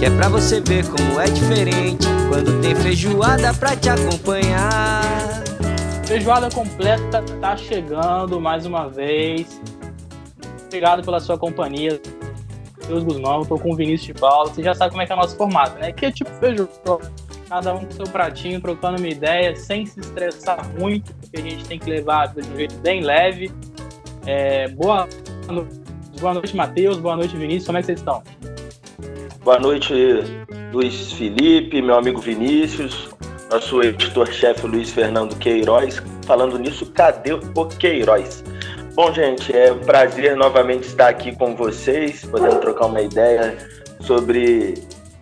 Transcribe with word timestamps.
Que 0.00 0.06
é 0.06 0.10
pra 0.10 0.30
você 0.30 0.62
ver 0.62 0.88
como 0.88 1.20
é 1.20 1.26
diferente. 1.26 2.06
Quando 2.30 2.58
tem 2.62 2.74
feijoada 2.74 3.52
pra 3.52 3.76
te 3.76 3.90
acompanhar. 3.90 5.02
Feijoada 6.06 6.48
completa 6.48 7.22
tá 7.38 7.54
chegando 7.54 8.40
mais 8.40 8.64
uma 8.64 8.88
vez. 8.88 9.60
Obrigado 10.64 11.04
pela 11.04 11.20
sua 11.20 11.36
companhia. 11.36 12.00
Deus 12.88 13.04
Guzmão, 13.04 13.44
tô 13.44 13.58
com 13.58 13.72
o 13.72 13.76
Vinícius 13.76 14.06
de 14.06 14.14
Paulo. 14.14 14.48
Você 14.48 14.62
já 14.62 14.72
sabe 14.72 14.92
como 14.92 15.02
é 15.02 15.06
que 15.06 15.12
é 15.12 15.14
o 15.14 15.18
nosso 15.18 15.36
formato, 15.36 15.78
né? 15.78 15.92
Que 15.92 16.06
é 16.06 16.10
tipo 16.10 16.30
feijoada. 16.30 17.12
Cada 17.46 17.74
um 17.74 17.84
com 17.84 17.90
seu 17.90 18.06
pratinho, 18.06 18.58
trocando 18.58 18.96
uma 18.96 19.08
ideia, 19.08 19.54
sem 19.54 19.84
se 19.84 20.00
estressar 20.00 20.66
muito, 20.78 21.12
porque 21.16 21.36
a 21.36 21.42
gente 21.42 21.62
tem 21.66 21.78
que 21.78 21.90
levar 21.90 22.28
de 22.28 22.40
um 22.40 22.56
jeito 22.56 22.74
bem 22.78 23.02
leve. 23.02 23.52
É, 24.24 24.66
boa, 24.68 25.06
boa 26.18 26.32
noite, 26.32 26.56
Matheus. 26.56 26.96
Boa 26.96 27.16
noite, 27.16 27.36
Vinícius. 27.36 27.66
Como 27.66 27.76
é 27.76 27.82
que 27.82 27.86
vocês 27.88 27.98
estão? 27.98 28.22
Boa 29.50 29.58
noite, 29.58 29.92
Luiz 30.72 31.10
Felipe, 31.14 31.82
meu 31.82 31.96
amigo 31.96 32.20
Vinícius, 32.20 33.08
nosso 33.50 33.82
editor-chefe 33.82 34.64
Luiz 34.64 34.92
Fernando 34.92 35.36
Queiroz. 35.38 36.00
Falando 36.24 36.56
nisso, 36.56 36.86
cadê 36.92 37.32
o 37.32 37.40
Queiroz? 37.66 38.44
Bom, 38.94 39.12
gente, 39.12 39.52
é 39.52 39.72
um 39.72 39.80
prazer 39.80 40.36
novamente 40.36 40.84
estar 40.84 41.08
aqui 41.08 41.34
com 41.34 41.56
vocês, 41.56 42.24
podendo 42.26 42.60
trocar 42.60 42.86
uma 42.86 43.00
ideia 43.00 43.58
sobre 43.98 44.74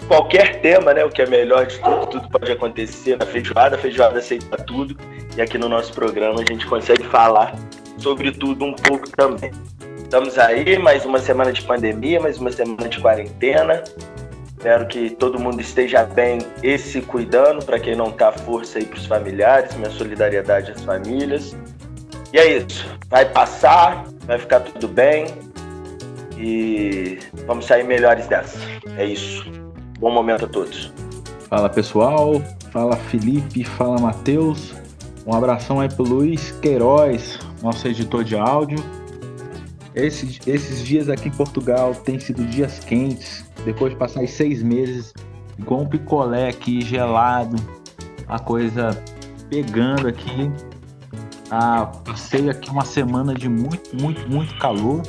qualquer 0.06 0.61
tema, 0.61 0.92
né? 0.92 1.02
O 1.06 1.08
que 1.08 1.22
é 1.22 1.27
melhor 1.27 1.64
de 1.64 1.78
tudo, 1.78 2.06
tudo 2.08 2.28
pode 2.28 2.52
acontecer 2.52 3.17
na 3.17 3.24
feijoada, 3.24 3.77
a 3.77 3.78
feijoada 3.78 4.19
aceita 4.19 4.58
tudo. 4.58 4.95
E 5.39 5.41
aqui 5.41 5.56
no 5.56 5.70
nosso 5.70 5.95
programa 5.95 6.42
a 6.42 6.52
gente 6.52 6.67
consegue 6.67 7.05
falar 7.05 7.55
sobre 7.97 8.30
tudo 8.30 8.67
um 8.67 8.74
pouco 8.74 9.08
também. 9.08 9.52
Estamos 9.97 10.39
aí, 10.39 10.78
mais 10.78 11.05
uma 11.05 11.19
semana 11.19 11.52
de 11.52 11.62
pandemia, 11.62 12.20
mais 12.20 12.39
uma 12.39 12.52
semana 12.52 12.89
de 12.89 12.98
quarentena. 13.00 13.83
Espero 14.59 14.89
que 14.89 15.11
todo 15.11 15.39
mundo 15.39 15.61
esteja 15.61 16.03
bem 16.03 16.41
e 16.64 16.77
se 16.77 17.01
cuidando. 17.01 17.64
Para 17.64 17.78
quem 17.78 17.95
não 17.95 18.11
tá, 18.11 18.33
força 18.33 18.81
aí 18.81 18.84
para 18.84 18.98
os 18.98 19.06
familiares, 19.06 19.77
minha 19.77 19.89
solidariedade 19.89 20.73
às 20.73 20.83
famílias. 20.83 21.56
E 22.33 22.39
é 22.39 22.59
isso. 22.59 22.84
Vai 23.09 23.25
passar, 23.25 24.05
vai 24.27 24.36
ficar 24.36 24.59
tudo 24.59 24.89
bem 24.89 25.29
e 26.36 27.20
vamos 27.47 27.67
sair 27.67 27.84
melhores 27.84 28.27
dessa. 28.27 28.59
É 28.97 29.05
isso. 29.05 29.45
Bom 30.01 30.11
momento 30.11 30.47
a 30.47 30.48
todos. 30.48 30.92
Fala 31.48 31.69
pessoal, 31.69 32.42
fala 32.73 32.97
Felipe, 32.97 33.62
fala 33.62 33.97
Matheus. 34.01 34.75
Um 35.25 35.34
abração 35.34 35.81
aí 35.81 35.89
pro 35.89 36.03
Luiz 36.03 36.51
Queiroz, 36.61 37.39
nosso 37.62 37.86
editor 37.86 38.25
de 38.25 38.36
áudio. 38.36 38.79
Esses, 39.95 40.41
esses 40.48 40.84
dias 40.84 41.09
aqui 41.09 41.29
em 41.29 41.33
Portugal 41.33 41.95
têm 41.95 42.19
sido 42.19 42.45
dias 42.45 42.81
quentes, 42.81 43.47
depois 43.69 43.92
de 43.92 43.98
passar 43.98 44.27
seis 44.27 44.62
meses 44.62 45.12
com 45.66 45.83
um 45.83 45.86
picolé 45.86 46.48
aqui 46.48 46.80
gelado, 46.80 47.56
a 48.27 48.38
coisa 48.38 48.91
pegando 49.50 50.08
aqui. 50.08 50.50
Ah, 51.51 51.84
passei 52.02 52.48
aqui 52.48 52.70
uma 52.70 52.86
semana 52.86 53.34
de 53.34 53.46
muito, 53.46 53.95
muito, 53.95 54.27
muito 54.27 54.56
calor. 54.58 55.02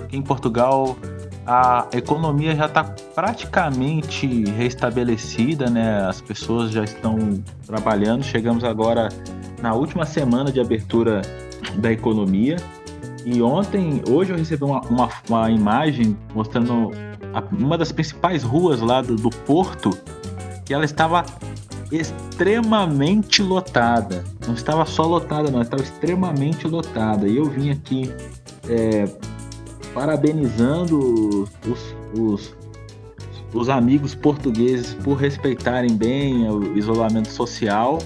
Aqui 0.00 0.16
em 0.16 0.22
Portugal 0.22 0.96
a 1.44 1.88
economia 1.92 2.54
já 2.54 2.66
está 2.66 2.84
praticamente 2.84 4.44
restabelecida, 4.44 5.68
né? 5.68 6.06
As 6.06 6.20
pessoas 6.20 6.70
já 6.70 6.84
estão 6.84 7.42
trabalhando. 7.66 8.22
Chegamos 8.22 8.62
agora 8.62 9.08
na 9.60 9.74
última 9.74 10.06
semana 10.06 10.52
de 10.52 10.60
abertura 10.60 11.20
da 11.78 11.90
economia. 11.90 12.56
E 13.24 13.42
ontem, 13.42 14.02
hoje 14.08 14.30
eu 14.30 14.36
recebi 14.36 14.62
uma, 14.62 14.80
uma, 14.82 15.08
uma 15.28 15.50
imagem 15.50 16.16
mostrando 16.32 16.92
a, 17.34 17.42
uma 17.52 17.76
das 17.76 17.92
principais 17.92 18.42
ruas 18.42 18.80
lá 18.80 19.02
do, 19.02 19.16
do 19.16 19.30
Porto, 19.30 19.90
que 20.64 20.72
ela 20.72 20.84
estava 20.84 21.24
extremamente 21.90 23.42
lotada. 23.42 24.24
Não 24.46 24.54
estava 24.54 24.86
só 24.86 25.04
lotada, 25.04 25.50
não, 25.50 25.62
estava 25.62 25.82
extremamente 25.82 26.66
lotada. 26.66 27.28
E 27.28 27.36
eu 27.36 27.44
vim 27.44 27.70
aqui 27.70 28.12
é, 28.68 29.08
parabenizando 29.92 31.48
os, 31.66 31.94
os, 32.18 32.56
os 33.52 33.68
amigos 33.68 34.14
portugueses 34.14 34.94
por 34.94 35.14
respeitarem 35.14 35.96
bem 35.96 36.48
o 36.48 36.76
isolamento 36.76 37.28
social 37.28 37.98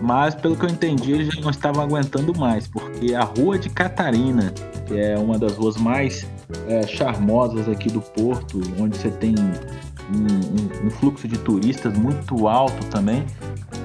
mas 0.00 0.34
pelo 0.34 0.56
que 0.56 0.64
eu 0.64 0.70
entendi, 0.70 1.12
eles 1.12 1.34
já 1.34 1.40
não 1.40 1.50
estavam 1.50 1.82
aguentando 1.82 2.36
mais, 2.38 2.66
porque 2.66 3.14
a 3.14 3.24
Rua 3.24 3.58
de 3.58 3.68
Catarina, 3.68 4.52
que 4.86 4.98
é 4.98 5.18
uma 5.18 5.38
das 5.38 5.56
ruas 5.56 5.76
mais 5.76 6.26
é, 6.66 6.86
charmosas 6.86 7.68
aqui 7.68 7.90
do 7.90 8.00
Porto, 8.00 8.60
onde 8.78 8.96
você 8.96 9.10
tem 9.10 9.34
um, 9.38 10.16
um, 10.16 10.86
um, 10.86 10.90
fluxo 10.90 11.28
de 11.28 11.38
turistas 11.38 11.96
muito 11.96 12.48
alto 12.48 12.84
também, 12.86 13.26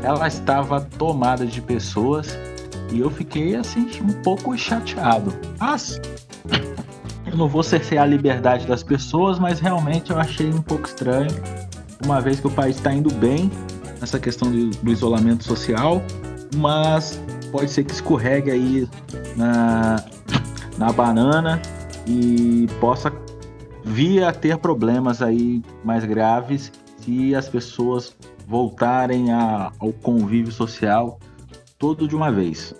ela 0.01 0.27
estava 0.27 0.81
tomada 0.81 1.45
de 1.45 1.61
pessoas 1.61 2.37
e 2.91 2.99
eu 2.99 3.09
fiquei 3.09 3.55
assim 3.55 3.89
um 4.01 4.21
pouco 4.21 4.57
chateado. 4.57 5.33
Mas 5.59 5.99
eu 7.25 7.37
não 7.37 7.47
vou 7.47 7.63
cercear 7.63 8.03
a 8.03 8.07
liberdade 8.07 8.65
das 8.65 8.83
pessoas, 8.83 9.39
mas 9.39 9.59
realmente 9.59 10.11
eu 10.11 10.19
achei 10.19 10.49
um 10.49 10.61
pouco 10.61 10.87
estranho, 10.87 11.31
uma 12.03 12.21
vez 12.21 12.39
que 12.39 12.47
o 12.47 12.51
país 12.51 12.77
está 12.77 12.93
indo 12.93 13.13
bem 13.13 13.51
nessa 13.99 14.19
questão 14.19 14.51
do, 14.51 14.69
do 14.69 14.91
isolamento 14.91 15.43
social, 15.43 16.01
mas 16.55 17.19
pode 17.51 17.71
ser 17.71 17.83
que 17.83 17.93
escorregue 17.93 18.51
aí 18.51 18.89
na, 19.35 20.03
na 20.77 20.91
banana 20.91 21.61
e 22.07 22.67
possa 22.79 23.11
vir 23.83 24.23
a 24.23 24.31
ter 24.31 24.57
problemas 24.57 25.21
aí 25.21 25.61
mais 25.83 26.05
graves 26.05 26.71
se 26.99 27.35
as 27.35 27.49
pessoas 27.49 28.15
voltarem 28.47 29.31
a, 29.31 29.71
ao 29.79 29.91
convívio 29.91 30.51
social 30.51 31.19
todo 31.77 32.07
de 32.07 32.15
uma 32.15 32.31
vez. 32.31 32.73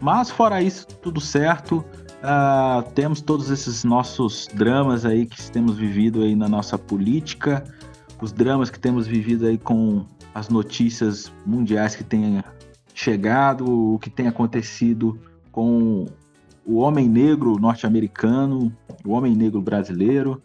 Mas 0.00 0.30
fora 0.30 0.62
isso, 0.62 0.86
tudo 0.86 1.20
certo. 1.20 1.84
Uh, 2.20 2.82
temos 2.94 3.20
todos 3.20 3.50
esses 3.50 3.84
nossos 3.84 4.48
dramas 4.52 5.04
aí 5.04 5.26
que 5.26 5.50
temos 5.50 5.76
vivido 5.76 6.22
aí 6.22 6.34
na 6.34 6.48
nossa 6.48 6.76
política, 6.76 7.64
os 8.20 8.32
dramas 8.32 8.68
que 8.68 8.78
temos 8.78 9.06
vivido 9.06 9.46
aí 9.46 9.56
com 9.56 10.04
as 10.34 10.48
notícias 10.48 11.32
mundiais 11.46 11.96
que 11.96 12.04
têm 12.04 12.42
chegado, 12.94 13.94
o 13.94 13.98
que 13.98 14.10
tem 14.10 14.26
acontecido 14.26 15.18
com 15.50 16.06
o 16.64 16.76
homem 16.76 17.08
negro 17.08 17.58
norte-americano, 17.58 18.74
o 19.04 19.10
homem 19.10 19.34
negro 19.34 19.60
brasileiro. 19.60 20.42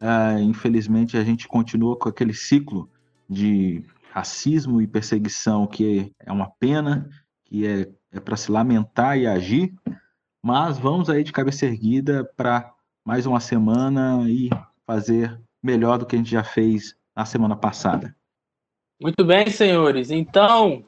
Uh, 0.00 0.40
infelizmente, 0.42 1.16
a 1.16 1.24
gente 1.24 1.46
continua 1.46 1.96
com 1.96 2.08
aquele 2.08 2.32
ciclo 2.32 2.88
de 3.28 3.84
racismo 4.10 4.80
e 4.80 4.86
perseguição 4.86 5.66
que 5.66 6.12
é 6.18 6.32
uma 6.32 6.50
pena, 6.58 7.08
que 7.44 7.66
é, 7.66 7.88
é 8.12 8.20
para 8.20 8.36
se 8.36 8.50
lamentar 8.50 9.18
e 9.18 9.26
agir, 9.26 9.72
mas 10.42 10.78
vamos 10.78 11.08
aí 11.10 11.22
de 11.22 11.32
cabeça 11.32 11.66
erguida 11.66 12.28
para 12.36 12.72
mais 13.04 13.26
uma 13.26 13.40
semana 13.40 14.28
e 14.28 14.50
fazer 14.86 15.40
melhor 15.62 15.98
do 15.98 16.06
que 16.06 16.16
a 16.16 16.18
gente 16.18 16.30
já 16.30 16.42
fez 16.42 16.96
na 17.14 17.24
semana 17.24 17.54
passada. 17.54 18.14
Muito 19.00 19.24
bem, 19.24 19.48
senhores. 19.50 20.10
Então, 20.10 20.84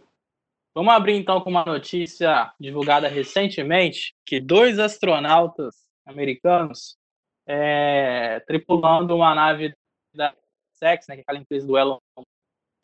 vamos 0.75 0.93
abrir 0.93 1.17
então 1.17 1.41
com 1.41 1.51
uma 1.51 1.65
notícia 1.65 2.53
divulgada 2.59 3.09
recentemente 3.09 4.15
que 4.25 4.41
dois 4.41 4.79
astronautas 4.79 5.87
americanos 6.07 6.97
é, 7.47 8.41
tripulando 8.41 9.15
uma 9.15 9.35
nave 9.35 9.75
da 10.15 10.35
SpaceX, 10.75 11.07
né, 11.09 11.15
que 11.15 11.21
é 11.21 11.23
aquela 11.23 11.39
empresa 11.39 11.67
do 11.67 11.79
Elon, 11.79 11.99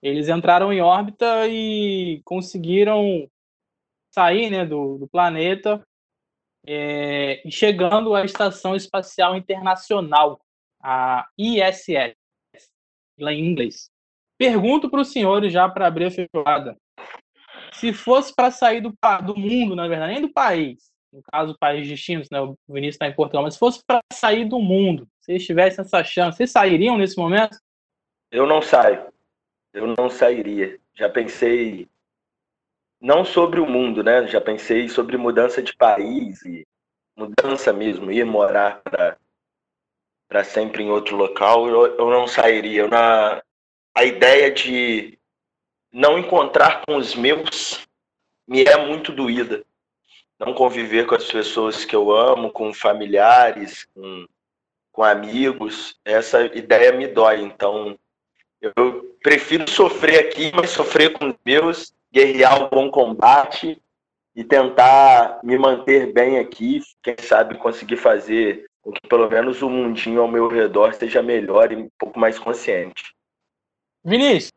eles 0.02 0.28
entraram 0.28 0.72
em 0.72 0.80
órbita 0.80 1.48
e 1.48 2.20
conseguiram 2.24 3.28
sair 4.14 4.50
né, 4.50 4.64
do, 4.64 4.98
do 4.98 5.08
planeta 5.08 5.84
é, 6.66 7.42
chegando 7.50 8.14
à 8.14 8.24
Estação 8.24 8.76
Espacial 8.76 9.36
Internacional, 9.36 10.40
a 10.82 11.26
ISS, 11.36 12.14
lá 13.18 13.32
em 13.32 13.44
inglês. 13.44 13.90
Pergunto 14.36 14.88
para 14.88 15.00
os 15.00 15.08
senhores, 15.08 15.52
já 15.52 15.68
para 15.68 15.86
abrir 15.86 16.06
a 16.06 16.10
feijoada, 16.10 16.76
se 17.72 17.92
fosse 17.92 18.34
para 18.34 18.50
sair 18.50 18.80
do, 18.80 18.92
do 19.24 19.36
mundo, 19.36 19.74
na 19.74 19.88
verdade, 19.88 20.12
nem 20.12 20.22
do 20.22 20.32
país, 20.32 20.90
no 21.12 21.22
caso, 21.22 21.56
país 21.58 21.86
distintos, 21.86 22.28
né? 22.30 22.40
o 22.40 22.56
Vinícius 22.68 22.96
está 22.96 23.08
em 23.08 23.14
Portugal, 23.14 23.42
mas 23.42 23.54
se 23.54 23.60
fosse 23.60 23.82
para 23.86 24.00
sair 24.12 24.44
do 24.44 24.58
mundo, 24.58 25.08
se 25.20 25.32
eles 25.32 25.46
tivessem 25.46 25.82
essa 25.82 26.02
chance, 26.04 26.36
vocês 26.36 26.50
sairiam 26.50 26.96
nesse 26.96 27.16
momento? 27.16 27.58
Eu 28.30 28.46
não 28.46 28.60
saio. 28.60 29.06
eu 29.72 29.94
não 29.96 30.10
sairia. 30.10 30.78
Já 30.94 31.08
pensei 31.08 31.88
não 33.00 33.24
sobre 33.24 33.60
o 33.60 33.66
mundo, 33.66 34.02
né? 34.02 34.26
Já 34.26 34.40
pensei 34.40 34.88
sobre 34.88 35.16
mudança 35.16 35.62
de 35.62 35.74
país 35.74 36.44
e 36.44 36.66
mudança 37.16 37.72
mesmo, 37.72 38.10
ir 38.10 38.24
morar 38.24 38.82
para 40.28 40.44
sempre 40.44 40.82
em 40.82 40.90
outro 40.90 41.16
local. 41.16 41.68
Eu, 41.68 41.96
eu 41.96 42.10
não 42.10 42.26
sairia. 42.26 42.82
Eu, 42.82 42.88
na, 42.88 43.42
a 43.94 44.04
ideia 44.04 44.50
de 44.50 45.17
não 45.98 46.16
encontrar 46.16 46.82
com 46.86 46.96
os 46.96 47.16
meus 47.16 47.84
me 48.46 48.62
é 48.62 48.86
muito 48.86 49.10
doída. 49.10 49.64
Não 50.38 50.54
conviver 50.54 51.06
com 51.06 51.16
as 51.16 51.24
pessoas 51.24 51.84
que 51.84 51.94
eu 51.94 52.12
amo, 52.12 52.52
com 52.52 52.72
familiares, 52.72 53.84
com, 53.92 54.24
com 54.92 55.02
amigos, 55.02 55.98
essa 56.04 56.44
ideia 56.56 56.92
me 56.92 57.08
dói. 57.08 57.42
Então, 57.42 57.98
eu 58.60 59.16
prefiro 59.20 59.68
sofrer 59.68 60.20
aqui, 60.20 60.52
mas 60.54 60.70
sofrer 60.70 61.12
com 61.14 61.34
Deus, 61.44 61.92
guerrear 62.12 62.62
o 62.62 62.70
bom 62.70 62.88
combate 62.92 63.82
e 64.36 64.44
tentar 64.44 65.40
me 65.42 65.58
manter 65.58 66.12
bem 66.12 66.38
aqui. 66.38 66.80
Quem 67.02 67.16
sabe 67.18 67.58
conseguir 67.58 67.96
fazer 67.96 68.70
com 68.80 68.92
que 68.92 69.08
pelo 69.08 69.28
menos 69.28 69.62
o 69.62 69.68
mundinho 69.68 70.20
ao 70.20 70.28
meu 70.28 70.46
redor 70.46 70.90
esteja 70.90 71.20
melhor 71.20 71.72
e 71.72 71.76
um 71.76 71.88
pouco 71.98 72.20
mais 72.20 72.38
consciente. 72.38 73.12
Vinícius, 74.04 74.52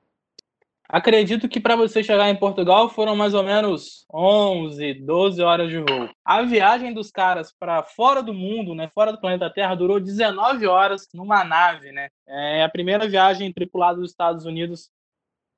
acredito 0.91 1.47
que 1.47 1.59
para 1.59 1.75
você 1.75 2.03
chegar 2.03 2.29
em 2.29 2.35
Portugal 2.35 2.89
foram 2.89 3.15
mais 3.15 3.33
ou 3.33 3.43
menos 3.43 4.05
11, 4.13 4.95
12 4.95 5.41
horas 5.41 5.69
de 5.69 5.77
voo. 5.77 6.09
A 6.23 6.41
viagem 6.41 6.93
dos 6.93 7.09
caras 7.09 7.53
para 7.57 7.81
fora 7.81 8.21
do 8.21 8.33
mundo, 8.33 8.75
né, 8.75 8.89
fora 8.93 9.13
do 9.13 9.19
planeta 9.19 9.49
Terra, 9.49 9.73
durou 9.73 9.99
19 9.99 10.67
horas 10.67 11.07
numa 11.13 11.45
nave, 11.45 11.91
né? 11.93 12.09
É 12.27 12.63
a 12.63 12.69
primeira 12.69 13.07
viagem 13.07 13.51
tripulada 13.53 13.99
dos 13.99 14.11
Estados 14.11 14.45
Unidos 14.45 14.89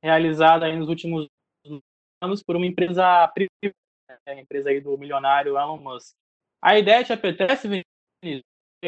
realizada 0.03 0.71
nos 0.75 0.87
últimos 0.87 1.27
anos 2.21 2.43
por 2.43 2.55
uma 2.55 2.67
empresa 2.67 3.27
privada, 3.29 3.75
né, 4.07 4.33
a 4.33 4.39
empresa 4.39 4.69
aí 4.69 4.79
do 4.79 4.95
milionário 4.97 5.57
Elon 5.57 5.77
Musk. 5.77 6.13
A 6.61 6.77
ideia 6.77 7.03
te 7.03 7.11
apetece, 7.11 7.67
Vinícius, 7.67 8.43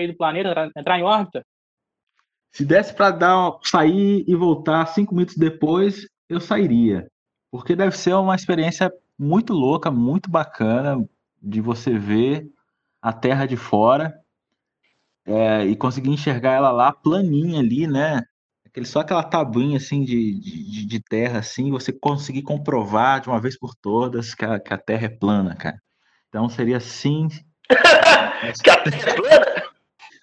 do 0.08 0.16
planeta 0.16 0.72
entrar 0.78 1.00
em 1.00 1.04
órbita? 1.04 1.44
Se 2.54 2.66
desse 2.66 2.94
para 2.94 3.12
dar 3.12 3.60
sair 3.64 4.24
e 4.28 4.34
voltar 4.34 4.86
cinco 4.88 5.14
minutos 5.14 5.36
depois, 5.36 6.08
eu 6.30 6.40
sairia, 6.40 7.10
porque 7.52 7.76
deve 7.76 7.98
ser 7.98 8.14
uma 8.14 8.36
experiência 8.36 8.92
muito 9.18 9.54
louca, 9.54 9.90
muito 9.92 10.30
bacana 10.30 11.08
de 11.42 11.62
você 11.62 11.98
ver 11.98 12.48
a 13.02 13.14
Terra 13.14 13.46
de 13.46 13.56
fora 13.56 14.14
é, 15.26 15.66
e 15.66 15.76
conseguir 15.76 16.10
enxergar 16.10 16.54
ela 16.54 16.72
lá 16.72 16.92
planinha 16.92 17.60
ali, 17.60 17.88
né? 17.88 18.24
Aquele, 18.66 18.86
só 18.86 19.00
aquela 19.00 19.24
tabuinha 19.24 19.78
assim 19.78 20.04
de, 20.04 20.40
de, 20.40 20.86
de, 20.86 21.00
terra 21.00 21.40
assim, 21.40 21.72
você 21.72 21.94
conseguir 21.94 22.42
comprovar 22.42 23.22
de 23.22 23.30
uma 23.30 23.40
vez 23.40 23.58
por 23.58 23.74
todas 23.74 24.36
que 24.36 24.44
a, 24.44 24.60
que 24.60 24.74
a 24.74 24.78
Terra 24.78 25.06
é 25.06 25.10
plana, 25.10 25.56
cara. 25.56 25.82
Então 26.28 26.50
seria 26.50 26.78
assim. 26.78 27.30
que 28.64 28.70
a 28.70 28.84
Terra 28.84 29.10
é 29.10 29.16
plana? 29.16 29.66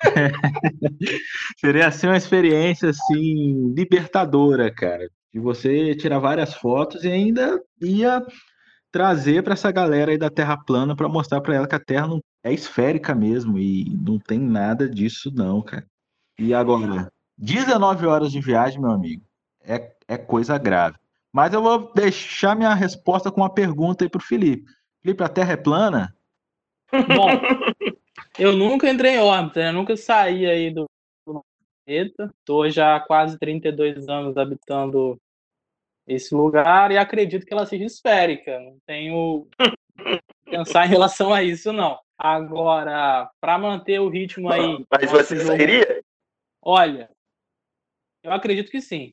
Seria 1.58 1.86
assim 1.86 2.06
uma 2.06 2.16
experiência 2.16 2.90
assim 2.90 3.72
libertadora, 3.74 4.72
cara. 4.72 5.08
De 5.32 5.40
você 5.40 5.94
tirar 5.94 6.18
várias 6.18 6.54
fotos 6.54 7.04
e 7.04 7.08
ainda 7.08 7.60
ia 7.80 8.22
trazer 8.90 9.42
para 9.42 9.54
essa 9.54 9.72
galera 9.72 10.10
aí 10.10 10.18
da 10.18 10.28
Terra 10.28 10.56
plana 10.56 10.94
para 10.94 11.08
mostrar 11.08 11.40
para 11.40 11.54
ela 11.54 11.66
que 11.66 11.74
a 11.74 11.80
Terra 11.80 12.06
não 12.06 12.20
é 12.44 12.52
esférica 12.52 13.14
mesmo 13.14 13.58
e 13.58 13.84
não 13.90 14.18
tem 14.18 14.38
nada 14.38 14.88
disso 14.88 15.30
não, 15.34 15.62
cara. 15.62 15.86
E 16.38 16.52
agora, 16.52 17.10
19 17.38 18.06
horas 18.06 18.30
de 18.30 18.40
viagem, 18.40 18.80
meu 18.80 18.90
amigo, 18.90 19.22
é, 19.64 19.92
é 20.06 20.18
coisa 20.18 20.58
grave. 20.58 20.96
Mas 21.32 21.54
eu 21.54 21.62
vou 21.62 21.90
deixar 21.94 22.54
minha 22.54 22.74
resposta 22.74 23.30
com 23.32 23.40
uma 23.40 23.52
pergunta 23.52 24.04
aí 24.04 24.10
pro 24.10 24.20
Felipe. 24.20 24.70
Felipe, 25.00 25.24
a 25.24 25.28
Terra 25.28 25.52
é 25.52 25.56
plana? 25.56 26.14
Bom, 26.92 27.30
eu 28.38 28.54
nunca 28.54 28.90
entrei 28.90 29.16
em 29.16 29.20
órbita, 29.20 29.60
né? 29.60 29.68
Eu 29.70 29.72
nunca 29.72 29.96
saí 29.96 30.46
aí 30.46 30.70
do 30.70 30.84
planeta. 31.92 32.34
Tô 32.44 32.68
já 32.70 32.96
há 32.96 33.00
quase 33.00 33.38
32 33.38 34.08
anos 34.08 34.36
habitando 34.36 35.20
esse 36.06 36.34
lugar 36.34 36.90
e 36.90 36.98
acredito 36.98 37.46
que 37.46 37.52
ela 37.52 37.66
seja 37.66 37.84
esférica. 37.84 38.58
Não 38.58 38.78
tenho 38.86 39.46
pensar 40.48 40.86
em 40.86 40.88
relação 40.88 41.32
a 41.32 41.42
isso, 41.42 41.72
não. 41.72 41.98
Agora, 42.18 43.30
para 43.40 43.58
manter 43.58 44.00
o 44.00 44.08
ritmo 44.08 44.50
aí. 44.50 44.84
Mas 44.90 45.10
você 45.10 45.36
jogo, 45.36 45.48
sairia? 45.48 46.02
Olha, 46.62 47.10
eu 48.22 48.32
acredito 48.32 48.70
que 48.70 48.80
sim. 48.80 49.12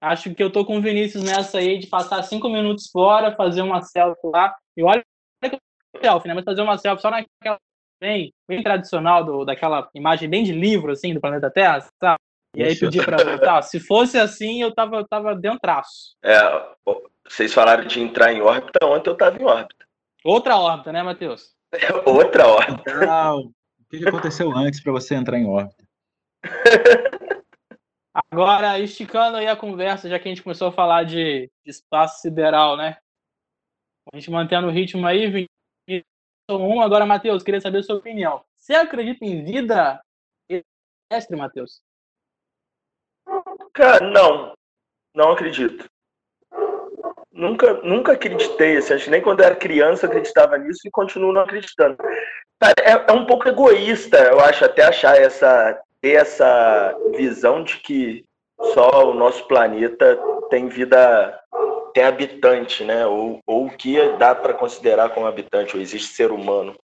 Acho 0.00 0.32
que 0.34 0.42
eu 0.42 0.50
tô 0.50 0.64
com 0.64 0.78
o 0.78 0.82
Vinícius 0.82 1.24
nessa 1.24 1.58
aí 1.58 1.78
de 1.78 1.86
passar 1.88 2.22
cinco 2.22 2.48
minutos 2.48 2.88
fora, 2.90 3.34
fazer 3.34 3.62
uma 3.62 3.82
selfie 3.82 4.28
lá. 4.28 4.54
E 4.76 4.82
olha 4.82 5.04
que 5.42 5.58
selfie, 6.00 6.28
né? 6.28 6.34
Mas 6.34 6.44
fazer 6.44 6.62
uma 6.62 6.78
selfie 6.78 7.02
só 7.02 7.10
naquela 7.10 7.58
bem, 8.00 8.32
bem 8.46 8.62
tradicional, 8.62 9.24
do, 9.24 9.44
daquela 9.44 9.88
imagem 9.94 10.28
bem 10.28 10.44
de 10.44 10.52
livro, 10.52 10.92
assim, 10.92 11.14
do 11.14 11.20
planeta 11.20 11.50
Terra, 11.50 11.80
sabe? 12.00 12.18
E 12.56 12.62
aí 12.62 12.74
pedir 12.74 13.04
para 13.04 13.22
voltar. 13.22 13.62
Se 13.62 13.78
fosse 13.78 14.18
assim, 14.18 14.62
eu 14.62 14.74
tava, 14.74 15.06
tava 15.06 15.34
dentro 15.34 15.60
traço. 15.60 16.16
É, 16.24 16.38
vocês 17.28 17.52
falaram 17.52 17.84
de 17.84 18.00
entrar 18.00 18.32
em 18.32 18.40
órbita, 18.40 18.84
ontem 18.86 19.10
eu 19.10 19.16
tava 19.16 19.40
em 19.40 19.44
órbita. 19.44 19.86
Outra 20.24 20.56
órbita, 20.56 20.92
né, 20.92 21.02
Matheus? 21.02 21.54
Outra 22.06 22.48
órbita. 22.48 23.34
o 23.36 23.52
que 23.90 24.08
aconteceu 24.08 24.50
antes 24.56 24.82
para 24.82 24.92
você 24.92 25.14
entrar 25.14 25.38
em 25.38 25.46
órbita? 25.46 25.84
Agora, 28.32 28.78
esticando 28.80 29.36
aí 29.36 29.46
a 29.46 29.54
conversa, 29.54 30.08
já 30.08 30.18
que 30.18 30.28
a 30.28 30.30
gente 30.30 30.42
começou 30.42 30.68
a 30.68 30.72
falar 30.72 31.04
de, 31.04 31.50
de 31.64 31.70
espaço 31.70 32.20
sideral, 32.20 32.76
né? 32.76 32.96
A 34.12 34.16
gente 34.16 34.30
mantendo 34.30 34.66
o 34.66 34.70
ritmo 34.70 35.06
aí, 35.06 35.46
um. 36.56 36.80
Agora, 36.80 37.06
Matheus, 37.06 37.42
queria 37.42 37.60
saber 37.60 37.78
a 37.78 37.82
sua 37.82 37.96
opinião. 37.96 38.42
Você 38.58 38.74
acredita 38.74 39.24
em 39.24 39.44
vida 39.44 40.00
extraterrestre, 40.48 41.36
Matheus? 41.36 41.80
Cara, 43.72 44.04
não. 44.10 44.52
Não 45.14 45.32
acredito. 45.32 45.86
Nunca, 47.32 47.74
nunca 47.84 48.12
acreditei, 48.12 48.78
assim, 48.78 48.94
acho 48.94 49.04
que 49.04 49.10
nem 49.10 49.22
quando 49.22 49.40
eu 49.40 49.46
era 49.46 49.54
criança 49.54 50.06
acreditava 50.06 50.58
nisso 50.58 50.80
e 50.84 50.90
continuo 50.90 51.32
não 51.32 51.42
acreditando. 51.42 51.96
É, 52.60 52.90
é 53.08 53.12
um 53.12 53.24
pouco 53.24 53.48
egoísta, 53.48 54.18
eu 54.18 54.40
acho, 54.40 54.64
até 54.64 54.82
achar 54.82 55.16
essa, 55.16 55.80
ter 56.00 56.14
essa 56.14 56.96
visão 57.16 57.62
de 57.62 57.76
que 57.78 58.24
só 58.74 59.08
o 59.08 59.14
nosso 59.14 59.46
planeta 59.46 60.18
tem 60.50 60.68
vida 60.68 61.40
tem 61.98 62.04
habitante, 62.04 62.84
né? 62.84 63.04
Ou, 63.06 63.40
ou 63.44 63.66
o 63.66 63.76
que 63.76 63.96
dá 64.18 64.32
para 64.32 64.54
considerar 64.54 65.10
como 65.10 65.26
habitante, 65.26 65.74
ou 65.74 65.82
existe 65.82 66.14
ser 66.14 66.30
humano. 66.30 66.78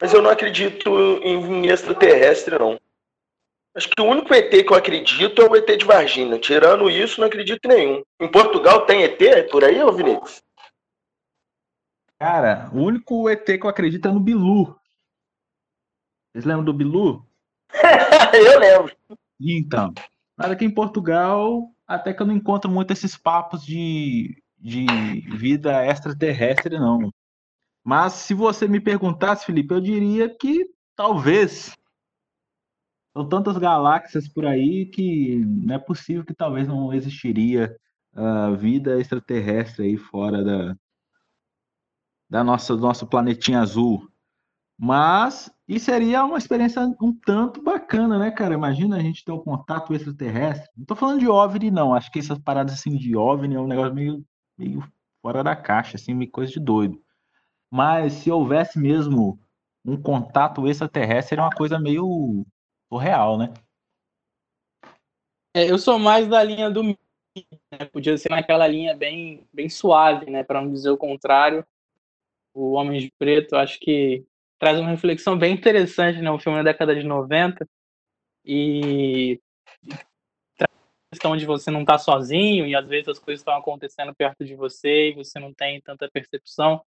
Mas 0.00 0.14
eu 0.14 0.22
não 0.22 0.30
acredito 0.30 0.88
em 1.22 1.66
extraterrestre, 1.66 2.58
não. 2.58 2.80
Acho 3.76 3.90
que 3.90 4.00
o 4.00 4.06
único 4.06 4.32
ET 4.32 4.50
que 4.50 4.72
eu 4.72 4.76
acredito 4.76 5.42
é 5.42 5.44
o 5.44 5.54
ET 5.54 5.66
de 5.66 5.84
Varginha. 5.84 6.38
Tirando 6.38 6.88
isso, 6.88 7.20
não 7.20 7.28
acredito 7.28 7.62
em 7.66 7.68
nenhum. 7.68 8.02
Em 8.18 8.30
Portugal 8.30 8.86
tem 8.86 9.02
ET 9.02 9.50
por 9.50 9.62
aí, 9.62 9.82
ô 9.82 9.92
Vinícius? 9.92 10.42
Cara, 12.18 12.70
o 12.72 12.78
único 12.78 13.28
ET 13.28 13.44
que 13.44 13.62
eu 13.62 13.68
acredito 13.68 14.08
é 14.08 14.10
no 14.10 14.18
Bilu. 14.18 14.74
Vocês 16.32 16.46
lembram 16.46 16.64
do 16.64 16.72
Bilu? 16.72 17.22
eu 18.32 18.58
lembro. 18.58 18.96
Então, 19.38 19.92
mas 20.36 20.50
aqui 20.50 20.64
em 20.64 20.74
Portugal, 20.74 21.70
até 21.88 22.12
que 22.12 22.20
eu 22.20 22.26
não 22.26 22.36
encontro 22.36 22.70
muito 22.70 22.92
esses 22.92 23.16
papos 23.16 23.64
de, 23.64 24.42
de 24.58 24.84
vida 25.36 25.84
extraterrestre, 25.86 26.78
não. 26.78 27.10
Mas 27.82 28.12
se 28.12 28.34
você 28.34 28.68
me 28.68 28.78
perguntasse, 28.78 29.46
Felipe, 29.46 29.72
eu 29.72 29.80
diria 29.80 30.28
que 30.28 30.66
talvez. 30.94 31.74
São 33.16 33.26
tantas 33.26 33.56
galáxias 33.56 34.28
por 34.28 34.44
aí 34.44 34.84
que 34.86 35.38
não 35.38 35.74
é 35.74 35.78
possível 35.78 36.24
que 36.24 36.34
talvez 36.34 36.68
não 36.68 36.92
existiria 36.92 37.74
uh, 38.12 38.54
vida 38.54 39.00
extraterrestre 39.00 39.86
aí 39.86 39.96
fora 39.96 40.44
da, 40.44 40.76
da 42.28 42.44
nossa, 42.44 42.76
do 42.76 42.82
nosso 42.82 43.06
planetinha 43.06 43.60
azul. 43.60 44.06
Mas 44.78 45.50
e 45.68 45.78
seria 45.78 46.24
uma 46.24 46.38
experiência 46.38 46.80
um 47.00 47.12
tanto 47.12 47.60
bacana, 47.60 48.18
né, 48.18 48.30
cara? 48.30 48.54
Imagina 48.54 48.96
a 48.96 49.00
gente 49.00 49.22
ter 49.22 49.32
um 49.32 49.38
contato 49.38 49.94
extraterrestre. 49.94 50.70
Não 50.74 50.86
tô 50.86 50.96
falando 50.96 51.20
de 51.20 51.28
OVNI, 51.28 51.70
não. 51.70 51.92
Acho 51.92 52.10
que 52.10 52.18
essas 52.18 52.38
paradas 52.38 52.72
assim 52.72 52.96
de 52.96 53.14
OVNI 53.14 53.54
é 53.56 53.60
um 53.60 53.66
negócio 53.66 53.94
meio, 53.94 54.24
meio 54.56 54.82
fora 55.20 55.44
da 55.44 55.54
caixa, 55.54 55.96
assim, 55.96 56.14
meio 56.14 56.30
coisa 56.30 56.50
de 56.50 56.58
doido. 56.58 56.98
Mas 57.70 58.14
se 58.14 58.30
houvesse 58.30 58.78
mesmo 58.78 59.38
um 59.84 60.00
contato 60.00 60.66
extraterrestre, 60.66 61.30
seria 61.30 61.44
uma 61.44 61.54
coisa 61.54 61.78
meio 61.78 62.46
surreal, 62.90 63.36
né? 63.36 63.52
É, 65.54 65.70
eu 65.70 65.76
sou 65.76 65.98
mais 65.98 66.26
da 66.26 66.42
linha 66.42 66.70
do 66.70 66.82
né? 66.82 67.84
Podia 67.92 68.16
ser 68.16 68.30
naquela 68.30 68.66
linha 68.66 68.96
bem, 68.96 69.46
bem 69.52 69.68
suave, 69.68 70.30
né? 70.30 70.42
Para 70.42 70.62
não 70.62 70.72
dizer 70.72 70.90
o 70.90 70.96
contrário. 70.96 71.62
O 72.54 72.72
Homem 72.72 73.00
de 73.00 73.12
Preto, 73.18 73.54
acho 73.54 73.78
que 73.78 74.24
traz 74.58 74.78
uma 74.78 74.90
reflexão 74.90 75.38
bem 75.38 75.54
interessante, 75.54 76.20
né? 76.20 76.30
Um 76.30 76.38
filme 76.38 76.58
da 76.58 76.64
década 76.64 76.94
de 76.94 77.04
90 77.04 77.66
e 78.44 79.40
traz 80.56 80.70
onde 81.24 81.46
você 81.46 81.70
não 81.70 81.82
está 81.82 81.98
sozinho 81.98 82.66
e 82.66 82.74
às 82.74 82.86
vezes 82.86 83.08
as 83.08 83.18
coisas 83.18 83.40
estão 83.40 83.56
acontecendo 83.56 84.14
perto 84.14 84.44
de 84.44 84.54
você 84.54 85.10
e 85.10 85.14
você 85.14 85.38
não 85.38 85.52
tem 85.54 85.80
tanta 85.80 86.08
percepção. 86.12 86.82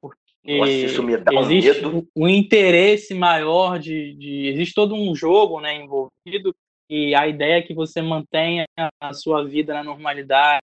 Porque 0.00 0.58
Nossa, 0.58 0.70
isso 0.70 1.02
me 1.02 1.16
dá 1.16 1.32
existe 1.34 1.86
um, 1.86 2.06
um 2.16 2.28
interesse 2.28 3.14
maior 3.14 3.78
de, 3.78 4.14
de, 4.14 4.48
Existe 4.48 4.74
todo 4.74 4.94
um 4.94 5.14
jogo 5.14 5.60
né, 5.60 5.76
envolvido 5.76 6.54
e 6.90 7.14
a 7.14 7.26
ideia 7.26 7.58
é 7.58 7.62
que 7.62 7.72
você 7.72 8.02
mantenha 8.02 8.66
a 9.00 9.12
sua 9.12 9.44
vida 9.44 9.72
na 9.72 9.82
normalidade 9.82 10.62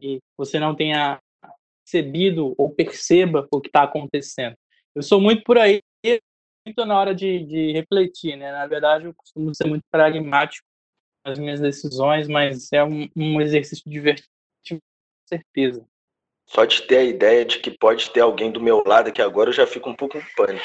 e 0.00 0.18
você 0.36 0.58
não 0.58 0.74
tenha 0.74 1.18
percebido 1.84 2.54
ou 2.56 2.70
perceba 2.70 3.46
o 3.50 3.60
que 3.60 3.68
está 3.68 3.82
acontecendo. 3.82 4.56
Eu 4.96 5.02
sou 5.02 5.20
muito 5.20 5.44
por 5.44 5.58
aí, 5.58 5.82
muito 6.64 6.86
na 6.86 6.98
hora 6.98 7.14
de, 7.14 7.44
de 7.44 7.72
refletir, 7.72 8.34
né? 8.34 8.50
Na 8.50 8.66
verdade, 8.66 9.04
eu 9.04 9.12
costumo 9.12 9.54
ser 9.54 9.66
muito 9.66 9.84
pragmático 9.90 10.66
nas 11.22 11.38
minhas 11.38 11.60
decisões, 11.60 12.26
mas 12.26 12.72
é 12.72 12.82
um, 12.82 13.06
um 13.14 13.38
exercício 13.42 13.84
divertido, 13.90 14.26
com 14.70 14.78
certeza. 15.28 15.86
Só 16.46 16.64
de 16.64 16.80
ter 16.80 16.96
a 16.96 17.04
ideia 17.04 17.44
de 17.44 17.58
que 17.58 17.70
pode 17.70 18.10
ter 18.10 18.20
alguém 18.20 18.50
do 18.50 18.58
meu 18.58 18.82
lado 18.86 19.08
aqui 19.08 19.20
agora, 19.20 19.50
eu 19.50 19.52
já 19.52 19.66
fico 19.66 19.90
um 19.90 19.94
pouco 19.94 20.16
em 20.16 20.24
pânico. 20.34 20.64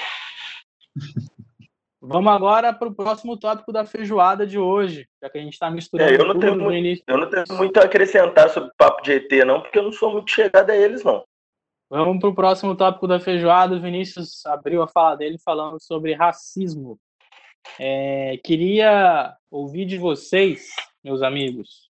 Vamos 2.00 2.32
agora 2.32 2.72
para 2.72 2.88
o 2.88 2.96
próximo 2.96 3.36
tópico 3.36 3.74
da 3.74 3.86
feijoada 3.86 4.48
de 4.48 4.58
hoje, 4.58 5.10
já 5.22 5.30
que 5.30 5.40
a 5.40 5.42
gente 5.42 5.54
está 5.54 5.70
misturando. 5.70 6.10
É, 6.10 6.16
eu, 6.18 6.26
não 6.26 6.40
tenho 6.40 6.58
muito, 6.58 7.04
eu 7.06 7.18
não 7.18 7.30
tenho 7.30 7.44
muito 7.58 7.78
a 7.78 7.84
acrescentar 7.84 8.50
sobre 8.50 8.70
o 8.70 8.76
papo 8.78 9.02
de 9.02 9.12
ET, 9.12 9.30
não, 9.46 9.62
porque 9.62 9.78
eu 9.78 9.84
não 9.84 9.92
sou 9.92 10.14
muito 10.14 10.32
chegado 10.32 10.70
a 10.70 10.76
eles, 10.76 11.04
não. 11.04 11.26
Vamos 11.92 12.22
para 12.22 12.30
o 12.30 12.34
próximo 12.34 12.74
tópico 12.74 13.06
da 13.06 13.20
feijoada. 13.20 13.76
O 13.76 13.82
Vinícius 13.82 14.46
abriu 14.46 14.82
a 14.82 14.88
fala 14.88 15.18
dele 15.18 15.38
falando 15.38 15.78
sobre 15.78 16.14
racismo. 16.14 16.98
É, 17.78 18.38
queria 18.46 19.36
ouvir 19.52 19.86
de 19.86 19.98
vocês, 19.98 20.70
meus 21.04 21.22
amigos, 21.22 21.92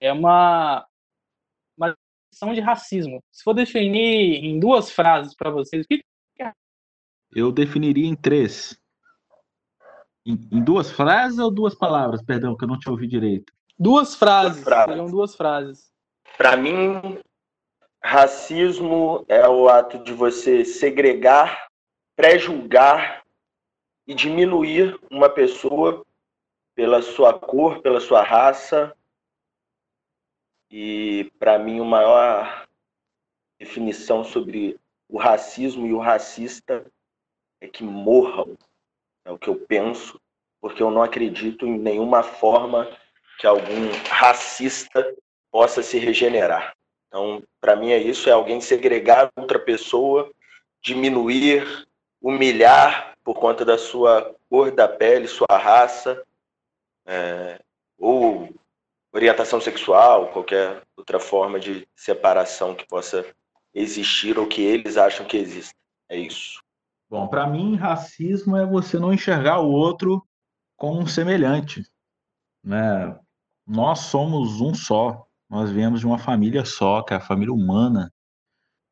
é 0.00 0.12
uma, 0.12 0.84
uma 1.78 1.96
questão 2.28 2.52
de 2.52 2.60
racismo. 2.60 3.22
Se 3.30 3.44
for 3.44 3.54
definir 3.54 4.44
em 4.44 4.58
duas 4.58 4.90
frases 4.90 5.36
para 5.36 5.50
vocês, 5.50 5.84
o 5.84 5.88
que 5.88 6.02
é? 6.40 6.52
Eu 7.32 7.52
definiria 7.52 8.08
em 8.08 8.16
três. 8.16 8.76
Em, 10.26 10.32
em, 10.50 10.64
duas 10.64 10.90
frases 10.90 11.38
ou 11.38 11.48
duas 11.48 11.76
palavras? 11.76 12.20
Perdão, 12.24 12.56
que 12.56 12.64
eu 12.64 12.68
não 12.68 12.78
te 12.78 12.90
ouvi 12.90 13.06
direito. 13.06 13.52
Duas 13.78 14.16
frases. 14.16 14.56
Duas 14.56 14.64
frases. 14.64 14.88
Seriam 14.88 15.06
duas 15.06 15.36
frases. 15.36 15.92
Para 16.36 16.56
mim, 16.56 17.20
racismo 18.04 19.24
é 19.28 19.48
o 19.48 19.68
ato 19.68 19.98
de 19.98 20.12
você 20.12 20.64
segregar, 20.64 21.68
pré-julgar 22.16 23.24
e 24.06 24.14
diminuir 24.14 24.98
uma 25.10 25.28
pessoa 25.28 26.04
pela 26.74 27.00
sua 27.02 27.38
cor, 27.38 27.80
pela 27.80 28.00
sua 28.00 28.22
raça. 28.22 28.96
E 30.70 31.30
para 31.38 31.58
mim, 31.58 31.80
a 31.80 31.84
maior 31.84 32.66
definição 33.58 34.24
sobre 34.24 34.78
o 35.08 35.18
racismo 35.18 35.86
e 35.86 35.92
o 35.92 35.98
racista 35.98 36.84
é 37.60 37.68
que 37.68 37.84
morram 37.84 38.56
é 39.24 39.30
o 39.30 39.38
que 39.38 39.48
eu 39.48 39.54
penso, 39.54 40.20
porque 40.60 40.82
eu 40.82 40.90
não 40.90 41.02
acredito 41.02 41.66
em 41.66 41.78
nenhuma 41.78 42.22
forma 42.22 42.88
que 43.38 43.46
algum 43.46 43.90
racista 44.08 45.14
possa 45.50 45.82
se 45.82 45.98
regenerar. 45.98 46.74
Então, 47.12 47.42
para 47.60 47.76
mim 47.76 47.90
é 47.90 47.98
isso, 47.98 48.30
é 48.30 48.32
alguém 48.32 48.58
segregar 48.58 49.30
outra 49.36 49.58
pessoa, 49.58 50.32
diminuir, 50.82 51.86
humilhar 52.22 53.12
por 53.22 53.34
conta 53.34 53.66
da 53.66 53.76
sua 53.76 54.34
cor 54.48 54.70
da 54.70 54.88
pele, 54.88 55.28
sua 55.28 55.58
raça, 55.58 56.24
é, 57.04 57.60
ou 57.98 58.48
orientação 59.12 59.60
sexual, 59.60 60.28
qualquer 60.28 60.82
outra 60.96 61.20
forma 61.20 61.60
de 61.60 61.86
separação 61.94 62.74
que 62.74 62.86
possa 62.86 63.26
existir 63.74 64.38
ou 64.38 64.46
que 64.46 64.62
eles 64.62 64.96
acham 64.96 65.26
que 65.26 65.36
existe. 65.36 65.74
É 66.08 66.16
isso. 66.16 66.62
Bom, 67.10 67.28
para 67.28 67.46
mim, 67.46 67.76
racismo 67.76 68.56
é 68.56 68.64
você 68.64 68.98
não 68.98 69.12
enxergar 69.12 69.60
o 69.60 69.70
outro 69.70 70.26
como 70.78 70.98
um 70.98 71.06
semelhante. 71.06 71.84
Né? 72.64 73.14
Nós 73.66 73.98
somos 74.00 74.62
um 74.62 74.74
só. 74.74 75.26
Nós 75.52 75.70
viemos 75.70 76.00
de 76.00 76.06
uma 76.06 76.16
família 76.16 76.64
só, 76.64 77.02
que 77.02 77.12
é 77.12 77.18
a 77.18 77.20
família 77.20 77.52
humana. 77.52 78.10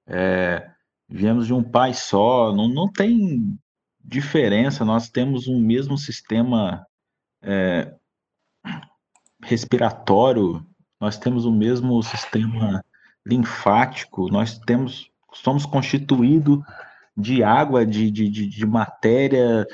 É, 0.06 0.70
viemos 1.08 1.46
de 1.46 1.54
um 1.54 1.62
pai 1.62 1.94
só. 1.94 2.54
Não, 2.54 2.68
não 2.68 2.86
tem 2.86 3.58
diferença. 3.98 4.84
Nós 4.84 5.08
temos 5.08 5.48
um 5.48 5.58
mesmo 5.58 5.96
sistema 5.96 6.86
é, 7.40 7.94
respiratório. 9.42 10.62
Nós 11.00 11.16
temos 11.16 11.46
o 11.46 11.50
mesmo 11.50 12.02
sistema 12.02 12.84
linfático. 13.24 14.30
Nós 14.30 14.58
temos, 14.58 15.10
somos 15.32 15.64
constituídos 15.64 16.58
de 17.16 17.42
água, 17.42 17.86
de, 17.86 18.10
de, 18.10 18.28
de, 18.28 18.46
de 18.46 18.66
matéria 18.66 19.66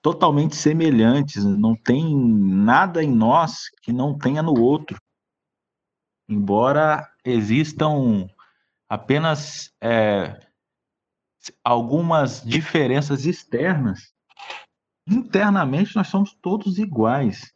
totalmente 0.00 0.56
semelhantes, 0.56 1.44
não 1.44 1.74
tem 1.74 2.16
nada 2.16 3.02
em 3.02 3.10
nós 3.10 3.68
que 3.82 3.92
não 3.92 4.16
tenha 4.16 4.40
no 4.40 4.58
outro. 4.58 4.96
Embora 6.28 7.08
existam 7.24 8.28
apenas 8.88 9.72
é, 9.80 10.40
algumas 11.62 12.42
diferenças 12.42 13.24
externas, 13.24 14.12
internamente 15.06 15.94
nós 15.94 16.08
somos 16.08 16.34
todos 16.34 16.78
iguais. 16.78 17.52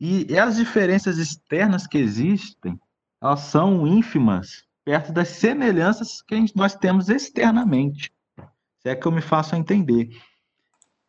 E 0.00 0.38
as 0.38 0.56
diferenças 0.56 1.18
externas 1.18 1.86
que 1.86 1.98
existem, 1.98 2.80
elas 3.20 3.40
são 3.40 3.86
ínfimas 3.86 4.64
perto 4.84 5.12
das 5.12 5.28
semelhanças 5.28 6.22
que 6.22 6.46
nós 6.54 6.74
temos 6.74 7.08
externamente. 7.08 8.12
Se 8.80 8.88
é 8.88 8.96
que 8.96 9.06
eu 9.06 9.12
me 9.12 9.20
faço 9.20 9.54
entender. 9.54 10.08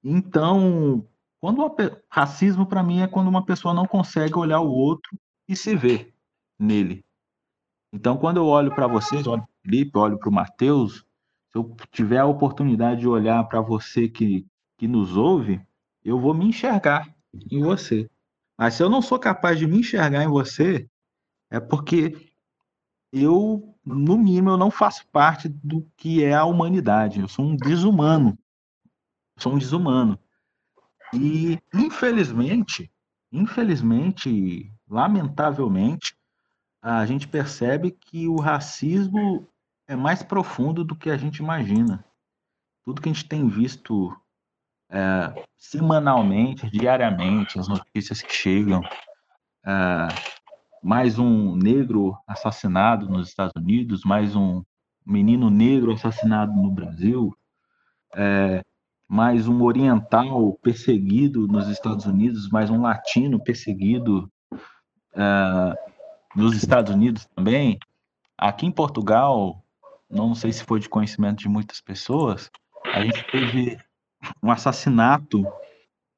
Então, 0.03 1.07
quando 1.39 1.75
racismo 2.09 2.65
para 2.65 2.83
mim 2.83 3.01
é 3.01 3.07
quando 3.07 3.27
uma 3.27 3.45
pessoa 3.45 3.73
não 3.73 3.85
consegue 3.85 4.37
olhar 4.37 4.59
o 4.59 4.71
outro 4.71 5.17
e 5.47 5.55
se 5.55 5.75
ver 5.75 6.13
nele. 6.59 7.03
Então, 7.93 8.17
quando 8.17 8.37
eu 8.37 8.45
olho 8.45 8.73
para 8.75 8.87
vocês, 8.87 9.25
olho 9.25 9.41
para 9.41 9.49
o 9.49 9.61
Felipe, 9.63 9.97
olho 9.97 10.19
para 10.19 10.29
o 10.29 10.33
Matheus, 10.33 11.05
se 11.51 11.57
eu 11.57 11.75
tiver 11.91 12.19
a 12.19 12.25
oportunidade 12.25 13.01
de 13.01 13.07
olhar 13.07 13.43
para 13.45 13.61
você 13.61 14.07
que, 14.07 14.45
que 14.77 14.87
nos 14.87 15.17
ouve, 15.17 15.61
eu 16.03 16.19
vou 16.19 16.33
me 16.33 16.45
enxergar 16.45 17.07
em 17.49 17.61
você. 17.61 18.09
Mas 18.57 18.75
se 18.75 18.83
eu 18.83 18.89
não 18.89 19.01
sou 19.01 19.17
capaz 19.17 19.57
de 19.57 19.65
me 19.65 19.79
enxergar 19.79 20.23
em 20.23 20.27
você, 20.27 20.87
é 21.49 21.59
porque 21.59 22.33
eu, 23.11 23.75
no 23.83 24.17
mínimo, 24.17 24.51
eu 24.51 24.57
não 24.57 24.69
faço 24.69 25.07
parte 25.07 25.49
do 25.49 25.89
que 25.97 26.23
é 26.23 26.33
a 26.33 26.45
humanidade. 26.45 27.19
Eu 27.19 27.27
sou 27.27 27.45
um 27.45 27.55
desumano. 27.55 28.37
Eu 29.35 29.41
sou 29.41 29.53
um 29.53 29.57
desumano. 29.57 30.19
E, 31.13 31.57
infelizmente, 31.73 32.91
infelizmente, 33.31 34.71
lamentavelmente, 34.87 36.15
a 36.81 37.05
gente 37.05 37.27
percebe 37.27 37.91
que 37.91 38.27
o 38.27 38.37
racismo 38.37 39.47
é 39.87 39.95
mais 39.95 40.23
profundo 40.23 40.83
do 40.83 40.95
que 40.95 41.09
a 41.09 41.17
gente 41.17 41.37
imagina. 41.37 42.03
Tudo 42.85 43.01
que 43.01 43.09
a 43.09 43.13
gente 43.13 43.27
tem 43.27 43.47
visto 43.47 44.15
é, 44.89 45.45
semanalmente, 45.57 46.69
diariamente, 46.69 47.59
as 47.59 47.67
notícias 47.67 48.21
que 48.21 48.33
chegam, 48.33 48.81
é, 49.65 50.07
mais 50.81 51.19
um 51.19 51.55
negro 51.55 52.17
assassinado 52.25 53.09
nos 53.09 53.27
Estados 53.27 53.53
Unidos, 53.55 54.03
mais 54.05 54.35
um 54.35 54.63
menino 55.05 55.49
negro 55.49 55.91
assassinado 55.91 56.53
no 56.53 56.71
Brasil, 56.71 57.35
é, 58.15 58.63
mais 59.07 59.47
um 59.47 59.63
oriental 59.63 60.53
perseguido 60.61 61.47
nos 61.47 61.67
Estados 61.67 62.05
Unidos, 62.05 62.49
mais 62.49 62.69
um 62.69 62.81
latino 62.81 63.43
perseguido 63.43 64.31
é, 65.13 65.88
nos 66.35 66.55
Estados 66.55 66.93
Unidos 66.93 67.25
também. 67.35 67.79
Aqui 68.37 68.65
em 68.65 68.71
Portugal, 68.71 69.63
não 70.09 70.33
sei 70.33 70.51
se 70.51 70.63
foi 70.63 70.79
de 70.79 70.89
conhecimento 70.89 71.39
de 71.39 71.49
muitas 71.49 71.81
pessoas, 71.81 72.49
a 72.85 73.03
gente 73.03 73.23
teve 73.31 73.77
um 74.41 74.51
assassinato 74.51 75.45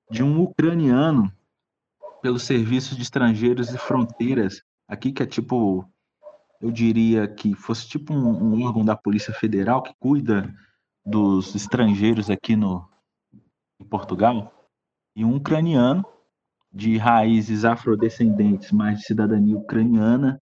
de 0.09 0.23
um 0.23 0.41
ucraniano 0.41 1.31
pelos 2.21 2.43
serviços 2.43 2.95
de 2.95 3.03
estrangeiros 3.03 3.69
e 3.69 3.77
fronteiras, 3.77 4.61
aqui 4.87 5.11
que 5.11 5.23
é 5.23 5.25
tipo, 5.25 5.87
eu 6.61 6.69
diria 6.71 7.27
que 7.27 7.55
fosse 7.55 7.87
tipo 7.87 8.13
um, 8.13 8.53
um 8.53 8.63
órgão 8.63 8.85
da 8.85 8.95
Polícia 8.95 9.33
Federal 9.33 9.81
que 9.81 9.93
cuida 9.99 10.53
dos 11.03 11.55
estrangeiros 11.55 12.29
aqui 12.29 12.55
no 12.55 12.87
em 13.79 13.85
Portugal, 13.85 14.69
e 15.15 15.25
um 15.25 15.35
ucraniano 15.35 16.05
de 16.71 16.97
raízes 16.97 17.65
afrodescendentes, 17.65 18.71
mas 18.71 18.99
de 18.99 19.05
cidadania 19.05 19.57
ucraniana, 19.57 20.41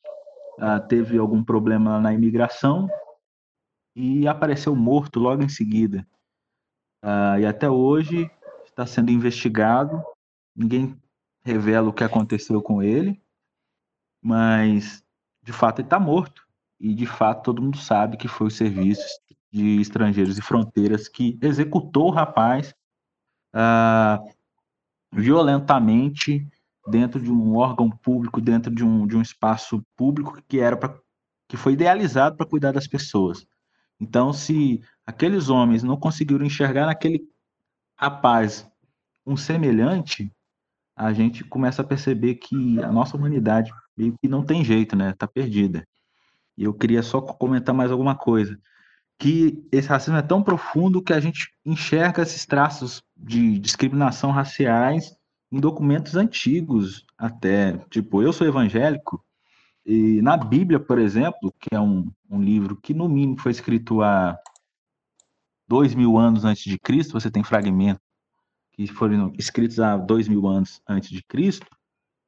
uh, 0.59 0.85
teve 0.87 1.17
algum 1.17 1.43
problema 1.43 1.99
na 1.99 2.13
imigração 2.13 2.89
e 3.95 4.27
apareceu 4.27 4.75
morto 4.75 5.19
logo 5.19 5.41
em 5.41 5.49
seguida. 5.49 6.05
Uh, 7.03 7.39
e 7.39 7.45
até 7.45 7.69
hoje 7.69 8.29
está 8.65 8.85
sendo 8.85 9.09
investigado. 9.09 10.03
Ninguém 10.55 10.99
revela 11.43 11.89
o 11.89 11.93
que 11.93 12.03
aconteceu 12.03 12.61
com 12.61 12.83
ele, 12.83 13.21
mas 14.21 15.03
de 15.41 15.53
fato 15.53 15.79
ele 15.79 15.87
está 15.87 15.99
morto. 15.99 16.45
E 16.79 16.93
de 16.93 17.05
fato 17.05 17.45
todo 17.45 17.61
mundo 17.61 17.77
sabe 17.77 18.17
que 18.17 18.27
foi 18.27 18.47
o 18.47 18.51
Serviço 18.51 19.07
de 19.51 19.79
Estrangeiros 19.81 20.37
e 20.37 20.41
Fronteiras 20.41 21.07
que 21.07 21.39
executou 21.41 22.07
o 22.07 22.11
rapaz 22.11 22.75
uh, 23.55 24.36
violentamente 25.11 26.47
dentro 26.87 27.21
de 27.21 27.31
um 27.31 27.55
órgão 27.55 27.89
público, 27.89 28.39
dentro 28.39 28.73
de 28.73 28.83
um, 28.83 29.05
de 29.05 29.17
um 29.17 29.21
espaço 29.21 29.83
público 29.95 30.41
que 30.47 30.59
era 30.59 30.77
para 30.77 30.97
que 31.49 31.55
foi 31.55 31.73
idealizado 31.73 32.35
para 32.35 32.45
cuidar 32.45 32.73
das 32.73 32.87
pessoas. 32.87 33.45
Então, 33.99 34.33
se 34.33 34.81
aqueles 35.05 35.47
homens 35.47 35.81
não 35.81 35.97
conseguiram 35.97 36.45
enxergar 36.45 36.85
naquele 36.85 37.21
rapaz 37.95 38.69
um 39.25 39.37
semelhante, 39.37 40.29
a 40.95 41.13
gente 41.13 41.43
começa 41.43 41.81
a 41.81 41.85
perceber 41.85 42.35
que 42.35 42.81
a 42.83 42.91
nossa 42.91 43.15
humanidade 43.15 43.71
meio 43.95 44.15
que 44.21 44.27
não 44.27 44.43
tem 44.43 44.63
jeito, 44.63 44.95
né? 44.95 45.13
Tá 45.13 45.27
perdida. 45.27 45.87
E 46.57 46.63
eu 46.63 46.73
queria 46.73 47.01
só 47.01 47.21
comentar 47.21 47.73
mais 47.73 47.91
alguma 47.91 48.15
coisa, 48.15 48.59
que 49.17 49.65
esse 49.71 49.87
racismo 49.87 50.17
é 50.17 50.21
tão 50.21 50.43
profundo 50.43 51.01
que 51.01 51.13
a 51.13 51.19
gente 51.19 51.49
enxerga 51.65 52.21
esses 52.21 52.45
traços 52.45 53.01
de 53.17 53.59
discriminação 53.59 54.31
raciais 54.31 55.15
em 55.51 55.59
documentos 55.59 56.15
antigos 56.15 57.05
até, 57.17 57.77
tipo, 57.89 58.21
eu 58.21 58.31
sou 58.31 58.45
evangélico 58.47 59.23
e 59.85 60.21
na 60.21 60.35
Bíblia, 60.35 60.79
por 60.79 60.99
exemplo, 60.99 61.53
que 61.59 61.73
é 61.73 61.79
um, 61.79 62.11
um 62.29 62.41
livro 62.41 62.75
que 62.75 62.93
no 62.93 63.07
mínimo 63.07 63.39
foi 63.39 63.53
escrito 63.53 64.01
há 64.01 64.37
dois 65.65 65.95
mil 65.95 66.17
anos 66.17 66.43
antes 66.43 66.63
de 66.63 66.77
Cristo, 66.77 67.13
você 67.13 67.31
tem 67.31 67.43
fragmentos 67.43 68.01
que 68.73 68.85
foram 68.87 69.33
escritos 69.37 69.79
há 69.79 69.97
dois 69.97 70.27
mil 70.27 70.45
anos 70.45 70.81
antes 70.87 71.09
de 71.09 71.23
Cristo, 71.23 71.65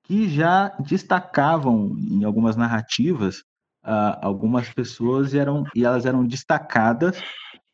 que 0.03 0.27
já 0.29 0.69
destacavam 0.79 1.95
em 1.99 2.23
algumas 2.23 2.55
narrativas 2.55 3.39
uh, 3.83 4.17
algumas 4.21 4.69
pessoas 4.69 5.33
eram, 5.33 5.65
e 5.75 5.85
elas 5.85 6.05
eram 6.05 6.25
destacadas 6.25 7.21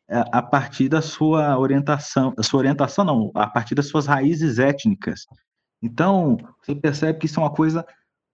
a 0.08 0.42
partir 0.42 0.88
da 0.88 1.02
sua 1.02 1.58
orientação, 1.58 2.32
a 2.38 2.42
sua 2.42 2.58
orientação 2.58 3.04
não, 3.04 3.30
a 3.34 3.46
partir 3.46 3.74
das 3.74 3.88
suas 3.88 4.06
raízes 4.06 4.58
étnicas. 4.58 5.26
Então, 5.82 6.36
você 6.62 6.74
percebe 6.74 7.18
que 7.18 7.26
isso 7.26 7.40
é 7.40 7.42
uma 7.42 7.52
coisa 7.52 7.86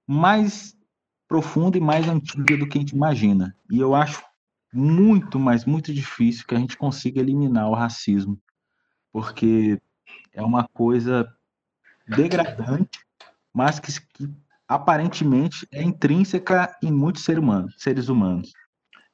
mais 0.07 0.77
profunda 1.27 1.79
e 1.79 1.81
mais 1.81 2.09
antiga 2.09 2.57
do 2.57 2.69
que 2.69 2.79
a 2.79 2.81
gente 2.81 2.95
imagina. 2.95 3.57
E 3.71 3.81
eu 3.81 3.95
acho 3.95 4.23
muito, 4.73 5.39
mas 5.39 5.65
muito 5.65 5.93
difícil 5.93 6.47
que 6.47 6.55
a 6.55 6.59
gente 6.59 6.77
consiga 6.77 7.21
eliminar 7.21 7.69
o 7.69 7.75
racismo, 7.75 8.39
porque 9.13 9.81
é 10.33 10.43
uma 10.43 10.69
coisa 10.69 11.27
degradante 12.07 13.01
mas 13.53 13.79
que, 13.79 13.93
que 14.15 14.31
aparentemente 14.67 15.67
é 15.71 15.83
intrínseca 15.83 16.75
em 16.83 16.91
muitos 16.91 17.25
seres 17.25 18.09
humanos. 18.09 18.53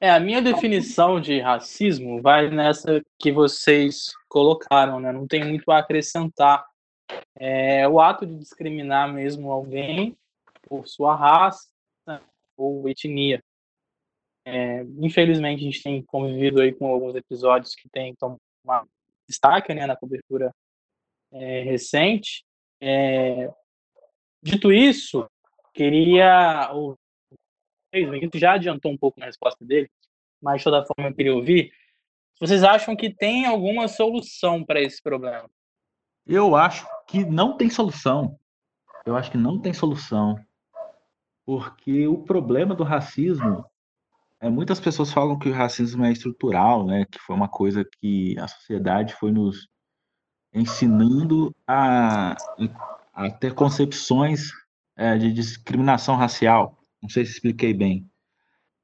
É, 0.01 0.11
a 0.11 0.21
minha 0.21 0.41
definição 0.41 1.21
de 1.21 1.41
racismo 1.41 2.23
vai 2.23 2.49
nessa 2.51 3.03
que 3.19 3.33
vocês 3.33 4.13
colocaram, 4.29 5.01
né? 5.01 5.13
Não 5.13 5.27
tem 5.27 5.45
muito 5.45 5.71
a 5.71 5.79
acrescentar. 5.79 6.65
É 7.35 7.89
o 7.89 8.01
ato 8.01 8.27
de 8.27 8.37
discriminar 8.37 9.13
mesmo 9.13 9.51
alguém 9.51 10.17
por 10.63 10.87
sua 10.87 11.17
raça 11.17 11.69
ou 12.57 12.89
etnia. 12.89 13.43
É, 14.45 14.83
infelizmente, 14.99 15.61
a 15.61 15.65
gente 15.65 15.83
tem 15.83 16.03
convivido 16.03 16.61
aí 16.61 16.73
com 16.73 16.87
alguns 16.87 17.15
episódios 17.15 17.75
que 17.75 17.89
tem 17.89 18.11
então, 18.11 18.39
uma 18.65 18.87
destaque 19.29 19.75
né, 19.75 19.87
na 19.87 19.97
cobertura 19.97 20.55
é, 21.33 21.63
recente. 21.63 22.45
É, 22.81 23.51
Dito 24.43 24.73
isso, 24.73 25.29
queria. 25.75 26.71
O 26.73 26.97
Vinícius 27.93 28.41
já 28.41 28.53
adiantou 28.53 28.93
um 28.93 28.97
pouco 28.97 29.19
na 29.19 29.27
resposta 29.27 29.65
dele, 29.65 29.91
mas 30.41 30.59
de 30.59 30.65
toda 30.65 30.85
forma 30.85 31.11
eu 31.11 31.15
queria 31.15 31.35
ouvir. 31.35 31.71
Vocês 32.41 32.63
acham 32.63 32.95
que 32.95 33.13
tem 33.13 33.47
alguma 33.47 33.89
solução 33.89 34.65
para 34.65 34.81
esse 34.81 35.03
problema? 35.03 35.49
Eu 36.27 36.55
acho 36.55 36.87
que 37.07 37.25
não 37.25 37.57
tem 37.57 37.69
solução. 37.69 38.39
Eu 39.05 39.17
acho 39.17 39.31
que 39.31 39.39
não 39.39 39.59
tem 39.61 39.73
solução. 39.73 40.37
Porque 41.45 42.07
o 42.07 42.19
problema 42.19 42.75
do 42.75 42.85
racismo 42.85 43.65
é 44.41 44.49
muitas 44.49 44.79
pessoas 44.79 45.13
falam 45.13 45.39
que 45.39 45.49
o 45.49 45.53
racismo 45.53 46.05
é 46.05 46.13
estrutural, 46.13 46.87
né? 46.87 47.07
Que 47.11 47.19
foi 47.19 47.35
uma 47.35 47.49
coisa 47.49 47.85
que 48.01 48.39
a 48.39 48.47
sociedade 48.47 49.15
foi 49.15 49.33
nos 49.33 49.69
ensinando 50.53 51.55
a 51.67 52.37
a 53.19 53.29
ter 53.29 53.53
concepções 53.53 54.53
é, 54.97 55.19
de 55.19 55.33
discriminação 55.33 56.15
racial. 56.15 56.79
Não 57.03 57.09
sei 57.09 57.25
se 57.25 57.33
expliquei 57.33 57.75
bem. 57.75 58.09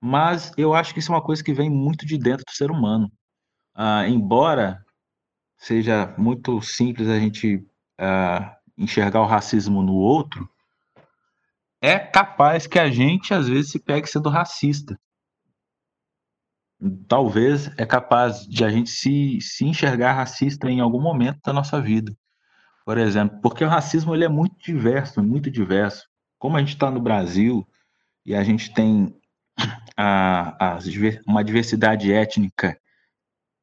Mas 0.05 0.53
eu 0.59 0.75
acho 0.75 0.93
que 0.93 1.01
isso 1.01 1.11
é 1.11 1.14
uma 1.14 1.23
coisa 1.23 1.43
que 1.43 1.55
vem 1.55 1.71
muito 1.71 2.05
de 2.05 2.19
dentro 2.19 2.45
do 2.45 2.53
ser 2.53 2.71
humano. 2.71 3.11
Ah, 3.75 4.07
embora 4.07 4.85
seja 5.57 6.14
muito 6.19 6.61
simples 6.61 7.09
a 7.09 7.19
gente 7.19 7.67
ah, 7.99 8.55
enxergar 8.77 9.23
o 9.23 9.27
racismo 9.27 9.83
no 9.83 9.95
outro, 9.95 10.49
é 11.81 11.99
capaz 11.99 12.67
que 12.67 12.79
a 12.79 12.90
gente 12.90 13.33
às 13.33 13.49
vezes 13.49 13.71
se 13.71 13.79
pegue 13.79 14.07
sendo 14.07 14.29
racista. 14.29 14.99
Talvez 17.09 17.71
é 17.79 17.87
capaz 17.87 18.47
de 18.47 18.62
a 18.64 18.69
gente 18.69 18.90
se, 18.90 19.40
se 19.40 19.64
enxergar 19.64 20.12
racista 20.12 20.69
em 20.69 20.81
algum 20.81 21.01
momento 21.01 21.40
da 21.43 21.53
nossa 21.53 21.81
vida 21.81 22.14
por 22.85 22.99
exemplo, 22.99 23.38
porque 23.40 23.64
o 23.64 23.69
racismo 23.69 24.14
ele 24.14 24.25
é 24.25 24.29
muito 24.29 24.57
diverso, 24.59 25.23
muito 25.23 25.51
diverso. 25.51 26.07
Como 26.38 26.57
a 26.57 26.61
gente 26.61 26.75
está 26.75 26.90
no 26.90 27.01
Brasil 27.01 27.67
e 28.27 28.35
a 28.35 28.45
gente 28.45 28.75
tem 28.75 29.19
a, 29.97 30.77
a, 30.77 30.79
uma 31.27 31.45
diversidade 31.45 32.12
étnica, 32.12 32.79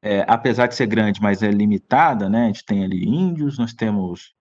é, 0.02 0.24
apesar 0.26 0.66
de 0.66 0.74
ser 0.74 0.86
grande, 0.86 1.20
mas 1.20 1.42
é 1.42 1.50
limitada, 1.50 2.28
né? 2.28 2.44
A 2.44 2.46
gente 2.46 2.64
tem 2.64 2.84
ali 2.84 3.04
índios, 3.04 3.58
nós 3.58 3.72
temos 3.72 4.34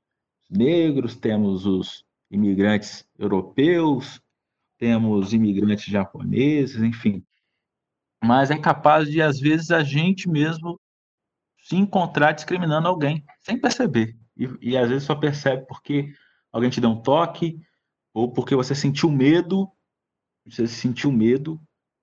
negros, 0.49 1.15
temos 1.15 1.65
os 1.65 2.03
imigrantes 2.29 3.05
europeus, 3.17 4.21
temos 4.77 5.33
imigrantes 5.33 5.85
japoneses, 5.85 6.81
enfim. 6.81 7.23
Mas 8.23 8.49
é 8.49 8.57
capaz 8.57 9.09
de, 9.09 9.21
às 9.21 9.39
vezes, 9.39 9.71
a 9.71 9.83
gente 9.83 10.29
mesmo 10.29 10.79
se 11.59 11.75
encontrar 11.75 12.31
discriminando 12.31 12.87
alguém, 12.87 13.23
sem 13.39 13.59
perceber. 13.59 14.17
E, 14.35 14.49
e 14.61 14.77
às 14.77 14.89
vezes 14.89 15.03
só 15.03 15.15
percebe 15.15 15.65
porque 15.67 16.13
alguém 16.51 16.69
te 16.69 16.81
deu 16.81 16.89
um 16.89 17.01
toque, 17.01 17.59
ou 18.13 18.31
porque 18.31 18.55
você 18.55 18.73
sentiu 18.73 19.11
medo, 19.11 19.71
você 20.45 20.67
sentiu 20.67 21.11
medo, 21.11 21.59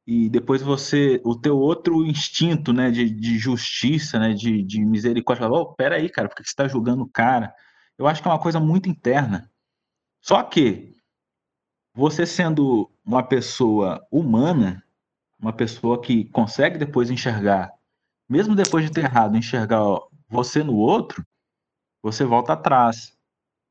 e 0.06 0.28
depois 0.28 0.62
você, 0.62 1.20
o 1.22 1.36
teu 1.36 1.58
outro 1.58 2.06
instinto, 2.06 2.72
né, 2.72 2.90
de, 2.90 3.10
de 3.10 3.38
justiça, 3.38 4.18
né, 4.18 4.32
de, 4.32 4.62
de 4.62 4.82
misericórdia, 4.84 5.46
fala, 5.46 5.60
oh, 5.60 5.74
peraí, 5.74 6.08
cara, 6.08 6.28
por 6.28 6.36
que 6.36 6.44
você 6.44 6.48
está 6.48 6.66
julgando 6.66 7.02
o 7.02 7.10
cara? 7.10 7.54
Eu 7.98 8.06
acho 8.06 8.22
que 8.22 8.28
é 8.28 8.30
uma 8.30 8.40
coisa 8.40 8.58
muito 8.58 8.88
interna. 8.88 9.50
Só 10.22 10.42
que, 10.42 10.96
você 11.94 12.24
sendo 12.24 12.90
uma 13.04 13.22
pessoa 13.22 14.06
humana, 14.10 14.82
uma 15.38 15.52
pessoa 15.52 16.00
que 16.00 16.24
consegue 16.26 16.78
depois 16.78 17.10
enxergar, 17.10 17.70
mesmo 18.28 18.54
depois 18.54 18.86
de 18.86 18.92
ter 18.92 19.04
errado, 19.04 19.36
enxergar 19.36 19.82
você 20.28 20.62
no 20.62 20.76
outro, 20.76 21.22
você 22.02 22.24
volta 22.24 22.54
atrás. 22.54 23.16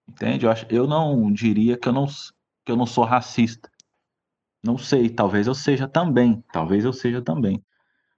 Entende? 0.08 0.46
Eu, 0.46 0.52
acho, 0.52 0.66
eu 0.70 0.86
não 0.88 1.32
diria 1.32 1.78
que 1.78 1.88
eu 1.88 1.94
não, 1.94 2.06
que 2.06 2.72
eu 2.72 2.76
não 2.76 2.86
sou 2.86 3.04
racista. 3.04 3.72
Não 4.68 4.78
sei, 4.78 5.10
talvez 5.10 5.48
eu 5.48 5.56
seja 5.56 5.88
também. 5.88 6.44
Talvez 6.52 6.84
eu 6.84 6.92
seja 6.92 7.22
também. 7.22 7.64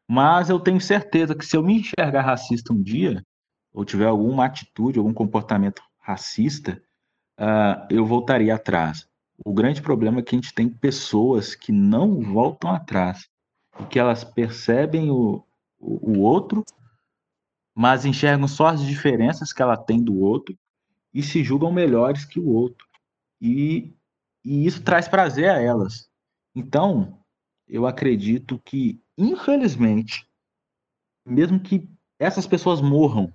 Mas 0.08 0.50
eu 0.50 0.60
tenho 0.60 0.82
certeza 0.82 1.36
que 1.36 1.46
se 1.46 1.56
eu 1.56 1.62
me 1.62 1.80
enxergar 1.80 2.24
racista 2.24 2.74
um 2.74 2.82
dia, 2.82 3.24
ou 3.72 3.86
tiver 3.86 4.08
alguma 4.08 4.46
atitude, 4.46 4.98
algum 4.98 5.14
comportamento 5.14 5.84
racista, 6.00 6.82
uh, 7.40 7.86
eu 7.92 8.04
voltaria 8.04 8.56
atrás. 8.56 9.08
O 9.46 9.54
grande 9.54 9.80
problema 9.80 10.20
é 10.20 10.24
que 10.24 10.36
a 10.36 10.40
gente 10.40 10.52
tem 10.52 10.68
pessoas 10.68 11.54
que 11.54 11.72
não 11.72 12.20
voltam 12.20 12.72
atrás, 12.72 13.30
que 13.88 14.00
elas 14.00 14.24
percebem 14.24 15.12
o, 15.12 15.46
o, 15.80 16.18
o 16.18 16.20
outro 16.22 16.66
mas 17.76 18.06
enxergam 18.06 18.48
só 18.48 18.68
as 18.68 18.82
diferenças 18.82 19.54
que 19.54 19.62
ela 19.62 19.78
tem 19.78 20.04
do 20.04 20.20
outro 20.20 20.58
e 21.14 21.22
se 21.24 21.44
julgam 21.44 21.72
melhores 21.72 22.26
que 22.26 22.40
o 22.40 22.50
outro. 22.50 22.86
E, 23.40 23.94
e 24.44 24.66
isso 24.66 24.82
traz 24.82 25.08
prazer 25.08 25.50
a 25.50 25.62
elas. 25.62 26.09
Então, 26.56 27.20
eu 27.68 27.86
acredito 27.86 28.60
que, 28.66 29.02
infelizmente, 29.18 30.28
mesmo 31.26 31.60
que 31.60 31.88
essas 32.18 32.48
pessoas 32.48 32.82
morram, 32.82 33.32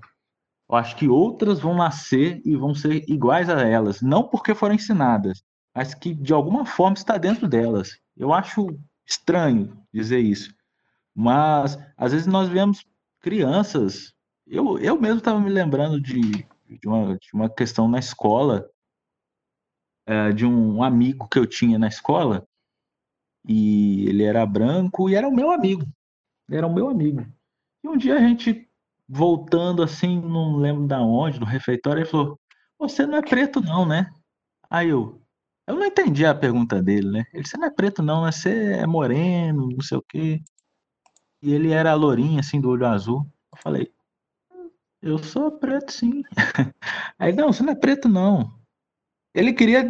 eu 0.68 0.76
acho 0.76 0.96
que 0.96 1.08
outras 1.08 1.60
vão 1.60 1.74
nascer 1.74 2.42
e 2.44 2.56
vão 2.56 2.74
ser 2.74 3.04
iguais 3.08 3.48
a 3.48 3.62
elas, 3.62 4.00
não 4.00 4.26
porque 4.26 4.54
foram 4.54 4.74
ensinadas, 4.74 5.42
mas 5.74 5.94
que 5.94 6.14
de 6.14 6.32
alguma 6.32 6.66
forma 6.66 6.94
está 6.94 7.16
dentro 7.16 7.46
delas. 7.46 7.98
Eu 8.16 8.32
acho 8.32 8.78
estranho 9.06 9.78
dizer 9.92 10.20
isso, 10.20 10.54
mas 11.14 11.78
às 11.96 12.12
vezes 12.12 12.26
nós 12.26 12.48
vemos 12.48 12.84
crianças. 13.20 14.12
Eu, 14.46 14.78
eu 14.78 15.00
mesmo 15.00 15.18
estava 15.18 15.40
me 15.40 15.50
lembrando 15.50 16.00
de, 16.00 16.20
de, 16.20 16.86
uma, 16.86 17.16
de 17.16 17.28
uma 17.32 17.48
questão 17.48 17.88
na 17.88 17.98
escola 17.98 18.68
é, 20.06 20.32
de 20.32 20.44
um 20.44 20.82
amigo 20.82 21.28
que 21.28 21.38
eu 21.38 21.46
tinha 21.46 21.78
na 21.78 21.88
escola, 21.88 22.46
e 23.46 24.08
ele 24.08 24.24
era 24.24 24.44
branco 24.46 25.08
e 25.08 25.14
era 25.14 25.28
o 25.28 25.34
meu 25.34 25.50
amigo. 25.50 25.86
Era 26.50 26.66
o 26.66 26.74
meu 26.74 26.88
amigo. 26.88 27.26
E 27.82 27.88
um 27.88 27.96
dia 27.96 28.16
a 28.16 28.20
gente, 28.20 28.68
voltando 29.08 29.82
assim, 29.82 30.20
não 30.20 30.56
lembro 30.56 30.86
da 30.86 31.02
onde, 31.02 31.40
no 31.40 31.46
refeitório, 31.46 32.00
ele 32.00 32.10
falou: 32.10 32.38
Você 32.78 33.06
não 33.06 33.18
é 33.18 33.22
preto, 33.22 33.60
não, 33.60 33.86
né? 33.86 34.10
Aí 34.70 34.88
eu, 34.88 35.20
eu 35.66 35.76
não 35.76 35.84
entendi 35.84 36.24
a 36.26 36.34
pergunta 36.34 36.82
dele, 36.82 37.10
né? 37.10 37.24
Ele, 37.32 37.46
você 37.46 37.56
não 37.56 37.66
é 37.66 37.70
preto, 37.70 38.02
não, 38.02 38.24
né? 38.24 38.32
Você 38.32 38.72
é 38.74 38.86
moreno, 38.86 39.68
não 39.70 39.80
sei 39.82 39.98
o 39.98 40.02
quê. 40.02 40.42
E 41.42 41.52
ele 41.52 41.70
era 41.72 41.94
lourinho, 41.94 42.40
assim, 42.40 42.60
do 42.60 42.70
olho 42.70 42.86
azul. 42.86 43.26
Eu 43.52 43.58
falei, 43.58 43.92
eu 45.02 45.18
sou 45.18 45.52
preto, 45.52 45.92
sim. 45.92 46.22
Aí, 47.18 47.32
não, 47.32 47.52
você 47.52 47.62
não 47.62 47.72
é 47.72 47.76
preto, 47.76 48.08
não. 48.08 48.50
Ele 49.34 49.52
queria, 49.52 49.82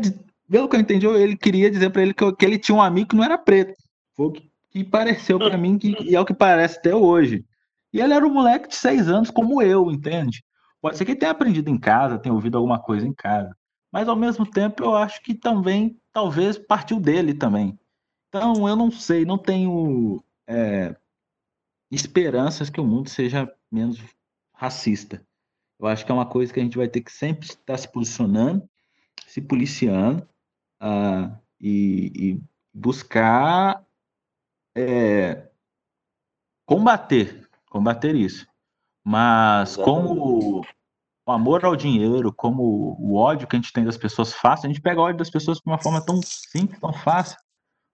pelo 0.55 0.69
que 0.69 0.77
eu 0.77 0.81
entendi, 0.81 1.05
ele 1.05 1.37
queria 1.37 1.69
dizer 1.69 1.91
para 1.91 2.01
ele 2.01 2.15
que, 2.15 2.33
que, 2.37 2.45
ele 2.45 2.57
tinha 2.57 2.77
um 2.77 2.81
amigo 2.81 3.09
que 3.09 3.17
não 3.17 3.25
era 3.25 3.37
preto. 3.37 3.75
Foi 4.15 4.27
o 4.27 4.31
que, 4.31 4.49
que 4.71 4.85
pareceu 4.85 5.37
para 5.37 5.59
mim, 5.59 5.77
que, 5.77 6.01
e 6.01 6.15
é 6.15 6.21
o 6.21 6.25
que 6.25 6.33
parece 6.33 6.79
até 6.79 6.95
hoje. 6.95 7.45
E 7.93 8.01
ele 8.01 8.15
era 8.15 8.25
um 8.25 8.33
moleque 8.33 8.69
de 8.69 8.77
seis 8.77 9.09
anos, 9.09 9.33
como 9.33 9.61
eu, 9.61 9.91
entende? 9.91 10.45
Pode 10.81 10.97
ser 10.97 11.05
que 11.05 11.11
ele 11.11 11.19
tenha 11.19 11.33
aprendido 11.33 11.69
em 11.69 11.77
casa, 11.77 12.21
tenha 12.21 12.33
ouvido 12.33 12.57
alguma 12.57 12.79
coisa 12.79 13.05
em 13.05 13.13
casa. 13.13 13.53
Mas, 13.91 14.07
ao 14.07 14.15
mesmo 14.15 14.49
tempo, 14.49 14.85
eu 14.85 14.95
acho 14.95 15.21
que 15.25 15.35
também, 15.35 16.01
talvez, 16.13 16.57
partiu 16.57 17.01
dele 17.01 17.35
também. 17.35 17.77
Então, 18.29 18.69
eu 18.69 18.77
não 18.77 18.93
sei, 18.93 19.25
não 19.25 19.39
tenho 19.39 20.23
é, 20.47 20.95
esperanças 21.91 22.71
que 22.71 22.81
o 22.81 22.87
mundo 22.87 23.09
seja 23.09 23.53
menos 23.73 24.01
racista. 24.53 25.21
Eu 25.81 25.89
acho 25.89 26.07
que 26.07 26.13
é 26.13 26.15
uma 26.15 26.27
coisa 26.27 26.55
que 26.55 26.61
a 26.61 26.63
gente 26.63 26.77
vai 26.77 26.87
ter 26.87 27.01
que 27.01 27.11
sempre 27.11 27.45
estar 27.45 27.77
se 27.77 27.91
posicionando, 27.91 28.63
se 29.27 29.41
policiando 29.41 30.25
uh, 30.85 31.35
e, 31.61 32.13
e, 32.15 32.41
buscar 32.73 33.83
é, 34.77 35.49
combater, 36.67 37.49
combater 37.71 38.15
isso. 38.15 38.47
Mas 39.03 39.77
como 39.77 40.63
o 41.27 41.33
amor 41.33 41.65
ao 41.65 41.77
dinheiro, 41.77 42.33
como 42.33 42.97
o 42.99 43.15
ódio 43.15 43.47
que 43.47 43.57
a 43.57 43.59
gente 43.59 43.73
tem 43.73 43.85
das 43.85 43.97
pessoas 43.97 44.33
fácil, 44.33 44.67
a 44.67 44.73
gente 44.73 44.83
pega 44.83 45.01
o 45.01 45.05
ódio 45.05 45.19
das 45.19 45.31
pessoas 45.31 45.59
de 45.59 45.65
uma 45.67 45.81
forma 45.81 46.05
tão 46.05 46.21
simples, 46.23 46.81
tão 46.81 46.93
fácil. 46.93 47.39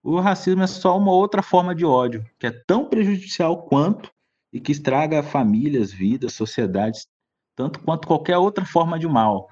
O 0.03 0.19
racismo 0.19 0.63
é 0.63 0.67
só 0.67 0.97
uma 0.97 1.11
outra 1.11 1.43
forma 1.43 1.75
de 1.75 1.85
ódio, 1.85 2.25
que 2.39 2.47
é 2.47 2.63
tão 2.65 2.89
prejudicial 2.89 3.63
quanto 3.65 4.11
e 4.51 4.59
que 4.59 4.71
estraga 4.71 5.21
famílias, 5.21 5.93
vidas, 5.93 6.33
sociedades, 6.33 7.07
tanto 7.55 7.79
quanto 7.79 8.07
qualquer 8.07 8.37
outra 8.37 8.65
forma 8.65 8.97
de 8.97 9.07
mal. 9.07 9.47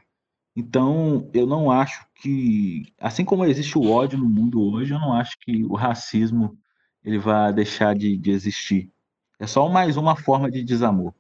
Então, 0.60 1.30
eu 1.34 1.48
não 1.48 1.72
acho 1.72 2.06
que, 2.16 2.84
assim 3.00 3.24
como 3.24 3.46
existe 3.46 3.78
o 3.78 3.90
ódio 3.90 4.20
no 4.20 4.26
mundo 4.26 4.62
hoje, 4.62 4.94
eu 4.94 5.00
não 5.00 5.14
acho 5.14 5.40
que 5.40 5.64
o 5.64 5.74
racismo 5.74 6.60
ele 7.02 7.18
vai 7.18 7.54
deixar 7.54 7.96
de, 7.96 8.18
de 8.18 8.32
existir. 8.32 8.92
É 9.40 9.48
só 9.48 9.70
mais 9.70 9.96
uma 9.96 10.18
forma 10.18 10.52
de 10.52 10.62
desamor. 10.62 11.14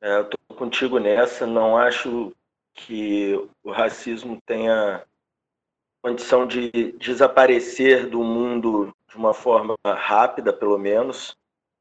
É, 0.00 0.18
eu 0.18 0.24
tô 0.24 0.38
contigo 0.54 1.00
nessa. 1.00 1.48
Não 1.48 1.76
acho 1.76 2.32
que 2.72 3.34
o 3.64 3.72
racismo 3.72 4.38
tenha 4.46 5.02
condição 6.00 6.46
de 6.46 6.70
desaparecer 6.92 8.08
do 8.08 8.22
mundo 8.22 8.94
de 9.08 9.16
uma 9.16 9.34
forma 9.34 9.74
rápida, 9.84 10.52
pelo 10.52 10.78
menos, 10.78 11.36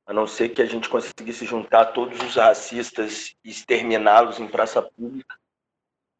a 0.08 0.12
não 0.12 0.26
ser 0.26 0.50
que 0.50 0.62
a 0.64 0.66
gente 0.66 0.90
conseguisse 0.90 1.46
juntar 1.46 1.94
todos 1.94 2.20
os 2.20 2.36
racistas 2.36 3.36
e 3.46 3.52
exterminá-los 3.52 4.40
em 4.40 4.48
praça 4.48 4.82
pública, 4.82 5.38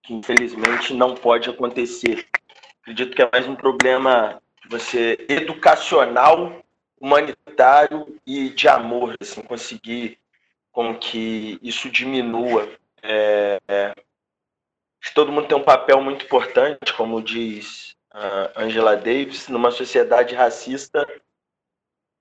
que 0.10 0.14
infelizmente 0.16 0.92
não 0.92 1.14
pode 1.14 1.48
acontecer. 1.52 2.28
Acredito 2.82 3.16
que 3.16 3.22
é 3.22 3.30
mais 3.32 3.48
um 3.48 3.56
problema 3.56 4.42
você 4.68 5.24
educacional, 5.30 6.64
humanitário 7.00 8.20
e 8.26 8.50
de 8.50 8.68
amor, 8.68 9.16
assim, 9.22 9.44
conseguir 9.44 10.18
com 10.72 10.98
que 10.98 11.60
isso 11.62 11.92
diminua. 11.92 12.68
É, 13.04 13.60
é, 13.68 13.94
todo 15.14 15.32
mundo 15.32 15.48
tem 15.48 15.56
um 15.56 15.64
papel 15.64 16.02
muito 16.02 16.26
importante, 16.26 16.92
como 16.94 17.22
diz 17.22 17.96
a 18.12 18.64
Angela 18.64 18.98
Davis, 18.98 19.48
numa 19.48 19.70
sociedade 19.70 20.34
racista. 20.34 21.08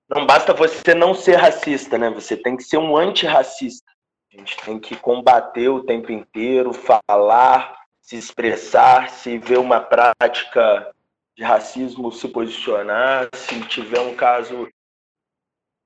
Não 0.07 0.27
basta 0.27 0.53
você 0.53 0.93
não 0.93 1.15
ser 1.15 1.37
racista, 1.37 1.97
né? 1.97 2.11
Você 2.11 2.37
tem 2.37 2.55
que 2.55 2.63
ser 2.63 2.77
um 2.77 2.95
antirracista. 2.95 3.91
A 4.31 4.37
gente 4.37 4.57
tem 4.57 4.79
que 4.79 4.95
combater 4.95 5.69
o 5.69 5.83
tempo 5.83 6.11
inteiro, 6.11 6.71
falar, 6.71 7.78
se 8.09 8.17
expressar, 8.17 9.07
se 9.11 9.37
ver 9.37 9.59
uma 9.59 9.79
prática 9.79 10.91
de 11.37 11.43
racismo, 11.43 12.11
se 12.11 12.27
posicionar. 12.27 13.29
Se 13.35 13.61
tiver 13.67 13.99
um 13.99 14.15
caso 14.15 14.67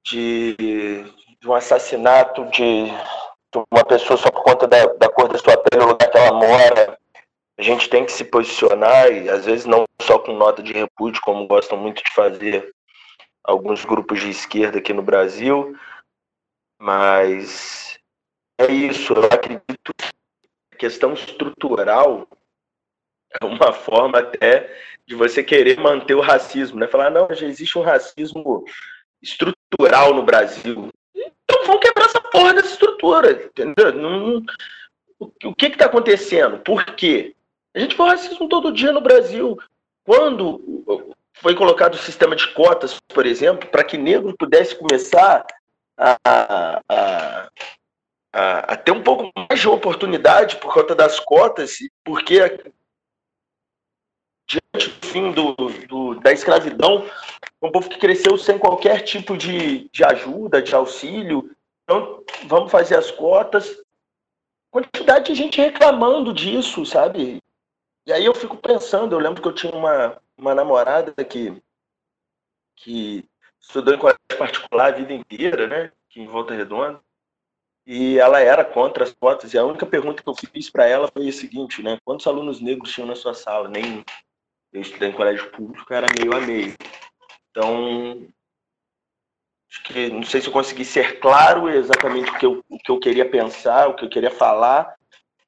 de, 0.05 0.55
de 0.55 1.49
um 1.49 1.53
assassinato 1.53 2.45
de, 2.45 2.85
de, 2.85 3.63
uma 3.69 3.83
pessoa 3.83 4.15
só 4.15 4.31
por 4.31 4.41
conta 4.41 4.65
da, 4.65 4.85
da 4.85 5.09
cor 5.09 5.27
da 5.27 5.37
sua 5.37 5.57
pele, 5.57 5.83
no 5.83 5.89
lugar 5.89 6.09
que 6.09 6.17
ela 6.17 6.31
mora, 6.31 6.97
a 7.57 7.61
gente 7.61 7.89
tem 7.89 8.05
que 8.05 8.11
se 8.13 8.23
posicionar 8.23 9.11
e 9.11 9.29
às 9.29 9.43
vezes 9.43 9.65
não 9.65 9.83
só 10.01 10.17
com 10.17 10.31
nota 10.31 10.63
de 10.63 10.71
repúdio, 10.71 11.21
como 11.21 11.45
gostam 11.45 11.77
muito 11.77 12.01
de 12.01 12.13
fazer 12.13 12.73
alguns 13.43 13.83
grupos 13.83 14.21
de 14.21 14.29
esquerda 14.29 14.77
aqui 14.77 14.93
no 14.93 15.03
Brasil, 15.03 15.77
mas 16.79 17.99
é 18.57 18.71
isso. 18.71 19.11
Eu 19.11 19.25
acredito 19.25 19.93
questão 20.73 21.13
estrutural 21.13 22.27
é 23.41 23.45
uma 23.45 23.73
forma 23.73 24.19
até 24.19 24.75
de 25.05 25.15
você 25.15 25.43
querer 25.43 25.79
manter 25.79 26.13
o 26.13 26.21
racismo, 26.21 26.79
né? 26.79 26.87
Falar, 26.87 27.09
não, 27.09 27.27
já 27.33 27.45
existe 27.47 27.77
um 27.77 27.81
racismo 27.81 28.63
estrutural 29.21 30.13
no 30.13 30.23
Brasil. 30.23 30.89
Então 31.15 31.65
vamos 31.65 31.81
quebrar 31.81 32.05
essa 32.05 32.21
porra 32.21 32.53
dessa 32.53 32.69
estrutura, 32.69 33.31
entendeu? 33.31 33.93
Não, 33.93 34.43
o 35.43 35.55
que 35.55 35.67
está 35.67 35.85
acontecendo? 35.85 36.59
Por 36.59 36.85
quê? 36.85 37.35
A 37.73 37.79
gente 37.79 37.97
vê 37.97 38.03
racismo 38.03 38.47
todo 38.47 38.71
dia 38.71 38.91
no 38.91 39.01
Brasil. 39.01 39.57
Quando 40.05 41.05
foi 41.33 41.55
colocado 41.55 41.95
o 41.95 41.97
sistema 41.97 42.35
de 42.35 42.47
cotas, 42.53 42.97
por 43.07 43.25
exemplo, 43.25 43.67
para 43.69 43.83
que 43.83 43.97
negro 43.97 44.35
pudesse 44.37 44.75
começar 44.75 45.45
a, 45.97 46.17
a, 46.89 47.49
a, 48.33 48.75
ter 48.75 48.91
um 48.91 49.03
pouco 49.03 49.31
mais 49.35 49.59
de 49.59 49.67
oportunidade 49.67 50.55
por 50.57 50.73
conta 50.73 50.95
das 50.95 51.19
cotas, 51.19 51.77
porque 52.03 52.39
diante 54.47 54.89
do 54.89 55.07
fim 55.07 55.31
do, 55.31 55.53
do, 55.87 56.15
da 56.19 56.31
escravidão, 56.31 57.07
um 57.61 57.71
povo 57.71 57.87
que 57.87 57.99
cresceu 57.99 58.37
sem 58.37 58.57
qualquer 58.57 59.01
tipo 59.01 59.37
de, 59.37 59.87
de 59.89 60.03
ajuda, 60.03 60.61
de 60.61 60.73
auxílio. 60.73 61.55
Então, 61.83 62.23
vamos 62.45 62.71
fazer 62.71 62.95
as 62.95 63.11
cotas. 63.11 63.79
Quantidade 64.71 65.27
de 65.27 65.35
gente 65.35 65.61
reclamando 65.61 66.33
disso, 66.33 66.85
sabe? 66.85 67.39
E 68.05 68.11
aí 68.11 68.25
eu 68.25 68.33
fico 68.33 68.57
pensando, 68.57 69.13
eu 69.13 69.19
lembro 69.19 69.41
que 69.41 69.47
eu 69.47 69.53
tinha 69.53 69.73
uma, 69.73 70.17
uma 70.35 70.55
namorada 70.55 71.13
que, 71.23 71.61
que 72.75 73.23
estudou 73.61 73.93
em 73.93 73.97
colégio 73.97 74.19
particular 74.37 74.87
a 74.87 74.97
vida 74.97 75.13
inteira, 75.13 75.67
né? 75.67 75.91
Aqui 76.09 76.19
em 76.19 76.27
Volta 76.27 76.53
Redonda. 76.53 76.99
E 77.85 78.17
ela 78.17 78.39
era 78.39 78.63
contra 78.63 79.03
as 79.03 79.13
cotas. 79.13 79.53
E 79.53 79.57
a 79.57 79.65
única 79.65 79.85
pergunta 79.85 80.23
que 80.23 80.29
eu 80.29 80.35
fiz 80.35 80.69
para 80.69 80.85
ela 80.85 81.09
foi 81.11 81.27
a 81.27 81.33
seguinte, 81.33 81.83
né? 81.83 81.99
Quantos 82.05 82.25
alunos 82.27 82.61
negros 82.61 82.91
tinham 82.91 83.07
na 83.07 83.15
sua 83.15 83.33
sala? 83.33 83.67
Nem 83.67 84.03
eu 84.71 84.81
estudei 84.81 85.09
em 85.09 85.13
colégio 85.13 85.51
público, 85.51 85.93
era 85.93 86.07
meio 86.17 86.35
a 86.35 86.41
meio. 86.41 86.73
Então, 87.51 88.27
acho 89.69 89.83
que 89.83 90.09
não 90.09 90.23
sei 90.23 90.41
se 90.41 90.47
eu 90.47 90.53
consegui 90.53 90.83
ser 90.83 91.19
claro 91.19 91.69
exatamente 91.69 92.31
o 92.31 92.39
que 92.39 92.45
eu, 92.45 92.65
o 92.67 92.77
que 92.79 92.91
eu 92.91 92.99
queria 92.99 93.29
pensar, 93.29 93.87
o 93.87 93.95
que 93.95 94.03
eu 94.03 94.09
queria 94.09 94.31
falar, 94.31 94.95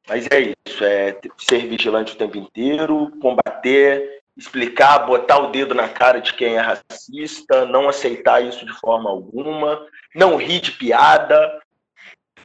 mas 0.07 0.27
é 0.29 0.53
isso, 0.67 0.83
é 0.83 1.19
ser 1.37 1.67
vigilante 1.67 2.13
o 2.13 2.17
tempo 2.17 2.37
inteiro, 2.37 3.11
combater, 3.19 4.21
explicar, 4.37 4.99
botar 4.99 5.39
o 5.39 5.51
dedo 5.51 5.73
na 5.73 5.89
cara 5.89 6.19
de 6.19 6.33
quem 6.33 6.57
é 6.57 6.59
racista, 6.59 7.65
não 7.65 7.89
aceitar 7.89 8.43
isso 8.43 8.63
de 8.63 8.73
forma 8.73 9.09
alguma, 9.09 9.87
não 10.13 10.37
rir 10.37 10.59
de 10.59 10.71
piada, 10.73 11.59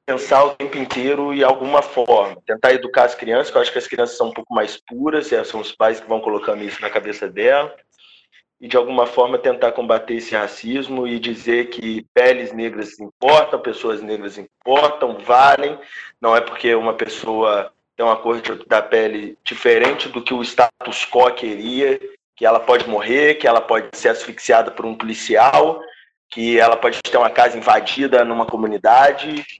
pensar 0.07 0.45
o 0.45 0.55
tempo 0.55 0.77
inteiro 0.79 1.33
e 1.33 1.45
alguma 1.45 1.83
forma. 1.83 2.41
Tentar 2.47 2.73
educar 2.73 3.05
as 3.05 3.15
crianças, 3.15 3.51
que 3.51 3.57
eu 3.57 3.63
acho 3.63 3.73
que 3.73 3.79
as 3.79 3.87
crianças 3.87 4.17
são 4.17 4.29
um 4.29 4.33
pouco 4.33 4.55
mais 4.55 4.77
puras, 4.77 5.31
são 5.47 5.61
os 5.61 5.73
pais 5.73 6.01
que 6.01 6.09
vão 6.09 6.21
colocando 6.21 6.65
isso 6.65 6.81
na 6.81 6.91
cabeça 6.91 7.29
dela 7.29 7.75
e 8.61 8.69
de 8.69 8.77
alguma 8.77 9.07
forma 9.07 9.39
tentar 9.39 9.73
combater 9.73 10.15
esse 10.15 10.35
racismo 10.35 11.09
e 11.09 11.19
dizer 11.19 11.71
que 11.71 12.05
peles 12.13 12.53
negras 12.53 13.01
importam, 13.01 13.59
pessoas 13.59 14.03
negras 14.03 14.37
importam, 14.37 15.17
valem. 15.19 15.79
Não 16.21 16.37
é 16.37 16.43
porque 16.43 16.75
uma 16.75 16.93
pessoa 16.93 17.73
tem 17.97 18.05
uma 18.05 18.17
cor 18.17 18.41
da 18.67 18.83
pele 18.83 19.39
diferente 19.43 20.11
do 20.11 20.23
que 20.23 20.35
o 20.35 20.43
status 20.43 21.07
quo 21.07 21.31
queria, 21.33 21.99
que 22.37 22.45
ela 22.45 22.61
pode 22.61 22.87
morrer, 22.87 23.37
que 23.37 23.47
ela 23.47 23.63
pode 23.63 23.97
ser 23.97 24.11
asfixiada 24.11 24.71
por 24.71 24.85
um 24.85 24.95
policial, 24.95 25.81
que 26.29 26.61
ela 26.61 26.77
pode 26.77 27.01
ter 27.03 27.17
uma 27.17 27.31
casa 27.31 27.57
invadida 27.57 28.25
numa 28.27 28.45
comunidade. 28.45 29.60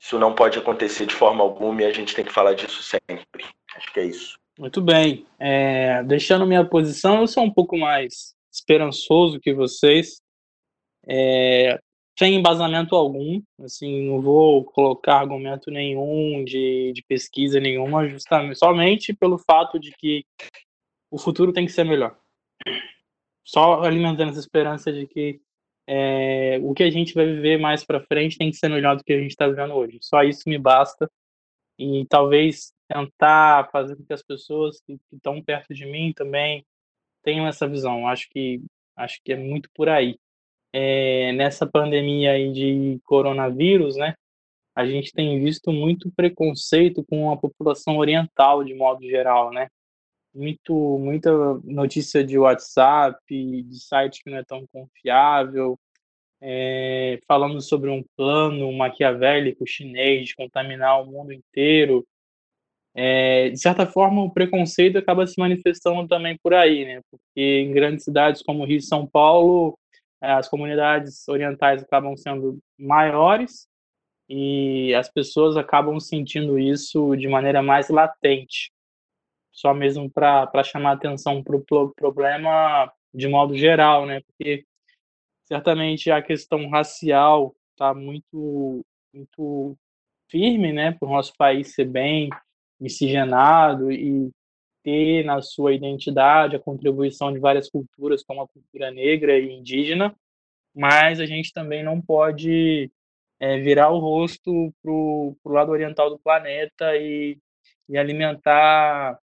Isso 0.00 0.18
não 0.18 0.34
pode 0.34 0.58
acontecer 0.58 1.04
de 1.04 1.14
forma 1.14 1.42
alguma 1.42 1.82
e 1.82 1.84
a 1.84 1.92
gente 1.92 2.14
tem 2.14 2.24
que 2.24 2.32
falar 2.32 2.54
disso 2.54 2.82
sempre. 2.82 3.44
Acho 3.76 3.92
que 3.92 4.00
é 4.00 4.06
isso. 4.06 4.38
Muito 4.58 4.80
bem. 4.80 5.26
É, 5.38 6.02
deixando 6.04 6.46
minha 6.46 6.64
posição, 6.64 7.20
eu 7.20 7.26
sou 7.26 7.44
um 7.44 7.52
pouco 7.52 7.76
mais 7.76 8.34
esperançoso 8.52 9.38
que 9.38 9.52
vocês. 9.52 10.20
É, 11.06 11.78
sem 12.18 12.34
embasamento 12.34 12.94
algum, 12.94 13.40
assim, 13.62 14.06
não 14.06 14.20
vou 14.20 14.64
colocar 14.64 15.20
argumento 15.20 15.70
nenhum 15.70 16.44
de, 16.44 16.92
de 16.94 17.02
pesquisa 17.02 17.58
nenhuma, 17.58 18.06
justamente 18.06 18.58
somente 18.58 19.14
pelo 19.14 19.38
fato 19.38 19.78
de 19.78 19.90
que 19.92 20.24
o 21.10 21.18
futuro 21.18 21.52
tem 21.52 21.64
que 21.64 21.72
ser 21.72 21.84
melhor. 21.84 22.14
Só 23.42 23.82
alimentando 23.82 24.30
essa 24.30 24.40
esperança 24.40 24.92
de 24.92 25.06
que 25.06 25.40
é, 25.86 26.58
o 26.62 26.72
que 26.74 26.82
a 26.82 26.90
gente 26.90 27.14
vai 27.14 27.26
viver 27.26 27.58
mais 27.58 27.84
para 27.84 28.00
frente 28.00 28.38
tem 28.38 28.50
que 28.50 28.56
ser 28.56 28.68
melhor 28.68 28.96
do 28.96 29.04
que 29.04 29.12
a 29.12 29.18
gente 29.18 29.30
está 29.30 29.48
vivendo 29.48 29.74
hoje. 29.74 29.98
Só 30.00 30.22
isso 30.22 30.48
me 30.48 30.58
basta. 30.58 31.10
E 31.78 32.04
talvez 32.08 32.72
tentar 32.88 33.70
fazer 33.70 33.96
com 33.96 34.04
que 34.04 34.12
as 34.12 34.22
pessoas 34.22 34.80
que 34.82 34.98
estão 35.12 35.42
perto 35.42 35.74
de 35.74 35.86
mim 35.86 36.12
também 36.14 36.64
tenham 37.22 37.46
essa 37.46 37.66
visão. 37.66 38.06
Acho 38.08 38.28
que 38.30 38.62
acho 38.96 39.20
que 39.24 39.32
é 39.32 39.36
muito 39.36 39.70
por 39.74 39.88
aí. 39.88 40.18
É, 40.72 41.32
nessa 41.32 41.66
pandemia 41.66 42.32
aí 42.32 42.52
de 42.52 43.00
coronavírus, 43.04 43.96
né? 43.96 44.14
A 44.74 44.86
gente 44.86 45.12
tem 45.12 45.42
visto 45.42 45.72
muito 45.72 46.10
preconceito 46.12 47.04
com 47.04 47.30
a 47.30 47.36
população 47.36 47.96
oriental 47.98 48.62
de 48.62 48.74
modo 48.74 49.02
geral, 49.02 49.50
né? 49.50 49.68
Muito, 50.32 50.98
muita 50.98 51.30
notícia 51.64 52.22
de 52.24 52.38
WhatsApp, 52.38 53.18
de 53.28 53.80
site 53.80 54.22
que 54.22 54.30
não 54.30 54.38
é 54.38 54.44
tão 54.44 54.64
confiável, 54.72 55.78
é, 56.40 57.18
falando 57.26 57.60
sobre 57.60 57.90
um 57.90 58.04
plano 58.16 58.72
maquiavélico 58.72 59.66
chinês 59.66 60.28
de 60.28 60.36
contaminar 60.36 61.02
o 61.02 61.06
mundo 61.06 61.32
inteiro, 61.32 62.06
é, 62.94 63.50
de 63.50 63.58
certa 63.58 63.86
forma, 63.86 64.22
o 64.22 64.32
preconceito 64.32 64.98
acaba 64.98 65.26
se 65.26 65.38
manifestando 65.38 66.08
também 66.08 66.36
por 66.42 66.54
aí, 66.54 66.84
né? 66.84 67.00
Porque 67.10 67.60
em 67.60 67.72
grandes 67.72 68.04
cidades 68.04 68.42
como 68.42 68.64
Rio 68.64 68.78
e 68.78 68.82
São 68.82 69.06
Paulo, 69.06 69.78
é, 70.20 70.32
as 70.32 70.48
comunidades 70.48 71.26
orientais 71.28 71.82
acabam 71.82 72.16
sendo 72.16 72.58
maiores 72.78 73.68
e 74.28 74.94
as 74.94 75.08
pessoas 75.08 75.56
acabam 75.56 75.98
sentindo 76.00 76.58
isso 76.58 77.16
de 77.16 77.28
maneira 77.28 77.62
mais 77.62 77.88
latente, 77.88 78.72
só 79.52 79.74
mesmo 79.74 80.10
para 80.10 80.64
chamar 80.64 80.92
atenção 80.92 81.42
para 81.42 81.56
o 81.56 81.60
pro 81.60 81.92
problema 81.94 82.92
de 83.12 83.28
modo 83.28 83.56
geral, 83.56 84.06
né? 84.06 84.20
Porque 84.20 84.64
certamente 85.44 86.10
a 86.10 86.22
questão 86.22 86.68
racial 86.68 87.54
está 87.72 87.92
muito, 87.92 88.84
muito 89.12 89.76
firme, 90.28 90.72
né? 90.72 90.92
Para 90.92 91.08
o 91.08 91.12
nosso 91.12 91.32
país 91.36 91.74
ser 91.74 91.86
bem 91.86 92.30
miscigenado 92.78 93.90
e 93.92 94.30
ter 94.82 95.24
na 95.24 95.42
sua 95.42 95.74
identidade 95.74 96.56
a 96.56 96.60
contribuição 96.60 97.32
de 97.32 97.38
várias 97.38 97.68
culturas, 97.68 98.22
como 98.22 98.42
a 98.42 98.48
cultura 98.48 98.90
negra 98.90 99.38
e 99.38 99.52
indígena, 99.52 100.14
mas 100.74 101.20
a 101.20 101.26
gente 101.26 101.52
também 101.52 101.82
não 101.82 102.00
pode 102.00 102.90
é, 103.38 103.58
virar 103.58 103.90
o 103.90 103.98
rosto 103.98 104.72
para 104.82 104.92
o 104.92 105.36
lado 105.44 105.72
oriental 105.72 106.08
do 106.10 106.18
planeta 106.18 106.96
e, 106.96 107.38
e 107.88 107.98
alimentar 107.98 109.18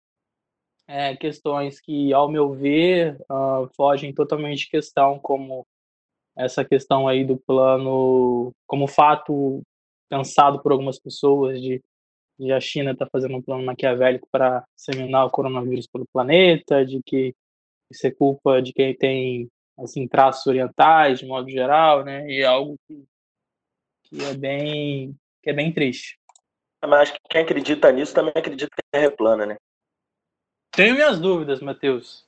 é, 0.87 1.16
questões 1.16 1.81
que, 1.81 2.12
ao 2.12 2.29
meu 2.29 2.53
ver, 2.53 3.16
uh, 3.31 3.68
fogem 3.77 4.12
totalmente 4.12 4.61
de 4.64 4.71
questão, 4.71 5.18
como 5.18 5.66
essa 6.37 6.64
questão 6.64 7.07
aí 7.09 7.25
do 7.25 7.37
plano, 7.37 8.53
como 8.66 8.87
fato 8.87 9.62
pensado 10.09 10.62
por 10.62 10.73
algumas 10.73 10.99
pessoas 10.99 11.61
de 11.61 11.81
de 12.38 12.53
a 12.53 12.61
China 12.61 12.92
está 12.92 13.07
fazendo 13.07 13.37
um 13.37 13.42
plano 13.42 13.64
maquiavélico 13.64 14.27
para 14.31 14.64
disseminar 14.77 15.27
o 15.27 15.31
coronavírus 15.31 15.87
pelo 15.87 16.07
planeta, 16.12 16.85
de 16.85 17.01
que 17.05 17.35
isso 17.90 18.07
é 18.07 18.11
culpa 18.11 18.61
de 18.61 18.73
quem 18.73 18.95
tem 18.97 19.49
assim 19.79 20.09
traços 20.09 20.47
orientais 20.47 21.21
de 21.21 21.27
modo 21.27 21.49
geral, 21.49 22.05
né? 22.05 22.29
E 22.29 22.40
é 22.40 22.45
algo 22.45 22.77
que, 22.87 23.05
que 24.05 24.25
é 24.25 24.35
bem 24.35 25.14
que 25.42 25.51
é 25.51 25.53
bem 25.53 25.73
triste. 25.73 26.18
Mas 26.83 27.01
acho 27.03 27.12
que 27.14 27.21
quem 27.31 27.42
acredita 27.42 27.92
nisso 27.92 28.14
também 28.14 28.33
acredita 28.35 28.71
que 28.75 28.83
a 28.83 28.99
Terra 28.99 29.07
é 29.07 29.16
plana, 29.16 29.47
né? 29.47 29.57
Tenho 30.73 30.95
minhas 30.95 31.21
dúvidas, 31.21 31.61
Matheus. 31.61 32.25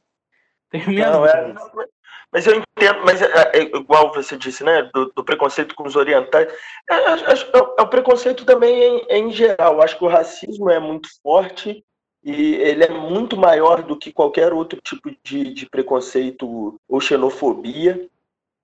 Tenho 0.70 0.88
minhas 0.90 1.12
não, 1.12 1.26
é, 1.26 1.52
dúvidas. 1.52 1.68
É, 1.78 1.88
mas 2.30 2.46
eu 2.46 2.56
entendo, 2.56 3.04
mas 3.04 3.22
é, 3.22 3.52
é, 3.54 3.62
igual 3.62 4.12
você 4.12 4.36
disse, 4.36 4.64
né, 4.64 4.90
do, 4.92 5.06
do 5.14 5.24
preconceito 5.24 5.74
com 5.74 5.86
os 5.86 5.94
orientais, 5.94 6.52
é, 6.90 6.94
é, 6.94 7.78
é, 7.78 7.82
o 7.82 7.86
preconceito 7.86 8.44
também 8.44 8.74
em, 8.82 9.06
em 9.08 9.30
geral. 9.30 9.80
Acho 9.80 9.96
que 9.96 10.04
o 10.04 10.08
racismo 10.08 10.68
é 10.68 10.80
muito 10.80 11.08
forte 11.22 11.84
e 12.24 12.54
ele 12.56 12.84
é 12.84 12.88
muito 12.88 13.36
maior 13.36 13.82
do 13.82 13.96
que 13.96 14.12
qualquer 14.12 14.52
outro 14.52 14.80
tipo 14.80 15.10
de, 15.22 15.54
de 15.54 15.66
preconceito 15.66 16.80
ou 16.88 17.00
xenofobia. 17.00 18.08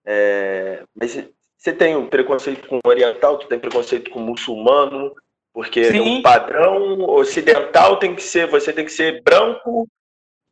É, 0.05 0.83
mas 0.95 1.25
você 1.57 1.73
tem 1.73 1.95
um 1.95 2.09
preconceito 2.09 2.67
com 2.67 2.81
o 2.85 2.89
oriental, 2.89 3.39
tu 3.39 3.47
tem 3.47 3.59
preconceito 3.59 4.11
com 4.11 4.19
o 4.19 4.27
muçulmano, 4.27 5.15
porque 5.53 5.85
Sim. 5.85 6.01
um 6.01 6.23
padrão 6.23 7.01
ocidental 7.11 7.99
tem 7.99 8.15
que 8.15 8.23
ser, 8.23 8.47
você 8.47 8.73
tem 8.73 8.85
que 8.85 8.93
ser 8.93 9.23
branco, 9.23 9.89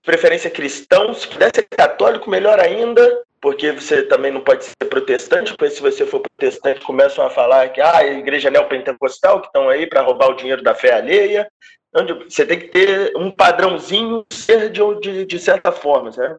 preferência 0.03 0.51
cristão, 0.51 1.15
se 1.15 1.27
puder 1.29 1.51
ser 1.55 1.65
católico, 1.65 2.31
melhor 2.31 2.59
ainda, 2.59 3.23
porque 3.41 3.73
você 3.73 4.03
também 4.03 4.33
não 4.33 4.41
pode 4.41 4.65
ser 4.65 4.89
protestante, 4.89 5.55
porque 5.57 5.75
se 5.75 5.81
você 5.81 6.05
for 6.05 6.21
protestante, 6.21 6.81
começam 6.81 7.25
a 7.25 7.31
falar 7.31 7.69
que 7.71 7.81
ah, 7.81 7.99
a 7.99 8.07
igreja 8.07 8.51
neopentecostal, 8.51 9.41
que 9.41 9.47
estão 9.47 9.69
aí 9.69 9.87
para 9.87 10.03
roubar 10.03 10.31
o 10.31 10.37
dinheiro 10.37 10.63
da 10.63 10.75
fé 10.75 10.95
alheia. 10.95 11.49
Você 12.29 12.45
tem 12.45 12.59
que 12.59 12.69
ter 12.69 13.17
um 13.17 13.31
padrãozinho 13.31 14.25
ser 14.31 14.71
de, 14.71 14.81
de, 15.01 15.25
de 15.25 15.39
certa 15.39 15.73
forma, 15.73 16.13
certo? 16.13 16.39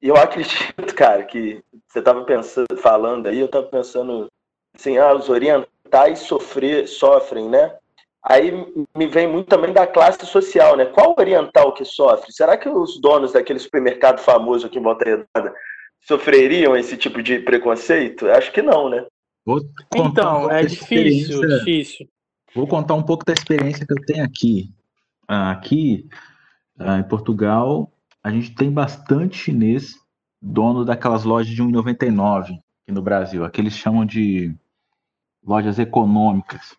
E 0.00 0.08
eu 0.08 0.16
acredito, 0.16 0.94
cara, 0.94 1.24
que 1.24 1.62
você 1.86 1.98
estava 1.98 2.24
pensando, 2.24 2.76
falando 2.76 3.26
aí, 3.26 3.38
eu 3.38 3.46
estava 3.46 3.66
pensando 3.66 4.28
assim, 4.74 4.96
ah, 4.96 5.12
os 5.12 5.28
orientais 5.28 5.68
sofrer, 6.16 6.86
sofrem, 6.86 7.48
né? 7.48 7.74
Aí 8.22 8.52
me 8.96 9.06
vem 9.06 9.26
muito 9.26 9.48
também 9.48 9.72
da 9.72 9.86
classe 9.86 10.26
social, 10.26 10.76
né? 10.76 10.86
Qual 10.86 11.14
oriental 11.18 11.72
que 11.72 11.84
sofre? 11.84 12.32
Será 12.32 12.56
que 12.56 12.68
os 12.68 13.00
donos 13.00 13.32
daquele 13.32 13.58
supermercado 13.58 14.18
famoso 14.18 14.66
aqui 14.66 14.78
em 14.78 14.82
Volta 14.82 15.04
Redonda 15.04 15.54
sofreriam 16.00 16.76
esse 16.76 16.96
tipo 16.96 17.22
de 17.22 17.38
preconceito? 17.38 18.28
Acho 18.28 18.52
que 18.52 18.60
não, 18.60 18.88
né? 18.88 19.06
então, 19.94 20.46
um 20.46 20.50
é 20.50 20.62
difícil, 20.62 21.40
difícil. 21.40 22.06
Vou 22.54 22.66
contar 22.66 22.94
um 22.94 23.02
pouco 23.02 23.24
da 23.24 23.32
experiência 23.32 23.86
que 23.86 23.92
eu 23.92 24.04
tenho 24.04 24.24
aqui. 24.24 24.70
Ah, 25.26 25.50
aqui 25.52 26.06
ah, 26.78 26.98
em 26.98 27.02
Portugal, 27.04 27.90
a 28.22 28.30
gente 28.30 28.54
tem 28.54 28.70
bastante 28.70 29.38
chinês 29.38 29.94
dono 30.40 30.84
daquelas 30.84 31.24
lojas 31.24 31.54
de 31.54 31.62
1,99 31.62 32.42
aqui 32.42 32.92
no 32.92 33.02
Brasil. 33.02 33.44
Aqui 33.44 33.60
eles 33.60 33.74
chamam 33.74 34.04
de 34.04 34.54
lojas 35.48 35.78
econômicas. 35.78 36.76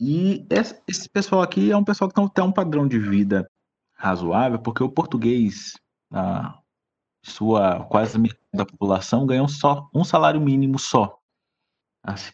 E 0.00 0.44
esse 0.88 1.08
pessoal 1.08 1.40
aqui 1.40 1.70
é 1.70 1.76
um 1.76 1.84
pessoal 1.84 2.10
que 2.10 2.34
tem 2.34 2.44
um 2.44 2.50
padrão 2.50 2.88
de 2.88 2.98
vida 2.98 3.48
razoável, 3.94 4.58
porque 4.58 4.82
o 4.82 4.90
português, 4.90 5.74
a 6.12 6.58
sua 7.22 7.84
quase 7.84 8.18
metade 8.18 8.40
da 8.52 8.66
população, 8.66 9.24
ganha 9.24 9.46
só 9.46 9.88
um 9.94 10.02
salário 10.02 10.40
mínimo 10.40 10.80
só. 10.80 11.16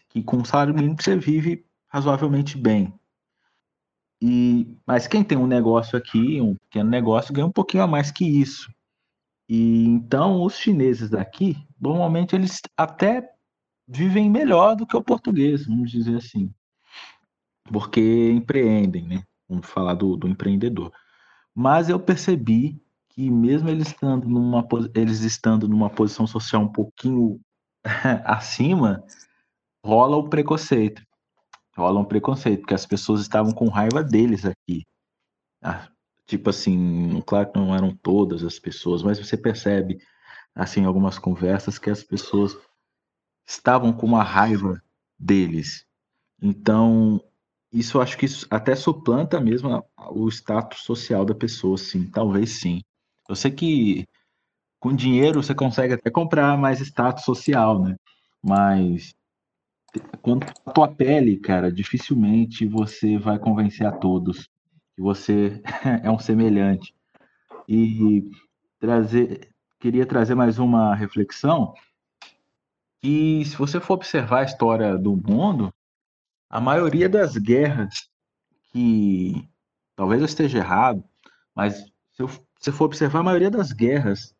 Que 0.09 0.23
com 0.23 0.37
um 0.37 0.45
salário 0.45 0.73
mínimo 0.73 0.95
você 0.99 1.15
vive 1.15 1.63
razoavelmente 1.87 2.57
bem. 2.57 2.91
E, 4.19 4.75
mas 4.87 5.05
quem 5.07 5.23
tem 5.23 5.37
um 5.37 5.45
negócio 5.45 5.95
aqui, 5.95 6.41
um 6.41 6.55
pequeno 6.55 6.89
negócio, 6.89 7.31
ganha 7.31 7.45
um 7.45 7.51
pouquinho 7.51 7.83
a 7.83 7.87
mais 7.87 8.09
que 8.09 8.25
isso. 8.25 8.73
E 9.47 9.85
então 9.85 10.41
os 10.41 10.57
chineses 10.57 11.11
daqui, 11.11 11.55
normalmente 11.79 12.35
eles 12.35 12.59
até 12.75 13.36
vivem 13.87 14.29
melhor 14.29 14.75
do 14.75 14.85
que 14.85 14.95
o 14.95 15.03
português, 15.03 15.65
vamos 15.65 15.89
dizer 15.91 16.17
assim 16.17 16.51
porque 17.71 18.31
empreendem, 18.31 19.07
né? 19.07 19.23
Vamos 19.47 19.67
falar 19.67 19.93
do, 19.93 20.15
do 20.15 20.27
empreendedor. 20.27 20.91
Mas 21.53 21.89
eu 21.89 21.99
percebi 21.99 22.81
que 23.09 23.29
mesmo 23.29 23.69
eles 23.69 23.87
estando 23.87 24.27
numa, 24.27 24.65
eles 24.93 25.21
estando 25.21 25.67
numa 25.67 25.89
posição 25.89 26.27
social 26.27 26.61
um 26.61 26.71
pouquinho 26.71 27.39
acima, 28.25 29.03
rola 29.83 30.17
o 30.17 30.29
preconceito. 30.29 31.01
Rola 31.75 31.99
um 31.99 32.05
preconceito, 32.05 32.61
porque 32.61 32.73
as 32.73 32.85
pessoas 32.85 33.21
estavam 33.21 33.51
com 33.51 33.69
raiva 33.69 34.03
deles 34.03 34.45
aqui. 34.45 34.83
Ah, 35.61 35.87
tipo 36.25 36.49
assim, 36.49 37.21
claro 37.25 37.51
que 37.51 37.59
não 37.59 37.75
eram 37.75 37.95
todas 37.95 38.43
as 38.43 38.57
pessoas, 38.59 39.03
mas 39.03 39.19
você 39.19 39.37
percebe, 39.37 39.99
assim, 40.55 40.85
algumas 40.85 41.19
conversas 41.19 41.77
que 41.77 41.89
as 41.89 42.03
pessoas 42.03 42.57
estavam 43.47 43.93
com 43.93 44.05
uma 44.05 44.23
raiva 44.23 44.81
deles. 45.17 45.85
Então, 46.41 47.21
isso 47.71 47.99
acho 48.01 48.17
que 48.17 48.25
isso 48.25 48.45
até 48.49 48.75
suplanta 48.75 49.39
mesmo 49.39 49.83
o 50.11 50.27
status 50.29 50.81
social 50.83 51.25
da 51.25 51.33
pessoa, 51.33 51.77
sim, 51.77 52.09
talvez 52.11 52.59
sim. 52.59 52.81
Eu 53.27 53.35
sei 53.35 53.51
que 53.51 54.05
com 54.79 54.95
dinheiro 54.95 55.41
você 55.41 55.55
consegue 55.55 55.93
até 55.93 56.09
comprar 56.09 56.57
mais 56.57 56.81
status 56.81 57.23
social, 57.23 57.81
né? 57.81 57.95
Mas 58.43 59.15
quanto 60.21 60.47
à 60.65 60.71
tua 60.71 60.87
pele, 60.87 61.37
cara, 61.37 61.71
dificilmente 61.71 62.65
você 62.65 63.17
vai 63.17 63.39
convencer 63.39 63.87
a 63.87 63.91
todos. 63.91 64.49
que 64.95 65.01
você 65.01 65.61
é 66.03 66.11
um 66.11 66.19
semelhante. 66.19 66.93
E 67.67 68.29
trazer, 68.79 69.49
queria 69.79 70.05
trazer 70.05 70.35
mais 70.35 70.59
uma 70.59 70.95
reflexão 70.95 71.73
que 73.01 73.45
se 73.45 73.55
você 73.55 73.79
for 73.79 73.95
observar 73.95 74.39
a 74.41 74.45
história 74.45 74.97
do 74.97 75.15
mundo, 75.15 75.73
a 76.49 76.59
maioria 76.59 77.07
das 77.07 77.35
guerras 77.37 78.09
que 78.71 79.47
talvez 79.95 80.21
eu 80.21 80.25
esteja 80.25 80.59
errado, 80.59 81.03
mas 81.53 81.75
se 82.13 82.23
você 82.59 82.71
for 82.71 82.85
observar 82.85 83.19
a 83.19 83.23
maioria 83.23 83.51
das 83.51 83.71
guerras 83.71 84.35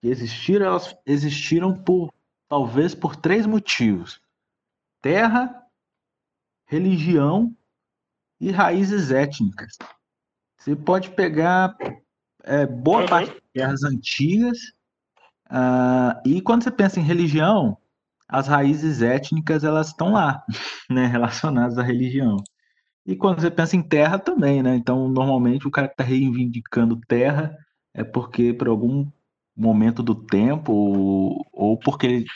que 0.00 0.08
existiram, 0.08 0.66
elas 0.66 0.96
existiram 1.06 1.74
por 1.74 2.12
talvez 2.48 2.94
por 2.94 3.16
três 3.16 3.46
motivos: 3.46 4.20
terra, 5.00 5.62
religião 6.66 7.54
e 8.40 8.50
raízes 8.50 9.10
étnicas. 9.10 9.76
Você 10.58 10.76
pode 10.76 11.10
pegar 11.10 11.76
é, 12.44 12.66
boa 12.66 13.02
uhum. 13.02 13.06
parte 13.06 13.32
das 13.32 13.42
guerras 13.54 13.82
antigas 13.84 14.58
uh, 15.50 16.20
e 16.24 16.40
quando 16.42 16.64
você 16.64 16.70
pensa 16.70 17.00
em 17.00 17.04
religião, 17.04 17.76
as 18.28 18.46
raízes 18.46 19.02
étnicas 19.02 19.64
elas 19.64 19.88
estão 19.88 20.12
lá, 20.12 20.42
né, 20.90 21.06
relacionadas 21.06 21.78
à 21.78 21.82
religião. 21.82 22.36
E 23.06 23.16
quando 23.16 23.40
você 23.40 23.50
pensa 23.50 23.74
em 23.74 23.82
terra 23.82 24.18
também, 24.18 24.62
né? 24.62 24.76
Então, 24.76 25.08
normalmente 25.08 25.66
o 25.66 25.70
cara 25.70 25.88
que 25.88 25.94
está 25.94 26.04
reivindicando 26.04 27.00
terra 27.08 27.56
é 27.94 28.04
porque 28.04 28.52
por 28.52 28.68
algum 28.68 29.10
momento 29.56 30.02
do 30.02 30.14
tempo 30.14 30.72
ou, 30.72 31.46
ou 31.52 31.78
porque 31.78 32.26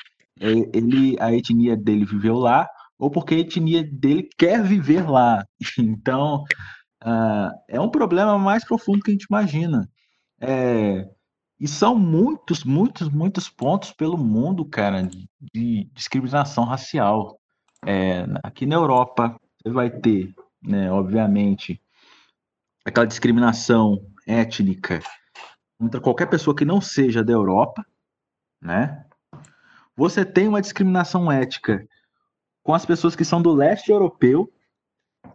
ele, 0.41 0.71
ele, 0.73 1.17
a 1.21 1.33
etnia 1.33 1.77
dele 1.77 2.07
viveu 2.07 2.37
lá 2.37 2.69
ou 2.99 3.11
porque 3.11 3.35
a 3.35 3.39
etnia 3.39 3.85
dele 3.85 4.29
quer 4.39 4.63
viver 4.63 5.09
lá. 5.09 5.45
Então, 5.79 6.45
uh, 7.05 7.51
é 7.69 7.81
um 7.81 7.91
problema 7.91 8.39
mais 8.39 8.65
profundo 8.65 9.03
que 9.03 9.11
a 9.11 9.15
gente 9.15 9.27
imagina. 9.29 9.89
É, 10.41 11.07
e 11.63 11.69
são 11.69 11.97
muitos, 11.97 12.65
muitos, 12.65 13.09
muitos 13.09 13.49
pontos 13.49 13.93
pelo 13.93 14.19
mundo, 14.19 14.65
cara, 14.65 15.09
de 15.55 15.85
discriminação 15.95 16.65
racial. 16.65 17.41
É, 17.87 18.27
aqui 18.43 18.67
na 18.67 18.75
Europa, 18.75 19.41
você 19.63 19.73
vai 19.73 19.89
ter, 19.89 20.35
né, 20.61 20.91
obviamente, 20.91 21.81
aquela 22.85 23.07
discriminação 23.07 24.05
étnica 24.27 24.99
contra 25.79 26.01
qualquer 26.01 26.27
pessoa 26.27 26.57
que 26.57 26.65
não 26.65 26.81
seja 26.81 27.23
da 27.23 27.33
Europa, 27.33 27.87
né? 28.61 29.07
Você 29.97 30.25
tem 30.25 30.49
uma 30.49 30.61
discriminação 30.61 31.31
ética 31.31 31.87
com 32.65 32.75
as 32.75 32.85
pessoas 32.85 33.15
que 33.15 33.25
são 33.25 33.41
do 33.41 33.53
leste 33.53 33.93
europeu, 33.93 34.53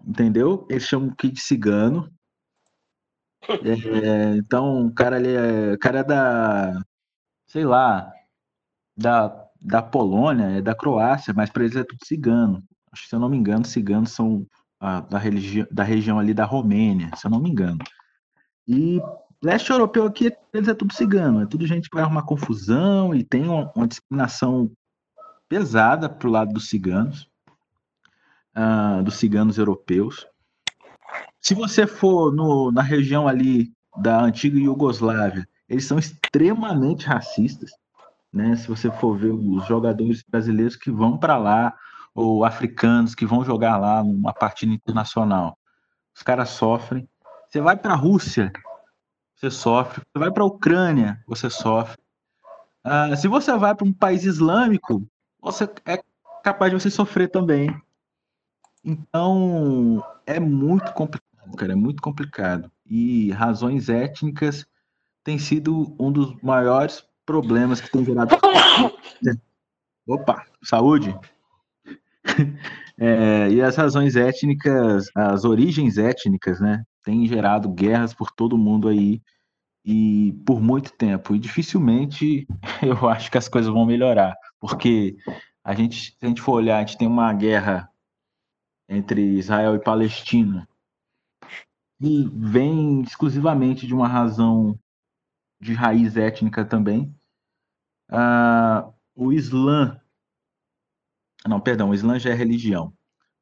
entendeu? 0.05 0.67
Eles 0.69 0.83
chamam 0.83 1.09
que 1.09 1.31
de 1.31 1.39
cigano. 1.39 2.13
É, 3.41 4.35
então, 4.37 4.87
o 4.87 4.93
cara 4.93 5.15
ali 5.15 5.33
é, 5.33 5.73
o 5.73 5.79
cara 5.79 5.99
é 5.99 6.03
da, 6.03 6.81
sei 7.47 7.65
lá, 7.65 8.11
da, 8.95 9.47
da 9.61 9.81
Polônia, 9.81 10.57
é 10.57 10.61
da 10.61 10.75
Croácia, 10.75 11.33
mas 11.33 11.49
para 11.49 11.63
eles 11.63 11.75
é 11.75 11.83
tudo 11.83 12.05
cigano. 12.05 12.63
Acho 12.91 13.03
que, 13.03 13.09
se 13.09 13.15
eu 13.15 13.19
não 13.19 13.29
me 13.29 13.37
engano, 13.37 13.65
ciganos 13.65 14.11
são 14.11 14.45
a, 14.79 15.01
da, 15.01 15.17
religi 15.17 15.65
da 15.71 15.83
região 15.83 16.19
ali 16.19 16.33
da 16.33 16.45
Romênia, 16.45 17.11
se 17.15 17.25
eu 17.25 17.31
não 17.31 17.39
me 17.39 17.49
engano. 17.49 17.79
E 18.67 19.01
leste 19.41 19.71
europeu 19.71 20.05
aqui, 20.05 20.31
eles 20.53 20.67
é 20.67 20.73
tudo 20.73 20.93
cigano, 20.93 21.41
é 21.41 21.45
tudo 21.45 21.65
gente 21.65 21.89
vai 21.93 22.03
arrumar 22.03 22.23
confusão 22.23 23.13
e 23.13 23.23
tem 23.23 23.47
uma, 23.47 23.71
uma 23.75 23.87
discriminação 23.87 24.71
pesada 25.47 26.09
pro 26.09 26.29
lado 26.29 26.53
dos 26.53 26.69
ciganos, 26.69 27.29
uh, 28.55 29.03
dos 29.03 29.15
ciganos 29.15 29.57
europeus. 29.57 30.27
Se 31.39 31.53
você 31.53 31.87
for 31.87 32.33
no, 32.33 32.71
na 32.71 32.81
região 32.81 33.27
ali 33.27 33.71
da 33.97 34.21
antiga 34.21 34.59
Iugoslávia, 34.59 35.47
eles 35.69 35.85
são 35.85 35.97
extremamente 35.97 37.05
racistas. 37.05 37.71
Né? 38.31 38.55
Se 38.55 38.67
você 38.67 38.91
for 38.91 39.17
ver 39.17 39.31
os 39.31 39.65
jogadores 39.65 40.23
brasileiros 40.29 40.75
que 40.75 40.91
vão 40.91 41.17
para 41.17 41.37
lá, 41.37 41.73
ou 42.17 42.43
africanos 42.43 43.13
que 43.13 43.27
vão 43.27 43.45
jogar 43.45 43.77
lá 43.77 44.03
numa 44.03 44.33
partida 44.33 44.73
internacional, 44.73 45.55
os 46.15 46.23
caras 46.23 46.49
sofrem. 46.49 47.07
Você 47.47 47.61
vai 47.61 47.77
para 47.77 47.93
a 47.93 47.95
Rússia, 47.95 48.51
você 49.35 49.51
sofre. 49.51 50.01
Você 50.01 50.19
vai 50.19 50.31
para 50.31 50.41
a 50.41 50.47
Ucrânia, 50.47 51.23
você 51.27 51.47
sofre. 51.47 52.01
Uh, 52.83 53.15
se 53.15 53.27
você 53.27 53.55
vai 53.55 53.75
para 53.75 53.85
um 53.85 53.93
país 53.93 54.23
islâmico, 54.23 55.07
você 55.39 55.69
é 55.85 56.01
capaz 56.43 56.71
de 56.71 56.79
você 56.79 56.89
sofrer 56.89 57.29
também. 57.29 57.69
Então, 58.83 60.03
é 60.25 60.39
muito 60.39 60.91
complicado 60.93 61.26
cara, 61.55 61.73
é 61.73 61.75
muito 61.75 62.01
complicado. 62.01 62.71
E 62.85 63.31
razões 63.31 63.89
étnicas 63.89 64.65
tem 65.23 65.37
sido 65.37 65.95
um 65.99 66.11
dos 66.11 66.41
maiores 66.41 67.03
problemas 67.25 67.81
que 67.81 67.91
tem 67.91 68.03
gerado. 68.03 68.35
Opa, 70.07 70.45
saúde! 70.63 71.15
É, 72.99 73.47
e 73.51 73.61
as 73.61 73.75
razões 73.75 74.15
étnicas, 74.15 75.05
as 75.13 75.45
origens 75.45 75.99
étnicas, 75.99 76.59
né, 76.59 76.83
têm 77.03 77.27
gerado 77.27 77.69
guerras 77.69 78.11
por 78.11 78.31
todo 78.31 78.57
mundo 78.57 78.89
aí 78.89 79.21
e 79.85 80.33
por 80.47 80.59
muito 80.59 80.91
tempo. 80.91 81.35
E 81.35 81.39
dificilmente 81.39 82.47
eu 82.81 83.07
acho 83.07 83.29
que 83.29 83.37
as 83.37 83.47
coisas 83.47 83.71
vão 83.71 83.85
melhorar, 83.85 84.35
porque 84.59 85.15
a 85.63 85.75
gente, 85.75 86.17
se 86.17 86.25
a 86.25 86.27
gente 86.27 86.41
for 86.41 86.53
olhar, 86.53 86.77
a 86.77 86.79
gente 86.79 86.97
tem 86.97 87.07
uma 87.07 87.31
guerra 87.33 87.87
entre 88.89 89.21
Israel 89.21 89.75
e 89.75 89.79
Palestina 89.79 90.67
e 91.99 92.27
vem 92.27 93.01
exclusivamente 93.01 93.87
de 93.87 93.93
uma 93.93 94.07
razão 94.07 94.77
de 95.59 95.73
raiz 95.73 96.15
étnica 96.15 96.63
também. 96.63 97.15
Uh, 98.11 98.93
o 99.15 99.33
Islã. 99.33 99.99
Não, 101.47 101.59
perdão, 101.59 101.89
o 101.89 101.93
Islã 101.93 102.19
já 102.19 102.29
é 102.29 102.33
religião. 102.33 102.93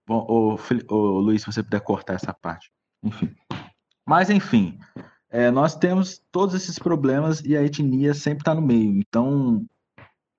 Bom, 0.08 0.26
o 0.30 1.20
Luiz, 1.20 1.41
se 1.41 1.48
você 1.48 1.63
puder 1.63 1.82
cortar 1.82 2.13
essa 2.13 2.34
parte. 2.34 2.72
Enfim. 3.04 3.36
Mas, 4.08 4.30
enfim, 4.30 4.80
é, 5.30 5.50
nós 5.50 5.76
temos 5.76 6.22
todos 6.32 6.54
esses 6.54 6.78
problemas 6.78 7.41
e 7.41 7.58
a 7.58 7.63
etnia 7.63 8.13
sempre 8.13 8.41
está 8.41 8.54
no 8.54 8.62
meio. 8.62 8.98
Então, 9.00 9.65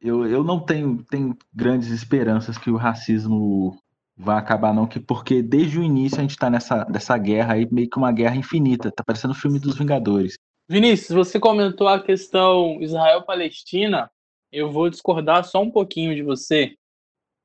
eu, 0.01 0.25
eu 0.27 0.45
não 0.45 0.61
tenho, 0.65 1.03
tenho 1.05 1.37
grandes 1.53 1.91
esperanças 1.91 2.57
que 2.57 2.71
o 2.71 2.77
racismo 2.77 3.77
vai 4.17 4.39
acabar 4.39 4.73
não, 4.73 4.87
que 4.87 4.99
porque 4.99 5.43
desde 5.43 5.79
o 5.79 5.83
início 5.83 6.19
a 6.19 6.23
gente 6.23 6.37
tá 6.37 6.49
nessa, 6.49 6.85
nessa 6.87 7.17
guerra 7.19 7.55
aí, 7.55 7.69
meio 7.71 7.89
que 7.89 7.99
uma 7.99 8.13
guerra 8.13 8.37
infinita, 8.37 8.91
tá 8.91 9.05
parecendo 9.05 9.35
o 9.35 9.37
filme 9.37 9.61
dos 9.61 9.79
Vingadores. 9.79 10.37
Vinícius, 10.69 11.15
você 11.15 11.39
comentou 11.39 11.87
a 11.87 12.03
questão 12.03 12.81
Israel-Palestina, 12.81 14.11
eu 14.51 14.73
vou 14.73 14.89
discordar 14.89 15.45
só 15.45 15.63
um 15.63 15.71
pouquinho 15.71 16.15
de 16.15 16.23
você, 16.23 16.75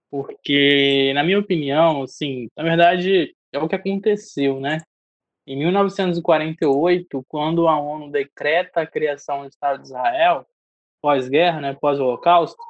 porque, 0.09 1.11
na 1.13 1.23
minha 1.23 1.39
opinião, 1.39 2.03
assim, 2.03 2.47
na 2.55 2.63
verdade, 2.63 3.35
é 3.51 3.59
o 3.59 3.67
que 3.67 3.75
aconteceu, 3.75 4.59
né? 4.59 4.79
Em 5.45 5.57
1948, 5.57 7.25
quando 7.27 7.67
a 7.67 7.79
ONU 7.79 8.11
decreta 8.11 8.81
a 8.81 8.87
criação 8.87 9.41
do 9.41 9.49
Estado 9.49 9.81
de 9.81 9.87
Israel, 9.87 10.45
pós-guerra, 11.01 11.59
né, 11.59 11.73
pós-holocausto, 11.73 12.61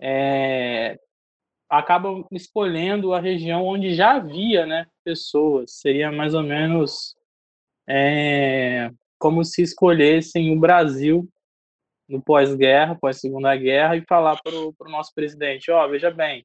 é, 0.00 0.98
acabam 1.78 2.24
escolhendo 2.30 3.12
a 3.12 3.20
região 3.20 3.64
onde 3.64 3.94
já 3.94 4.16
havia 4.16 4.66
né, 4.66 4.86
pessoas. 5.04 5.72
Seria 5.72 6.10
mais 6.12 6.34
ou 6.34 6.42
menos 6.42 7.16
é, 7.88 8.90
como 9.18 9.44
se 9.44 9.62
escolhessem 9.62 10.56
o 10.56 10.60
Brasil 10.60 11.28
no 12.08 12.22
pós-guerra, 12.22 12.94
pós-segunda 12.94 13.56
guerra, 13.56 13.96
e 13.96 14.02
falar 14.02 14.40
para 14.42 14.54
o 14.54 14.74
nosso 14.90 15.12
presidente, 15.14 15.70
ó, 15.70 15.84
oh, 15.84 15.88
veja 15.88 16.10
bem, 16.10 16.44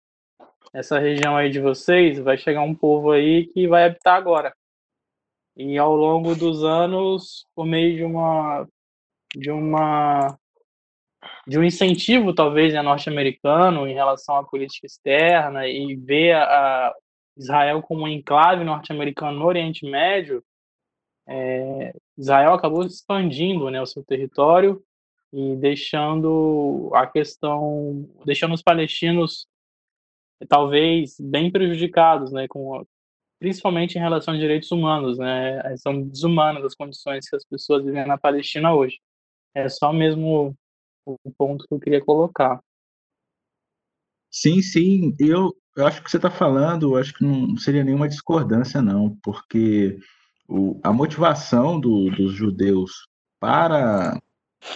essa 0.74 1.00
região 1.00 1.36
aí 1.36 1.50
de 1.50 1.60
vocês 1.60 2.20
vai 2.20 2.38
chegar 2.38 2.62
um 2.62 2.76
povo 2.76 3.12
aí 3.12 3.46
que 3.48 3.68
vai 3.68 3.86
habitar 3.86 4.16
agora. 4.16 4.54
E 5.56 5.78
ao 5.78 5.94
longo 5.94 6.36
dos 6.36 6.64
anos, 6.64 7.46
por 7.54 7.66
meio 7.66 7.98
de 7.98 8.04
uma 8.04 8.68
de 9.36 9.52
uma 9.52 10.38
de 11.50 11.58
um 11.58 11.64
incentivo, 11.64 12.32
talvez, 12.32 12.74
né, 12.74 12.82
norte-americano 12.84 13.88
em 13.88 13.94
relação 13.94 14.36
à 14.36 14.44
política 14.44 14.86
externa 14.86 15.68
e 15.68 15.96
ver 15.96 16.36
a, 16.36 16.94
Israel 17.36 17.82
como 17.82 18.04
um 18.04 18.08
enclave 18.08 18.64
norte-americano 18.64 19.40
no 19.40 19.46
Oriente 19.46 19.90
Médio, 19.90 20.44
é, 21.28 21.94
Israel 22.16 22.54
acabou 22.54 22.84
expandindo 22.84 23.70
né, 23.72 23.82
o 23.82 23.86
seu 23.86 24.04
território 24.04 24.84
e 25.34 25.56
deixando 25.56 26.92
a 26.94 27.08
questão, 27.08 28.08
deixando 28.26 28.54
os 28.54 28.62
palestinos 28.62 29.48
talvez 30.48 31.16
bem 31.20 31.52
prejudicados, 31.52 32.32
né, 32.32 32.48
com, 32.48 32.86
principalmente 33.40 33.98
em 33.98 34.02
relação 34.02 34.36
a 34.36 34.38
direitos 34.38 34.72
humanos, 34.72 35.18
né, 35.18 35.76
são 35.78 36.00
desumanas 36.04 36.64
as 36.64 36.76
condições 36.76 37.28
que 37.28 37.36
as 37.36 37.46
pessoas 37.46 37.84
vivem 37.84 38.06
na 38.06 38.20
Palestina 38.20 38.74
hoje. 38.74 39.00
É 39.56 39.68
só 39.68 39.92
mesmo 39.92 40.56
o 41.24 41.32
ponto 41.38 41.66
que 41.68 41.74
eu 41.74 41.80
queria 41.80 42.04
colocar. 42.04 42.60
Sim, 44.32 44.62
sim, 44.62 45.16
eu, 45.20 45.56
eu 45.76 45.88
acho 45.88 46.04
que 46.04 46.10
você 46.10 46.18
está 46.18 46.30
falando, 46.30 46.96
acho 46.98 47.14
que 47.14 47.24
não 47.24 47.58
seria 47.58 47.84
nenhuma 47.84 48.08
discordância, 48.08 48.82
não, 48.82 49.18
porque 49.24 49.98
o, 50.48 50.80
a 50.84 50.94
motivação 50.94 51.80
do, 51.80 52.10
dos 52.12 52.34
judeus 52.34 53.08
para 53.40 54.22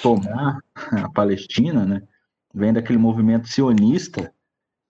tomar 0.01 0.59
a 0.91 1.09
Palestina, 1.11 1.85
né, 1.85 2.01
vem 2.53 2.73
daquele 2.73 2.97
movimento 2.97 3.47
sionista, 3.47 4.33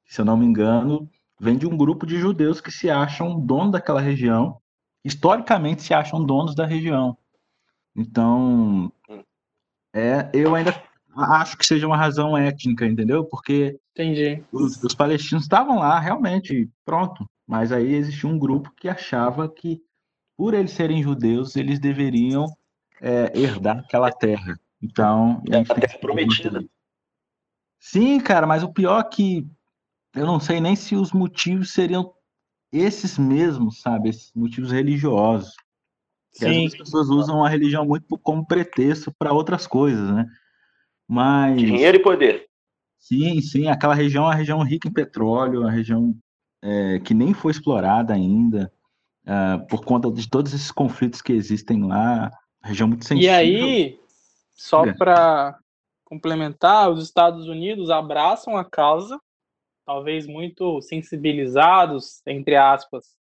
que, 0.06 0.14
se 0.14 0.22
eu 0.22 0.26
não 0.26 0.38
me 0.38 0.46
engano, 0.46 1.10
vem 1.40 1.58
de 1.58 1.66
um 1.66 1.76
grupo 1.76 2.06
de 2.06 2.18
judeus 2.18 2.62
que 2.62 2.72
se 2.72 2.90
acham 2.90 3.40
dono 3.40 3.72
daquela 3.72 4.00
região, 4.00 4.62
historicamente 5.04 5.82
se 5.82 5.94
acham 5.94 6.24
donos 6.24 6.56
da 6.56 6.66
região. 6.66 7.18
Então, 7.96 8.92
é, 9.94 10.30
eu 10.34 10.56
ainda 10.56 10.72
acho 11.16 11.58
que 11.58 11.66
seja 11.66 11.88
uma 11.88 11.98
razão 11.98 12.38
étnica, 12.38 12.86
entendeu? 12.86 13.26
Porque 13.26 13.80
Entendi. 13.94 14.44
Os, 14.52 14.84
os 14.84 14.96
palestinos 14.96 15.44
estavam 15.44 15.80
lá, 15.80 16.00
realmente, 16.00 16.70
pronto. 16.84 17.30
Mas 17.48 17.72
aí 17.72 17.94
existia 17.94 18.30
um 18.30 18.40
grupo 18.40 18.72
que 18.76 18.90
achava 18.90 19.48
que, 19.48 19.82
por 20.36 20.54
eles 20.54 20.72
serem 20.72 21.04
judeus, 21.04 21.56
eles 21.56 21.80
deveriam 21.80 22.46
é, 23.00 23.32
herdar 23.38 23.80
aquela 23.80 24.12
terra. 24.12 24.60
Então, 24.82 25.44
a, 25.52 25.60
a 25.60 25.76
terra 25.76 26.00
prometida. 26.00 26.66
Sim, 27.80 28.20
cara, 28.20 28.48
mas 28.48 28.64
o 28.64 28.74
pior 28.74 29.00
é 29.00 29.04
que 29.04 29.48
eu 30.16 30.26
não 30.26 30.40
sei 30.40 30.60
nem 30.60 30.76
se 30.76 30.96
os 30.96 31.12
motivos 31.12 31.72
seriam 31.72 32.14
esses 32.72 33.18
mesmos, 33.20 33.82
sabe? 33.82 34.10
Esses 34.10 34.32
motivos 34.34 34.72
religiosos. 34.72 35.54
Sim. 36.32 36.66
as 36.66 36.76
pessoas 36.76 37.10
usam 37.10 37.46
a 37.46 37.50
religião 37.50 37.86
muito 37.86 38.18
como 38.18 38.48
pretexto 38.48 39.14
para 39.20 39.32
outras 39.32 39.68
coisas, 39.68 40.16
né? 40.16 40.26
Mas. 41.08 41.58
Dinheiro 41.58 41.98
e 41.98 42.02
poder. 42.02 42.48
Sim, 42.98 43.42
sim. 43.42 43.68
Aquela 43.68 43.94
região 43.94 44.24
é 44.24 44.28
uma 44.28 44.36
região 44.36 44.64
rica 44.64 44.88
em 44.88 44.94
petróleo, 44.94 45.62
uma 45.62 45.72
região 45.72 46.16
é, 46.62 47.00
que 47.00 47.14
nem 47.14 47.34
foi 47.34 47.52
explorada 47.52 48.14
ainda, 48.14 48.72
uh, 49.26 49.68
por 49.68 49.84
conta 49.84 50.10
de 50.10 50.30
todos 50.30 50.54
esses 50.54 50.72
conflitos 50.72 51.22
que 51.22 51.34
existem 51.34 51.84
lá. 51.84 52.32
Região 52.64 52.88
muito 52.88 53.04
sensível. 53.04 53.30
E 53.30 53.36
aí, 53.36 54.00
só 54.54 54.94
para 54.94 55.60
complementar, 56.06 56.90
os 56.90 57.04
Estados 57.04 57.48
Unidos 57.50 57.90
abraçam 57.90 58.56
a 58.56 58.64
causa, 58.64 59.20
talvez 59.86 60.26
muito 60.26 60.82
sensibilizados, 60.82 62.22
entre 62.26 62.56
aspas, 62.56 63.18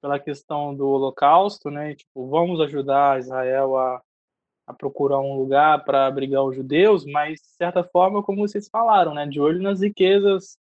pela 0.00 0.18
questão 0.18 0.74
do 0.74 0.88
Holocausto, 0.88 1.70
né? 1.70 1.94
Tipo, 1.94 2.28
vamos 2.28 2.60
ajudar 2.62 3.18
Israel 3.18 3.76
a, 3.76 4.00
a 4.66 4.72
procurar 4.72 5.20
um 5.20 5.36
lugar 5.36 5.84
para 5.84 6.06
abrigar 6.06 6.44
os 6.44 6.54
judeus, 6.54 7.04
mas 7.04 7.40
de 7.40 7.48
certa 7.56 7.82
forma, 7.82 8.22
como 8.22 8.46
vocês 8.46 8.68
falaram, 8.68 9.14
né? 9.14 9.26
De 9.26 9.40
olho 9.40 9.60
nas 9.60 9.80
riquezas 9.80 10.56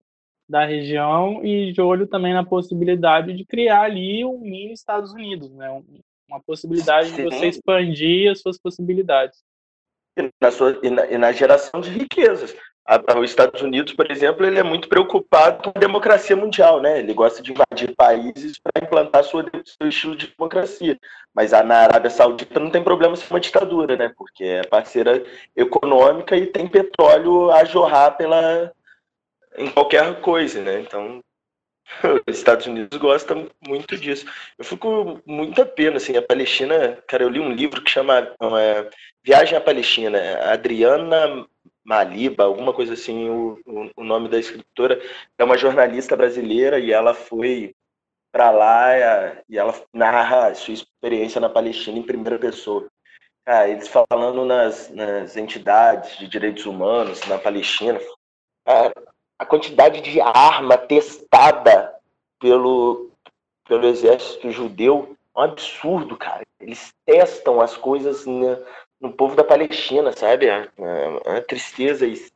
da 0.49 0.65
região 0.65 1.45
e 1.45 1.73
de 1.73 1.81
olho 1.81 2.07
também 2.07 2.33
na 2.33 2.45
possibilidade 2.45 3.35
de 3.35 3.45
criar 3.45 3.83
ali 3.83 4.25
um 4.25 4.39
mini 4.39 4.73
Estados 4.73 5.13
Unidos, 5.13 5.51
né? 5.53 5.83
Uma 6.29 6.41
possibilidade 6.41 7.11
Sim. 7.11 7.17
de 7.17 7.23
você 7.25 7.47
expandir 7.49 8.31
as 8.31 8.41
suas 8.41 8.59
possibilidades. 8.59 9.43
E 10.19 10.31
na, 10.41 10.51
sua, 10.51 10.79
e 10.83 10.91
na, 10.91 11.07
e 11.07 11.19
na 11.19 11.33
geração 11.33 11.81
de 11.81 11.91
riquezas 11.91 12.55
os 13.19 13.31
Estados 13.31 13.61
Unidos, 13.61 13.93
por 13.93 14.11
exemplo, 14.11 14.47
ele 14.47 14.59
é 14.59 14.63
muito 14.63 14.89
preocupado 14.89 15.63
com 15.63 15.73
a 15.77 15.81
democracia 15.81 16.35
mundial, 16.35 16.81
né? 16.81 17.01
Ele 17.01 17.13
gosta 17.13 17.43
de 17.43 17.53
invadir 17.53 17.95
países 17.95 18.59
para 18.59 18.83
implantar 18.83 19.25
sua, 19.25 19.45
seu 19.65 19.89
estilo 19.89 20.17
de 20.17 20.29
democracia. 20.29 20.99
Mas 21.35 21.53
a, 21.53 21.63
na 21.63 21.81
Arábia 21.81 22.09
Saudita 22.09 22.59
não 22.59 22.71
tem 22.71 22.83
problema 22.83 23.15
ser 23.15 23.31
uma 23.31 23.41
ditadura, 23.41 23.95
né? 23.95 24.11
Porque 24.17 24.43
é 24.45 24.63
parceira 24.63 25.23
econômica 25.55 26.35
e 26.35 26.47
tem 26.47 26.67
petróleo 26.67 27.51
a 27.51 27.63
jorrar 27.65 28.17
pela, 28.17 28.73
em 29.59 29.69
qualquer 29.71 30.21
coisa, 30.23 30.63
né? 30.63 30.81
Então, 30.81 31.21
os 32.27 32.39
Estados 32.39 32.67
Unidos 32.67 32.99
gostam 32.99 33.51
muito 33.67 33.99
disso. 33.99 34.25
Eu 34.59 34.65
fico 34.65 35.21
muita 35.27 35.67
pena, 35.67 35.99
assim, 35.99 36.17
a 36.17 36.23
Palestina, 36.23 36.99
cara, 37.07 37.23
eu 37.23 37.29
li 37.29 37.39
um 37.39 37.53
livro 37.53 37.83
que 37.83 37.91
chama 37.91 38.33
é, 38.59 38.89
Viagem 39.23 39.59
à 39.59 39.61
Palestina, 39.61 40.19
Adriana 40.51 41.47
Maliba, 41.89 42.45
alguma 42.45 42.75
coisa 42.75 42.93
assim, 42.93 43.31
o, 43.31 43.59
o, 43.97 44.05
nome 44.05 44.29
da 44.29 44.39
escritora, 44.39 45.01
é 45.39 45.43
uma 45.43 45.57
jornalista 45.57 46.15
brasileira 46.15 46.79
e 46.79 46.93
ela 46.93 47.15
foi 47.15 47.75
para 48.31 48.51
lá 48.51 49.43
e 49.49 49.57
ela 49.57 49.75
narra 49.91 50.55
sua 50.55 50.75
experiência 50.75 51.41
na 51.41 51.49
Palestina 51.49 51.99
em 51.99 52.03
primeira 52.03 52.39
pessoa. 52.39 52.87
Ah, 53.47 53.67
eles 53.67 53.89
falando 53.89 54.45
nas, 54.45 54.91
nas 54.91 55.35
entidades 55.35 56.19
de 56.19 56.29
direitos 56.29 56.67
humanos 56.67 57.27
na 57.27 57.39
Palestina, 57.39 57.99
a, 58.67 58.93
a 59.39 59.47
quantidade 59.47 60.03
de 60.03 60.21
arma 60.21 60.77
testada 60.77 61.95
pelo, 62.39 63.11
pelo 63.67 63.87
exército 63.87 64.51
judeu 64.51 65.17
é 65.35 65.41
um 65.41 65.43
absurdo, 65.43 66.19
cara. 66.19 66.43
Eles 66.61 66.93
testam 67.07 67.63
as 67.63 67.79
coisas 67.79 68.27
na, 68.27 68.59
no 69.01 69.13
povo 69.13 69.37
da 69.37 69.45
Palestina, 69.45 70.13
sabe? 70.13 70.47
É, 70.47 70.69
é 70.79 71.31
uma 71.31 71.41
tristeza 71.41 72.07
isso. 72.07 72.31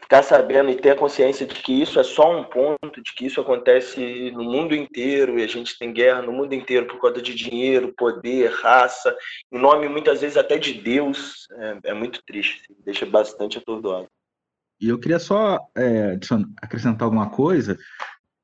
Ficar 0.00 0.22
sabendo 0.22 0.70
e 0.70 0.76
ter 0.76 0.90
a 0.90 0.96
consciência 0.96 1.46
de 1.46 1.54
que 1.54 1.82
isso 1.82 1.98
é 1.98 2.04
só 2.04 2.38
um 2.38 2.44
ponto, 2.44 3.02
de 3.02 3.12
que 3.14 3.26
isso 3.26 3.40
acontece 3.40 4.30
no 4.32 4.44
mundo 4.44 4.74
inteiro 4.74 5.38
e 5.38 5.42
a 5.42 5.48
gente 5.48 5.76
tem 5.78 5.92
guerra 5.92 6.22
no 6.22 6.32
mundo 6.32 6.54
inteiro 6.54 6.86
por 6.86 7.00
causa 7.00 7.20
de 7.20 7.34
dinheiro, 7.34 7.92
poder, 7.96 8.52
raça, 8.52 9.16
em 9.50 9.58
nome 9.58 9.88
muitas 9.88 10.20
vezes 10.20 10.36
até 10.36 10.58
de 10.58 10.74
Deus, 10.74 11.48
é, 11.50 11.90
é 11.90 11.94
muito 11.94 12.22
triste, 12.24 12.62
assim, 12.62 12.80
deixa 12.84 13.04
bastante 13.04 13.58
atordoado. 13.58 14.06
E 14.80 14.88
eu 14.88 15.00
queria 15.00 15.18
só 15.18 15.58
é, 15.76 16.16
acrescentar 16.62 17.06
alguma 17.06 17.30
coisa, 17.30 17.76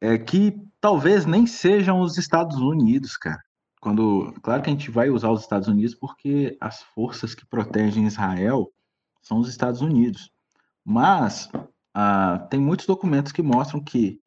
é 0.00 0.18
que 0.18 0.54
talvez 0.80 1.26
nem 1.26 1.46
sejam 1.46 2.00
os 2.00 2.18
Estados 2.18 2.56
Unidos, 2.56 3.16
cara 3.16 3.40
quando, 3.82 4.32
claro 4.42 4.62
que 4.62 4.70
a 4.70 4.72
gente 4.72 4.92
vai 4.92 5.10
usar 5.10 5.30
os 5.32 5.40
Estados 5.40 5.66
Unidos 5.66 5.92
porque 5.92 6.56
as 6.60 6.84
forças 6.94 7.34
que 7.34 7.44
protegem 7.44 8.06
Israel 8.06 8.72
são 9.20 9.38
os 9.38 9.48
Estados 9.48 9.80
Unidos. 9.80 10.30
Mas 10.84 11.50
ah, 11.92 12.46
tem 12.48 12.60
muitos 12.60 12.86
documentos 12.86 13.32
que 13.32 13.42
mostram 13.42 13.82
que, 13.82 14.20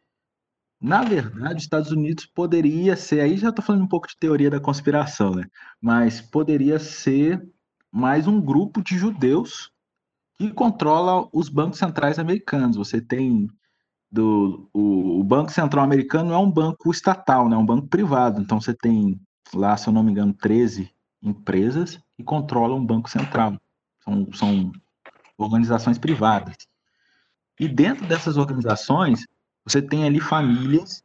na 0.79 1.05
verdade, 1.05 1.55
os 1.55 1.63
Estados 1.63 1.89
Unidos 1.89 2.25
poderia 2.25 2.97
ser, 2.97 3.21
aí 3.21 3.37
já 3.37 3.47
estou 3.47 3.63
falando 3.63 3.85
um 3.85 3.87
pouco 3.87 4.09
de 4.09 4.17
teoria 4.19 4.49
da 4.49 4.59
conspiração, 4.59 5.33
né? 5.33 5.45
Mas 5.79 6.19
poderia 6.19 6.77
ser 6.77 7.41
mais 7.89 8.27
um 8.27 8.41
grupo 8.41 8.83
de 8.83 8.97
judeus 8.97 9.71
que 10.37 10.51
controla 10.51 11.29
os 11.31 11.47
bancos 11.47 11.79
centrais 11.79 12.19
americanos. 12.19 12.75
Você 12.75 12.99
tem 12.99 13.49
do 14.11 14.69
o, 14.73 15.21
o 15.21 15.23
Banco 15.23 15.49
Central 15.49 15.85
Americano 15.85 16.33
é 16.33 16.37
um 16.37 16.51
banco 16.51 16.91
estatal, 16.91 17.47
né? 17.47 17.55
É 17.55 17.59
um 17.59 17.65
banco 17.65 17.87
privado. 17.87 18.41
Então 18.41 18.59
você 18.59 18.73
tem 18.73 19.17
lá, 19.53 19.75
se 19.77 19.87
eu 19.87 19.93
não 19.93 20.03
me 20.03 20.11
engano, 20.11 20.33
13 20.33 20.89
empresas 21.21 21.99
que 22.15 22.23
controlam 22.23 22.79
o 22.79 22.85
Banco 22.85 23.09
Central. 23.09 23.59
São, 23.99 24.33
são 24.33 24.71
organizações 25.37 25.97
privadas. 25.97 26.55
E 27.59 27.67
dentro 27.67 28.05
dessas 28.05 28.37
organizações, 28.37 29.25
você 29.65 29.81
tem 29.81 30.03
ali 30.03 30.19
famílias, 30.19 31.03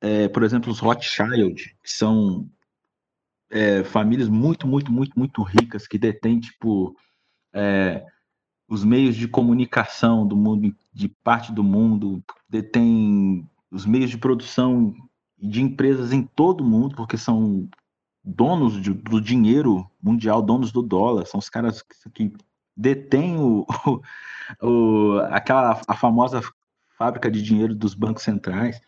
é, 0.00 0.28
por 0.28 0.42
exemplo, 0.42 0.70
os 0.70 0.78
Rothschild, 0.78 1.76
que 1.82 1.90
são 1.90 2.48
é, 3.50 3.84
famílias 3.84 4.28
muito, 4.28 4.66
muito, 4.66 4.90
muito, 4.90 5.18
muito 5.18 5.42
ricas, 5.42 5.86
que 5.86 5.98
detêm, 5.98 6.40
tipo, 6.40 6.96
é, 7.52 8.04
os 8.66 8.84
meios 8.84 9.14
de 9.14 9.28
comunicação 9.28 10.26
do 10.26 10.36
mundo, 10.36 10.74
de 10.92 11.08
parte 11.08 11.52
do 11.52 11.62
mundo, 11.62 12.24
detêm 12.48 13.46
os 13.70 13.84
meios 13.84 14.10
de 14.10 14.18
produção 14.18 14.94
de 15.42 15.60
empresas 15.60 16.12
em 16.12 16.22
todo 16.22 16.60
o 16.60 16.66
mundo, 16.66 16.94
porque 16.94 17.18
são 17.18 17.68
donos 18.22 18.80
de, 18.80 18.92
do 18.92 19.20
dinheiro 19.20 19.90
mundial, 20.00 20.40
donos 20.40 20.70
do 20.70 20.80
dólar, 20.80 21.26
são 21.26 21.38
os 21.38 21.48
caras 21.48 21.82
que, 21.82 22.10
que 22.10 22.32
detêm 22.76 23.36
o, 23.38 23.66
o, 24.62 25.18
aquela 25.30 25.80
a 25.88 25.96
famosa 25.96 26.40
fábrica 26.96 27.30
de 27.30 27.42
dinheiro 27.42 27.74
dos 27.74 27.94
bancos 27.94 28.22
centrais. 28.22 28.80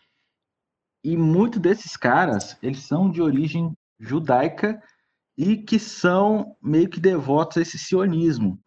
E 1.03 1.17
muitos 1.17 1.59
desses 1.59 1.97
caras, 1.97 2.57
eles 2.63 2.79
são 2.79 3.11
de 3.11 3.21
origem 3.21 3.75
judaica 3.99 4.81
e 5.37 5.57
que 5.57 5.77
são 5.77 6.55
meio 6.61 6.89
que 6.89 6.99
devotos 6.99 7.57
a 7.57 7.61
esse 7.61 7.77
sionismo. 7.77 8.57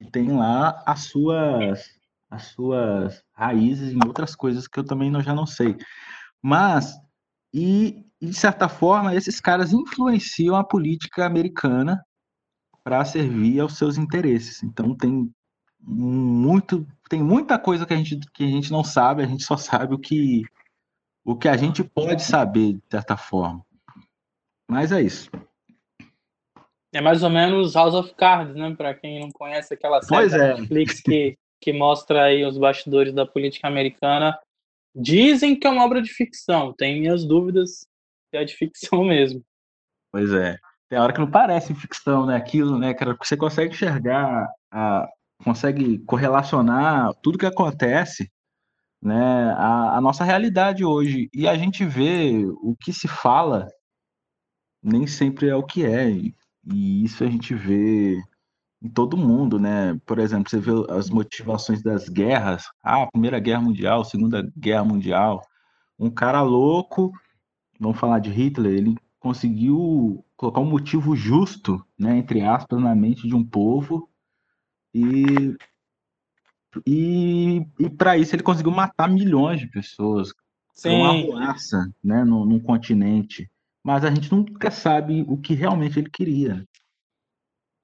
E 0.00 0.10
tem 0.10 0.32
lá 0.32 0.82
as 0.86 1.04
suas 1.04 1.94
as 2.28 2.46
suas 2.46 3.22
raízes 3.32 3.92
em 3.92 4.00
outras 4.04 4.34
coisas 4.34 4.66
que 4.66 4.80
eu 4.80 4.84
também 4.84 5.10
não, 5.10 5.22
já 5.22 5.32
não 5.32 5.46
sei. 5.46 5.76
Mas, 6.42 6.98
e, 7.52 8.04
de 8.20 8.34
certa 8.34 8.68
forma, 8.68 9.14
esses 9.14 9.40
caras 9.40 9.72
influenciam 9.72 10.56
a 10.56 10.64
política 10.64 11.24
americana 11.26 12.04
para 12.84 13.04
servir 13.04 13.60
aos 13.60 13.76
seus 13.76 13.98
interesses. 13.98 14.62
Então 14.62 14.94
tem 14.94 15.28
muito, 15.80 16.86
tem 17.08 17.22
muita 17.22 17.58
coisa 17.58 17.84
que 17.84 17.92
a 17.92 17.96
gente 17.96 18.20
que 18.32 18.44
a 18.44 18.48
gente 18.48 18.70
não 18.70 18.84
sabe, 18.84 19.22
a 19.22 19.26
gente 19.26 19.42
só 19.42 19.56
sabe 19.56 19.94
o 19.94 19.98
que 19.98 20.42
o 21.24 21.36
que 21.36 21.48
a 21.48 21.56
gente 21.56 21.82
pode 21.82 22.22
saber 22.22 22.74
de 22.74 22.82
certa 22.88 23.16
forma. 23.16 23.64
Mas 24.70 24.92
é 24.92 25.02
isso. 25.02 25.28
É 26.92 27.00
mais 27.00 27.22
ou 27.22 27.30
menos 27.30 27.74
House 27.74 27.94
of 27.94 28.14
Cards, 28.14 28.54
né? 28.54 28.74
Para 28.74 28.94
quem 28.94 29.20
não 29.20 29.30
conhece 29.30 29.74
aquela 29.74 30.00
série 30.00 30.32
é. 30.32 30.54
Netflix 30.54 31.00
que, 31.00 31.36
que 31.60 31.72
mostra 31.72 32.24
aí 32.24 32.44
os 32.44 32.56
bastidores 32.56 33.12
da 33.12 33.26
política 33.26 33.66
americana 33.66 34.38
Dizem 34.96 35.58
que 35.58 35.66
é 35.66 35.70
uma 35.70 35.84
obra 35.84 36.00
de 36.00 36.08
ficção, 36.08 36.72
tenho 36.72 37.00
minhas 37.00 37.26
dúvidas 37.26 37.86
se 38.30 38.36
é 38.36 38.44
de 38.44 38.54
ficção 38.56 39.04
mesmo. 39.04 39.44
Pois 40.10 40.32
é. 40.32 40.56
Tem 40.88 40.98
hora 40.98 41.12
que 41.12 41.18
não 41.18 41.30
parece 41.30 41.74
ficção, 41.74 42.24
né? 42.24 42.36
Aquilo, 42.36 42.78
né, 42.78 42.94
cara? 42.94 43.16
Você 43.20 43.36
consegue 43.36 43.74
enxergar, 43.74 44.48
a, 44.70 45.06
consegue 45.44 45.98
correlacionar 46.00 47.12
tudo 47.22 47.38
que 47.38 47.46
acontece, 47.46 48.30
né, 49.02 49.52
a, 49.58 49.96
a 49.96 50.00
nossa 50.00 50.24
realidade 50.24 50.84
hoje. 50.84 51.28
E 51.34 51.46
a 51.46 51.56
gente 51.56 51.84
vê 51.84 52.44
o 52.62 52.74
que 52.74 52.92
se 52.92 53.06
fala 53.06 53.68
nem 54.82 55.06
sempre 55.06 55.48
é 55.48 55.54
o 55.54 55.64
que 55.64 55.84
é. 55.84 56.08
E, 56.10 56.34
e 56.64 57.04
isso 57.04 57.24
a 57.24 57.26
gente 57.26 57.54
vê 57.54 58.16
em 58.82 58.88
todo 58.88 59.16
mundo, 59.16 59.58
né? 59.58 59.98
Por 60.04 60.18
exemplo, 60.18 60.50
você 60.50 60.58
vê 60.58 60.72
as 60.90 61.10
motivações 61.10 61.82
das 61.82 62.08
guerras, 62.08 62.64
ah, 62.82 63.06
Primeira 63.10 63.40
Guerra 63.40 63.62
Mundial, 63.62 64.04
Segunda 64.04 64.50
Guerra 64.56 64.84
Mundial. 64.84 65.42
Um 65.98 66.10
cara 66.10 66.42
louco, 66.42 67.12
vamos 67.80 67.98
falar 67.98 68.18
de 68.18 68.30
Hitler, 68.30 68.72
ele 68.72 68.96
conseguiu 69.18 70.24
colocar 70.36 70.60
um 70.60 70.70
motivo 70.70 71.16
justo, 71.16 71.84
né, 71.98 72.18
entre 72.18 72.42
aspas, 72.42 72.80
na 72.80 72.94
mente 72.94 73.26
de 73.26 73.34
um 73.34 73.44
povo 73.44 74.08
e 74.94 75.56
e, 76.86 77.66
e 77.78 77.88
para 77.88 78.18
isso 78.18 78.34
ele 78.34 78.42
conseguiu 78.42 78.70
matar 78.70 79.08
milhões 79.08 79.60
de 79.60 79.66
pessoas, 79.66 80.32
Sim. 80.74 81.00
uma 81.00 81.46
raça, 81.46 81.90
né, 82.04 82.22
num, 82.24 82.44
num 82.44 82.60
continente. 82.60 83.50
Mas 83.82 84.04
a 84.04 84.10
gente 84.10 84.30
nunca 84.30 84.70
sabe 84.70 85.24
o 85.28 85.38
que 85.38 85.54
realmente 85.54 85.98
ele 85.98 86.10
queria. 86.10 86.66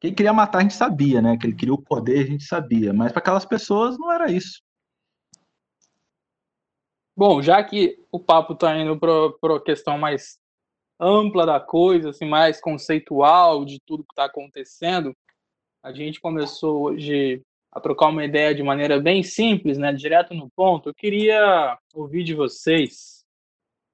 Que 0.03 0.09
ele 0.09 0.16
queria 0.16 0.32
matar, 0.32 0.59
a 0.59 0.62
gente 0.62 0.74
sabia, 0.74 1.22
né? 1.22 1.38
Que 1.38 1.46
ele 1.46 1.55
queria 1.55 1.72
o 1.72 1.80
poder, 1.80 2.24
a 2.24 2.26
gente 2.26 2.42
sabia. 2.42 2.92
Mas 2.92 3.12
para 3.12 3.20
aquelas 3.20 3.46
pessoas 3.46 3.96
não 3.96 4.11
era 4.11 4.32
isso. 4.32 4.61
Bom, 7.16 7.40
já 7.40 7.62
que 7.62 8.05
o 8.11 8.18
papo 8.18 8.55
está 8.55 8.76
indo 8.76 8.98
para 8.98 9.57
a 9.57 9.62
questão 9.62 9.96
mais 9.96 10.40
ampla 10.98 11.46
da 11.46 11.61
coisa, 11.61 12.11
assim, 12.11 12.24
mais 12.24 12.61
conceitual 12.61 13.64
de 13.64 13.78
tudo 13.86 14.03
que 14.03 14.11
está 14.11 14.24
acontecendo, 14.24 15.14
a 15.84 15.92
gente 15.92 16.20
começou 16.20 16.82
hoje 16.82 17.40
a 17.70 17.80
trocar 17.80 18.09
uma 18.09 18.24
ideia 18.24 18.53
de 18.53 18.62
maneira 18.64 19.00
bem 19.00 19.22
simples, 19.22 19.78
né, 19.78 19.92
direto 19.92 20.34
no 20.34 20.50
ponto. 20.50 20.88
Eu 20.88 20.94
queria 20.96 21.78
ouvir 21.94 22.24
de 22.24 22.34
vocês 22.34 23.24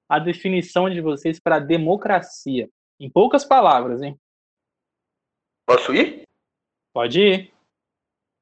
a 0.09 0.19
definição 0.19 0.89
de 0.89 1.03
vocês 1.03 1.39
para 1.39 1.59
democracia, 1.59 2.67
em 2.99 3.11
poucas 3.11 3.45
palavras, 3.45 4.01
hein? 4.01 4.19
Posso 5.69 5.93
ir? 5.93 6.23
Pode 6.95 7.21
ir. 7.21 7.53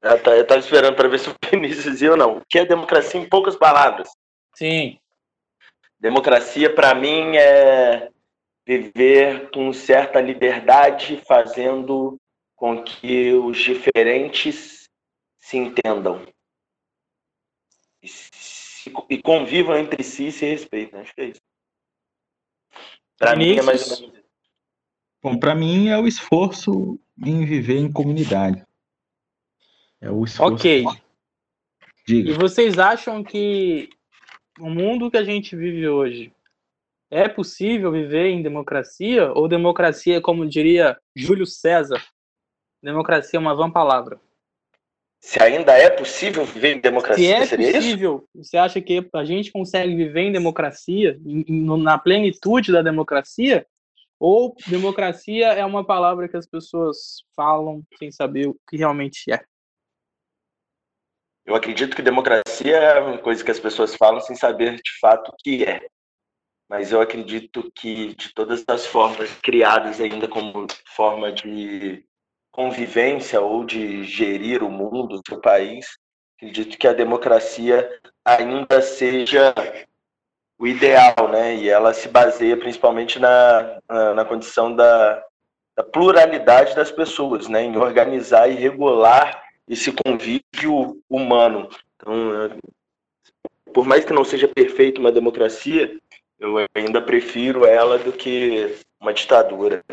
Ah, 0.00 0.16
tá, 0.16 0.36
eu 0.36 0.42
estava 0.42 0.60
esperando 0.60 0.94
para 0.94 1.08
ver 1.08 1.18
se 1.18 1.28
o 1.28 1.34
Vinícius 1.50 1.82
dizia 1.82 2.12
ou 2.12 2.16
não. 2.16 2.38
O 2.38 2.42
que 2.48 2.60
é 2.60 2.64
democracia 2.64 3.20
em 3.20 3.28
poucas 3.28 3.56
palavras? 3.56 4.08
Sim. 4.54 5.00
Democracia, 5.98 6.72
para 6.72 6.94
mim, 6.94 7.36
é 7.36 8.12
viver 8.64 9.50
com 9.50 9.72
certa 9.72 10.20
liberdade, 10.20 11.20
fazendo 11.26 12.16
com 12.54 12.84
que 12.84 13.32
os 13.32 13.58
diferentes 13.58 14.84
se 15.40 15.56
entendam 15.56 16.24
e, 18.00 18.06
se, 18.06 18.92
e 19.10 19.20
convivam 19.20 19.76
entre 19.76 20.04
si 20.04 20.28
e 20.28 20.32
se 20.32 20.46
respeitem. 20.46 21.00
Acho 21.00 21.12
que 21.12 21.20
é 21.22 21.24
isso. 21.24 21.40
Para 23.18 23.34
mim 23.34 23.56
é 23.56 23.62
mais 23.62 23.82
ou 23.82 23.98
menos 23.98 24.14
isso. 24.14 24.26
Bom, 25.20 25.36
para 25.40 25.56
mim 25.56 25.88
é 25.88 25.98
o 25.98 26.06
esforço 26.06 27.00
em 27.24 27.44
viver 27.44 27.78
em 27.78 27.90
comunidade. 27.90 28.62
É 30.00 30.10
o 30.10 30.24
esforço. 30.24 30.54
Ok. 30.54 30.84
Diga. 32.06 32.30
E 32.30 32.32
vocês 32.34 32.78
acham 32.78 33.24
que 33.24 33.88
o 34.60 34.68
mundo 34.70 35.10
que 35.10 35.16
a 35.16 35.24
gente 35.24 35.56
vive 35.56 35.88
hoje 35.88 36.32
é 37.10 37.28
possível 37.28 37.90
viver 37.90 38.26
em 38.28 38.42
democracia? 38.42 39.32
Ou 39.32 39.48
democracia, 39.48 40.20
como 40.20 40.46
diria 40.48 40.98
Júlio 41.14 41.46
César, 41.46 42.02
democracia 42.82 43.38
é 43.38 43.40
uma 43.40 43.54
vã 43.54 43.70
palavra? 43.70 44.20
Se 45.20 45.42
ainda 45.42 45.72
é 45.72 45.90
possível 45.90 46.44
viver 46.44 46.76
em 46.76 46.80
democracia, 46.80 47.24
Se 47.24 47.32
é 47.32 47.46
seria 47.46 47.68
isso? 47.70 47.78
possível, 47.78 48.28
você 48.34 48.56
acha 48.56 48.80
que 48.80 49.08
a 49.12 49.24
gente 49.24 49.50
consegue 49.50 49.96
viver 49.96 50.20
em 50.20 50.32
democracia, 50.32 51.18
em- 51.24 51.44
em- 51.48 51.82
na 51.82 51.98
plenitude 51.98 52.70
da 52.70 52.82
democracia? 52.82 53.66
Ou 54.18 54.54
democracia 54.66 55.48
é 55.48 55.64
uma 55.64 55.84
palavra 55.84 56.28
que 56.28 56.36
as 56.36 56.46
pessoas 56.46 57.22
falam 57.34 57.82
sem 57.98 58.10
saber 58.10 58.48
o 58.48 58.58
que 58.68 58.76
realmente 58.76 59.30
é? 59.30 59.44
Eu 61.44 61.54
acredito 61.54 61.94
que 61.94 62.02
democracia 62.02 62.76
é 62.76 63.00
uma 63.00 63.18
coisa 63.18 63.44
que 63.44 63.50
as 63.50 63.60
pessoas 63.60 63.94
falam 63.94 64.20
sem 64.20 64.34
saber 64.34 64.76
de 64.76 64.98
fato 64.98 65.28
o 65.28 65.36
que 65.36 65.64
é. 65.64 65.86
Mas 66.68 66.90
eu 66.90 67.00
acredito 67.00 67.70
que 67.72 68.14
de 68.14 68.34
todas 68.34 68.64
as 68.66 68.86
formas 68.86 69.32
criadas 69.42 70.00
ainda 70.00 70.26
como 70.26 70.66
forma 70.86 71.30
de 71.30 72.04
convivência 72.50 73.40
ou 73.40 73.64
de 73.64 74.02
gerir 74.02 74.64
o 74.64 74.70
mundo, 74.70 75.20
o 75.30 75.40
país, 75.40 75.86
acredito 76.36 76.76
que 76.76 76.88
a 76.88 76.92
democracia 76.92 77.88
ainda 78.24 78.82
seja 78.82 79.54
o 80.58 80.66
ideal, 80.66 81.28
né? 81.30 81.56
E 81.56 81.68
ela 81.68 81.92
se 81.92 82.08
baseia 82.08 82.56
principalmente 82.56 83.18
na, 83.18 83.78
na, 83.88 84.14
na 84.14 84.24
condição 84.24 84.74
da, 84.74 85.22
da 85.76 85.82
pluralidade 85.82 86.74
das 86.74 86.90
pessoas, 86.90 87.48
né? 87.48 87.62
Em 87.62 87.76
organizar 87.76 88.48
e 88.48 88.54
regular 88.54 89.42
esse 89.68 89.92
convívio 89.92 91.00
humano. 91.08 91.68
Então, 91.96 92.58
por 93.72 93.86
mais 93.86 94.04
que 94.04 94.12
não 94.12 94.24
seja 94.24 94.48
perfeito 94.48 95.00
uma 95.00 95.12
democracia, 95.12 95.98
eu 96.38 96.56
ainda 96.74 97.00
prefiro 97.02 97.66
ela 97.66 97.98
do 97.98 98.12
que 98.12 98.76
uma 99.00 99.12
ditadura, 99.12 99.84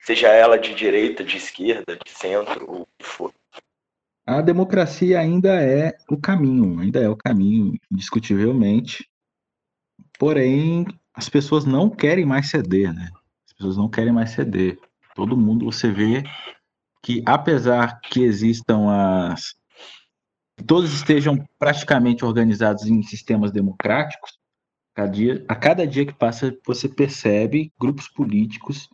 seja 0.00 0.28
ela 0.28 0.58
de 0.58 0.74
direita, 0.74 1.24
de 1.24 1.36
esquerda, 1.36 1.96
de 1.96 2.10
centro, 2.10 2.64
ou 2.70 2.82
o 2.82 2.88
que 2.98 3.04
for. 3.04 3.32
A 4.24 4.40
democracia 4.40 5.18
ainda 5.18 5.60
é 5.60 5.96
o 6.08 6.16
caminho, 6.16 6.78
ainda 6.80 7.00
é 7.00 7.08
o 7.08 7.16
caminho, 7.16 7.74
indiscutivelmente. 7.90 9.08
Porém, 10.22 10.86
as 11.12 11.28
pessoas 11.28 11.64
não 11.64 11.90
querem 11.90 12.24
mais 12.24 12.48
ceder, 12.48 12.94
né? 12.94 13.10
As 13.44 13.54
pessoas 13.54 13.76
não 13.76 13.88
querem 13.90 14.12
mais 14.12 14.30
ceder. 14.30 14.78
Todo 15.16 15.36
mundo 15.36 15.64
você 15.64 15.90
vê 15.90 16.22
que, 17.02 17.24
apesar 17.26 18.00
que 18.00 18.22
existam 18.22 18.88
as. 18.88 19.56
todos 20.64 20.92
estejam 20.94 21.44
praticamente 21.58 22.24
organizados 22.24 22.84
em 22.86 23.02
sistemas 23.02 23.50
democráticos, 23.50 24.38
cada 24.94 25.10
dia- 25.10 25.44
a 25.48 25.56
cada 25.56 25.84
dia 25.84 26.06
que 26.06 26.12
passa 26.14 26.56
você 26.64 26.88
percebe 26.88 27.72
grupos 27.76 28.06
políticos 28.08 28.88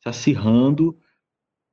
se 0.00 0.08
acirrando 0.08 0.96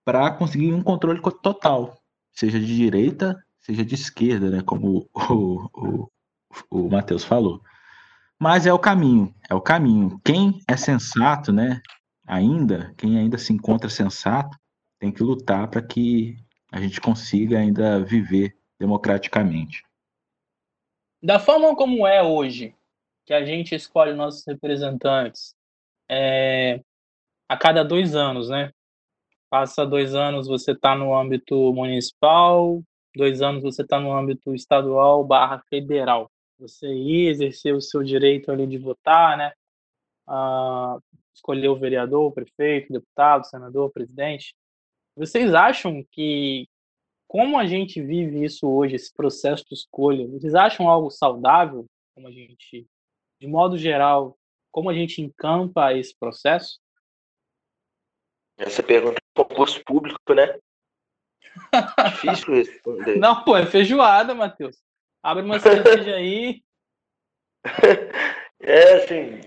para 0.03 0.31
conseguir 0.31 0.73
um 0.73 0.81
controle 0.81 1.21
co- 1.21 1.31
total, 1.31 1.95
seja 2.33 2.59
de 2.59 2.75
direita, 2.75 3.37
seja 3.59 3.85
de 3.85 3.93
esquerda, 3.93 4.49
né? 4.49 4.63
Como 4.63 5.07
o, 5.13 5.69
o, 5.75 6.09
o 6.71 6.89
Matheus 6.89 7.23
falou. 7.23 7.61
Mas 8.39 8.65
é 8.65 8.73
o 8.73 8.79
caminho, 8.79 9.33
é 9.49 9.55
o 9.55 9.61
caminho. 9.61 10.19
Quem 10.23 10.59
é 10.69 10.75
sensato, 10.75 11.53
né? 11.53 11.81
Ainda, 12.27 12.93
quem 12.97 13.17
ainda 13.17 13.37
se 13.37 13.53
encontra 13.53 13.89
sensato, 13.89 14.57
tem 14.99 15.11
que 15.11 15.23
lutar 15.23 15.69
para 15.69 15.81
que 15.81 16.35
a 16.71 16.81
gente 16.81 16.99
consiga 16.99 17.59
ainda 17.59 18.03
viver 18.03 18.55
democraticamente. 18.79 19.83
Da 21.23 21.39
forma 21.39 21.75
como 21.75 22.05
é 22.05 22.21
hoje, 22.21 22.75
que 23.25 23.33
a 23.33 23.45
gente 23.45 23.73
escolhe 23.73 24.13
nossos 24.13 24.43
representantes 24.45 25.55
é, 26.09 26.81
a 27.47 27.57
cada 27.57 27.83
dois 27.83 28.15
anos, 28.15 28.49
né? 28.49 28.71
Passa 29.49 29.85
dois 29.85 30.13
anos 30.13 30.47
você 30.47 30.71
está 30.71 30.95
no 30.95 31.15
âmbito 31.15 31.73
municipal, 31.73 32.83
dois 33.15 33.41
anos 33.41 33.63
você 33.63 33.81
está 33.81 33.99
no 33.99 34.11
âmbito 34.11 34.53
estadual 34.53 35.23
barra 35.23 35.63
federal. 35.69 36.29
Você 36.59 36.87
ir 36.87 37.29
exercer 37.29 37.75
o 37.75 37.81
seu 37.81 38.03
direito 38.03 38.51
ali 38.51 38.65
de 38.65 38.77
votar, 38.77 39.37
né? 39.37 39.53
Ah, 40.27 40.97
escolher 41.33 41.67
o 41.67 41.75
vereador, 41.75 42.25
o 42.25 42.31
prefeito, 42.31 42.89
o 42.89 42.93
deputado, 42.93 43.41
o 43.41 43.45
senador, 43.45 43.87
o 43.87 43.91
presidente. 43.91 44.55
Vocês 45.15 45.53
acham 45.53 46.03
que 46.11 46.67
como 47.27 47.57
a 47.57 47.65
gente 47.65 48.01
vive 48.01 48.43
isso 48.43 48.67
hoje, 48.67 48.95
esse 48.95 49.13
processo 49.13 49.65
de 49.67 49.73
escolha, 49.73 50.27
vocês 50.27 50.55
acham 50.55 50.89
algo 50.89 51.09
saudável? 51.09 51.85
Como 52.13 52.27
a 52.27 52.31
gente, 52.31 52.87
de 53.41 53.47
modo 53.47 53.77
geral, 53.77 54.37
como 54.71 54.89
a 54.89 54.93
gente 54.93 55.21
encampa 55.21 55.93
esse 55.93 56.15
processo? 56.17 56.79
Essa 58.57 58.81
pergunta 58.81 59.17
é 59.17 59.41
um 59.41 59.43
concurso 59.43 59.83
público, 59.83 60.33
né? 60.33 60.57
Difícil 62.23 62.53
responder. 62.53 63.17
Não, 63.17 63.43
pô, 63.43 63.57
é 63.57 63.65
feijoada, 63.65 64.33
Matheus. 64.33 64.77
Abre 65.25 65.43
uma 65.43 65.59
cerveja 65.59 66.15
aí. 66.15 66.61
É, 68.61 68.93
assim. 68.93 69.41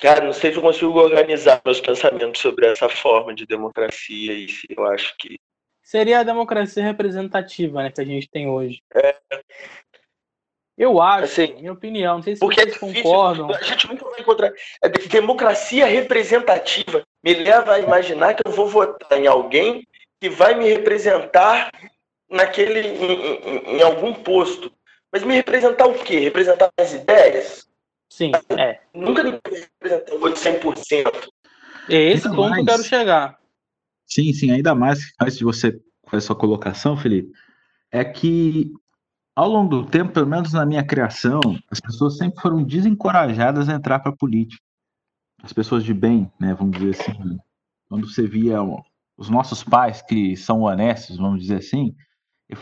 Cara, 0.00 0.24
não 0.24 0.32
sei 0.32 0.50
se 0.50 0.56
eu 0.56 0.62
consigo 0.62 0.98
organizar 0.98 1.60
meus 1.64 1.80
pensamentos 1.80 2.40
sobre 2.40 2.66
essa 2.66 2.88
forma 2.88 3.34
de 3.34 3.46
democracia 3.46 4.32
e 4.32 4.48
se 4.48 4.66
eu 4.70 4.84
acho 4.86 5.14
que. 5.18 5.36
Seria 5.82 6.20
a 6.20 6.24
democracia 6.24 6.82
representativa, 6.82 7.82
né, 7.82 7.92
que 7.92 8.00
a 8.00 8.04
gente 8.04 8.28
tem 8.28 8.48
hoje. 8.48 8.82
Eu 10.76 11.00
acho, 11.00 11.24
Assim, 11.24 11.54
minha 11.54 11.72
opinião, 11.72 12.16
não 12.16 12.22
sei 12.22 12.34
se 12.34 12.40
Porque 12.40 12.60
é 12.60 12.64
vocês 12.64 12.80
difícil. 12.80 13.02
concordam. 13.04 13.50
A 13.54 13.62
gente 13.62 13.88
nunca 13.88 14.08
vai 14.10 14.24
contra. 14.24 14.54
A 14.82 14.88
democracia 14.88 15.86
representativa 15.86 17.04
me 17.22 17.34
leva 17.34 17.74
a 17.74 17.78
imaginar 17.80 18.34
que 18.34 18.42
eu 18.44 18.52
vou 18.52 18.68
votar 18.68 19.18
em 19.18 19.26
alguém 19.26 19.86
que 20.20 20.28
vai 20.28 20.54
me 20.54 20.68
representar 20.68 21.70
naquele 22.30 22.80
em, 22.80 23.12
em, 23.12 23.76
em 23.76 23.82
algum 23.82 24.14
posto. 24.14 24.72
Mas 25.12 25.22
me 25.22 25.34
representar 25.34 25.86
o 25.86 25.94
quê? 25.94 26.20
Representar 26.20 26.70
as 26.78 26.92
ideias? 26.92 27.66
Sim, 28.08 28.32
é. 28.58 28.80
Nunca 28.94 29.22
me 29.22 29.30
representar 29.30 30.14
o 30.14 30.20
100%. 30.20 31.28
É 31.88 32.12
esse 32.12 32.28
ponto 32.28 32.54
que 32.54 32.60
eu 32.60 32.66
quero 32.66 32.82
chegar. 32.82 33.38
Sim, 34.06 34.32
sim, 34.32 34.50
ainda 34.50 34.74
mais 34.74 35.12
antes 35.20 35.38
de 35.38 35.44
você 35.44 35.80
fazer 36.06 36.20
sua 36.24 36.36
colocação, 36.36 36.96
Felipe, 36.96 37.32
é 37.90 38.04
que 38.04 38.72
ao 39.34 39.48
longo 39.48 39.82
do 39.82 39.86
tempo, 39.86 40.12
pelo 40.12 40.26
menos 40.26 40.52
na 40.52 40.64
minha 40.64 40.84
criação, 40.84 41.40
as 41.70 41.80
pessoas 41.80 42.16
sempre 42.16 42.40
foram 42.40 42.62
desencorajadas 42.62 43.68
a 43.68 43.74
entrar 43.74 43.98
para 43.98 44.10
a 44.10 44.16
política. 44.16 44.62
As 45.42 45.52
pessoas 45.52 45.84
de 45.84 45.92
bem, 45.92 46.30
né, 46.40 46.54
vamos 46.54 46.78
dizer 46.78 47.00
assim, 47.00 47.38
quando 47.88 48.08
você 48.08 48.26
via 48.26 48.58
os 49.16 49.28
nossos 49.28 49.62
pais 49.62 50.00
que 50.02 50.36
são 50.36 50.62
honestos, 50.62 51.18
vamos 51.18 51.42
dizer 51.42 51.56
assim, 51.56 51.94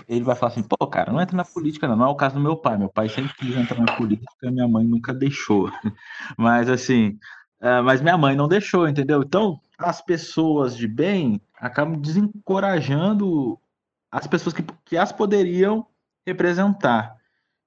ele 0.09 0.25
vai 0.25 0.35
falar 0.35 0.53
assim, 0.53 0.63
pô, 0.63 0.87
cara, 0.87 1.13
não 1.13 1.21
entra 1.21 1.37
na 1.37 1.45
política, 1.45 1.87
não. 1.87 1.97
Não 1.97 2.07
é 2.07 2.09
o 2.09 2.17
caso 2.17 2.37
do 2.37 2.41
meu 2.41 2.57
pai. 2.57 2.79
Meu 2.79 2.89
pai 2.89 3.09
sempre 3.09 3.35
quis 3.35 3.55
entrar 3.55 3.79
na 3.79 3.97
política, 3.97 4.51
minha 4.51 4.67
mãe 4.67 4.85
nunca 4.85 5.13
deixou. 5.13 5.71
Mas 6.39 6.71
assim, 6.71 7.19
uh, 7.61 7.83
mas 7.85 8.01
minha 8.01 8.17
mãe 8.17 8.35
não 8.35 8.49
deixou, 8.49 8.89
entendeu? 8.89 9.23
Então, 9.23 9.61
as 9.79 10.01
pessoas 10.01 10.77
de 10.77 10.89
bem 10.89 11.41
acabam 11.57 12.01
desencorajando 12.01 13.59
as 14.11 14.27
pessoas 14.27 14.55
que, 14.55 14.63
que 14.85 14.97
as 14.97 15.13
poderiam 15.13 15.87
representar. 16.27 17.17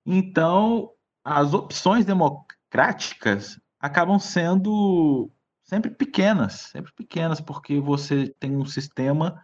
Então, 0.05 0.91
as 1.24 1.53
opções 1.53 2.05
democráticas 2.05 3.59
acabam 3.80 4.18
sendo 4.18 5.30
sempre 5.63 5.91
pequenas, 5.91 6.53
sempre 6.53 6.93
pequenas, 6.93 7.41
porque 7.41 7.80
você 7.80 8.34
tem 8.39 8.55
um 8.55 8.65
sistema 8.65 9.43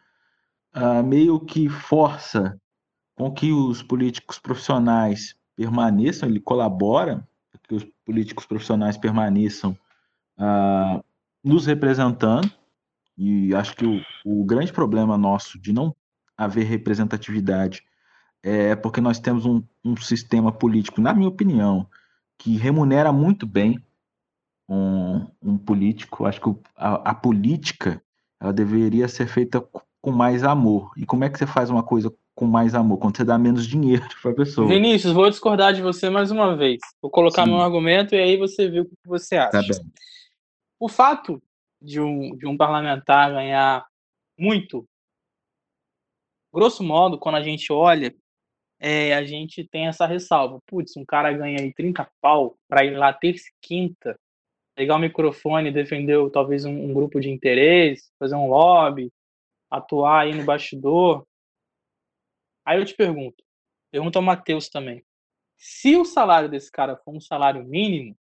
uh, 0.75 1.03
meio 1.03 1.39
que 1.39 1.67
força 1.69 2.59
com 3.15 3.31
que 3.31 3.51
os 3.51 3.81
políticos 3.83 4.39
profissionais 4.39 5.35
permaneçam, 5.55 6.27
ele 6.29 6.39
colabora 6.39 7.27
para 7.51 7.61
que 7.61 7.75
os 7.75 7.85
políticos 8.05 8.45
profissionais 8.45 8.97
permaneçam 8.97 9.77
uh, 10.37 11.03
nos 11.43 11.65
representando, 11.65 12.51
e 13.17 13.53
acho 13.53 13.75
que 13.75 13.85
o, 13.85 14.01
o 14.25 14.43
grande 14.43 14.73
problema 14.73 15.17
nosso 15.17 15.59
de 15.59 15.71
não 15.71 15.95
haver 16.35 16.65
representatividade 16.65 17.83
é 18.41 18.75
porque 18.75 18.99
nós 18.99 19.19
temos 19.19 19.45
um, 19.45 19.63
um 19.83 19.95
sistema 19.95 20.51
político, 20.51 20.99
na 20.99 21.13
minha 21.13 21.29
opinião, 21.29 21.87
que 22.37 22.57
remunera 22.57 23.11
muito 23.13 23.47
bem 23.47 23.81
um, 24.67 25.27
um 25.41 25.57
político. 25.57 26.25
Acho 26.25 26.41
que 26.41 26.59
a, 26.75 27.11
a, 27.11 27.15
política 27.15 28.03
ela 28.39 28.51
deveria 28.51 29.07
ser 29.07 29.27
feita 29.27 29.65
com 30.01 30.11
mais 30.11 30.43
amor. 30.43 30.91
E 30.97 31.05
como 31.05 31.23
é 31.23 31.29
que 31.29 31.37
você 31.37 31.47
faz 31.47 31.69
uma 31.69 31.83
coisa 31.83 32.13
com 32.35 32.45
mais 32.45 32.73
amor? 32.75 32.97
Quando 32.97 33.17
você 33.17 33.23
dá 33.23 33.37
menos 33.37 33.67
dinheiro 33.67 34.03
para 34.21 34.31
a 34.31 34.35
pessoa. 34.35 34.67
Vinícius, 34.67 35.13
vou 35.13 35.29
discordar 35.29 35.73
de 35.73 35.81
você 35.81 36.09
mais 36.09 36.31
uma 36.31 36.55
vez. 36.55 36.79
Vou 37.01 37.11
colocar 37.11 37.45
Sim. 37.45 37.51
meu 37.51 37.61
argumento 37.61 38.15
e 38.15 38.19
aí 38.19 38.37
você 38.37 38.69
vê 38.69 38.81
o 38.81 38.85
que 38.85 38.95
você 39.05 39.35
acha. 39.37 39.51
Tá. 39.51 39.83
O 40.79 40.89
fato 40.89 41.41
de 41.81 41.99
um, 41.99 42.35
de 42.35 42.47
um 42.47 42.57
parlamentar 42.57 43.31
ganhar 43.31 43.85
muito, 44.37 44.85
grosso 46.51 46.83
modo, 46.83 47.19
quando 47.19 47.35
a 47.35 47.43
gente 47.43 47.71
olha 47.71 48.13
é, 48.85 49.13
a 49.13 49.23
gente 49.23 49.63
tem 49.65 49.87
essa 49.87 50.05
ressalva. 50.05 50.59
Putz, 50.67 50.97
um 50.97 51.05
cara 51.05 51.31
ganha 51.31 51.61
aí 51.61 51.73
30 51.73 52.05
pau 52.19 52.57
para 52.67 52.83
ir 52.83 52.97
lá 52.97 53.13
terça 53.13 53.45
e 53.47 53.53
quinta, 53.65 54.19
pegar 54.75 54.97
o 54.97 54.99
microfone, 54.99 55.71
defender 55.71 56.17
talvez 56.31 56.65
um, 56.65 56.89
um, 56.89 56.93
grupo 56.93 57.21
de 57.21 57.29
interesse, 57.29 58.11
fazer 58.19 58.35
um 58.35 58.49
lobby, 58.49 59.09
atuar 59.71 60.23
aí 60.23 60.35
no 60.35 60.43
bastidor. 60.43 61.25
Aí 62.65 62.79
eu 62.79 62.85
te 62.85 62.95
pergunto, 62.95 63.43
pergunto 63.91 64.17
ao 64.17 64.23
Matheus 64.23 64.69
também. 64.69 65.03
Se 65.57 65.95
o 65.95 66.05
salário 66.05 66.49
desse 66.49 66.71
cara 66.71 66.97
for 66.97 67.15
um 67.15 67.21
salário 67.21 67.63
mínimo, 67.63 68.15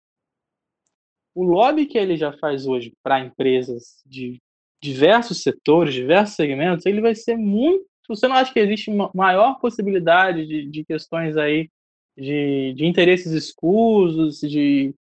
o 1.34 1.44
lobby 1.44 1.86
que 1.86 1.96
ele 1.96 2.16
já 2.16 2.32
faz 2.32 2.66
hoje 2.66 2.92
para 3.02 3.20
empresas 3.20 4.02
de 4.04 4.40
diversos 4.82 5.42
setores, 5.42 5.94
diversos 5.94 6.36
segmentos, 6.36 6.86
ele 6.86 7.00
vai 7.00 7.14
ser 7.14 7.36
muito 7.36 7.90
você 8.10 8.26
não 8.26 8.34
acha 8.34 8.52
que 8.52 8.58
existe 8.58 8.90
maior 9.14 9.60
possibilidade 9.60 10.44
de, 10.44 10.66
de 10.66 10.84
questões 10.84 11.36
aí 11.36 11.70
de, 12.16 12.74
de 12.74 12.84
interesses 12.84 13.32
escusos, 13.32 14.40
de, 14.40 14.92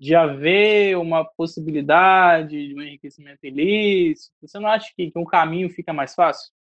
de 0.00 0.14
haver 0.16 0.98
uma 0.98 1.24
possibilidade 1.24 2.68
de 2.68 2.74
um 2.74 2.82
enriquecimento 2.82 3.46
ilícito? 3.46 4.34
Você 4.42 4.58
não 4.58 4.68
acha 4.68 4.92
que, 4.96 5.10
que 5.12 5.18
um 5.18 5.24
caminho 5.24 5.70
fica 5.70 5.92
mais 5.92 6.14
fácil? 6.14 6.52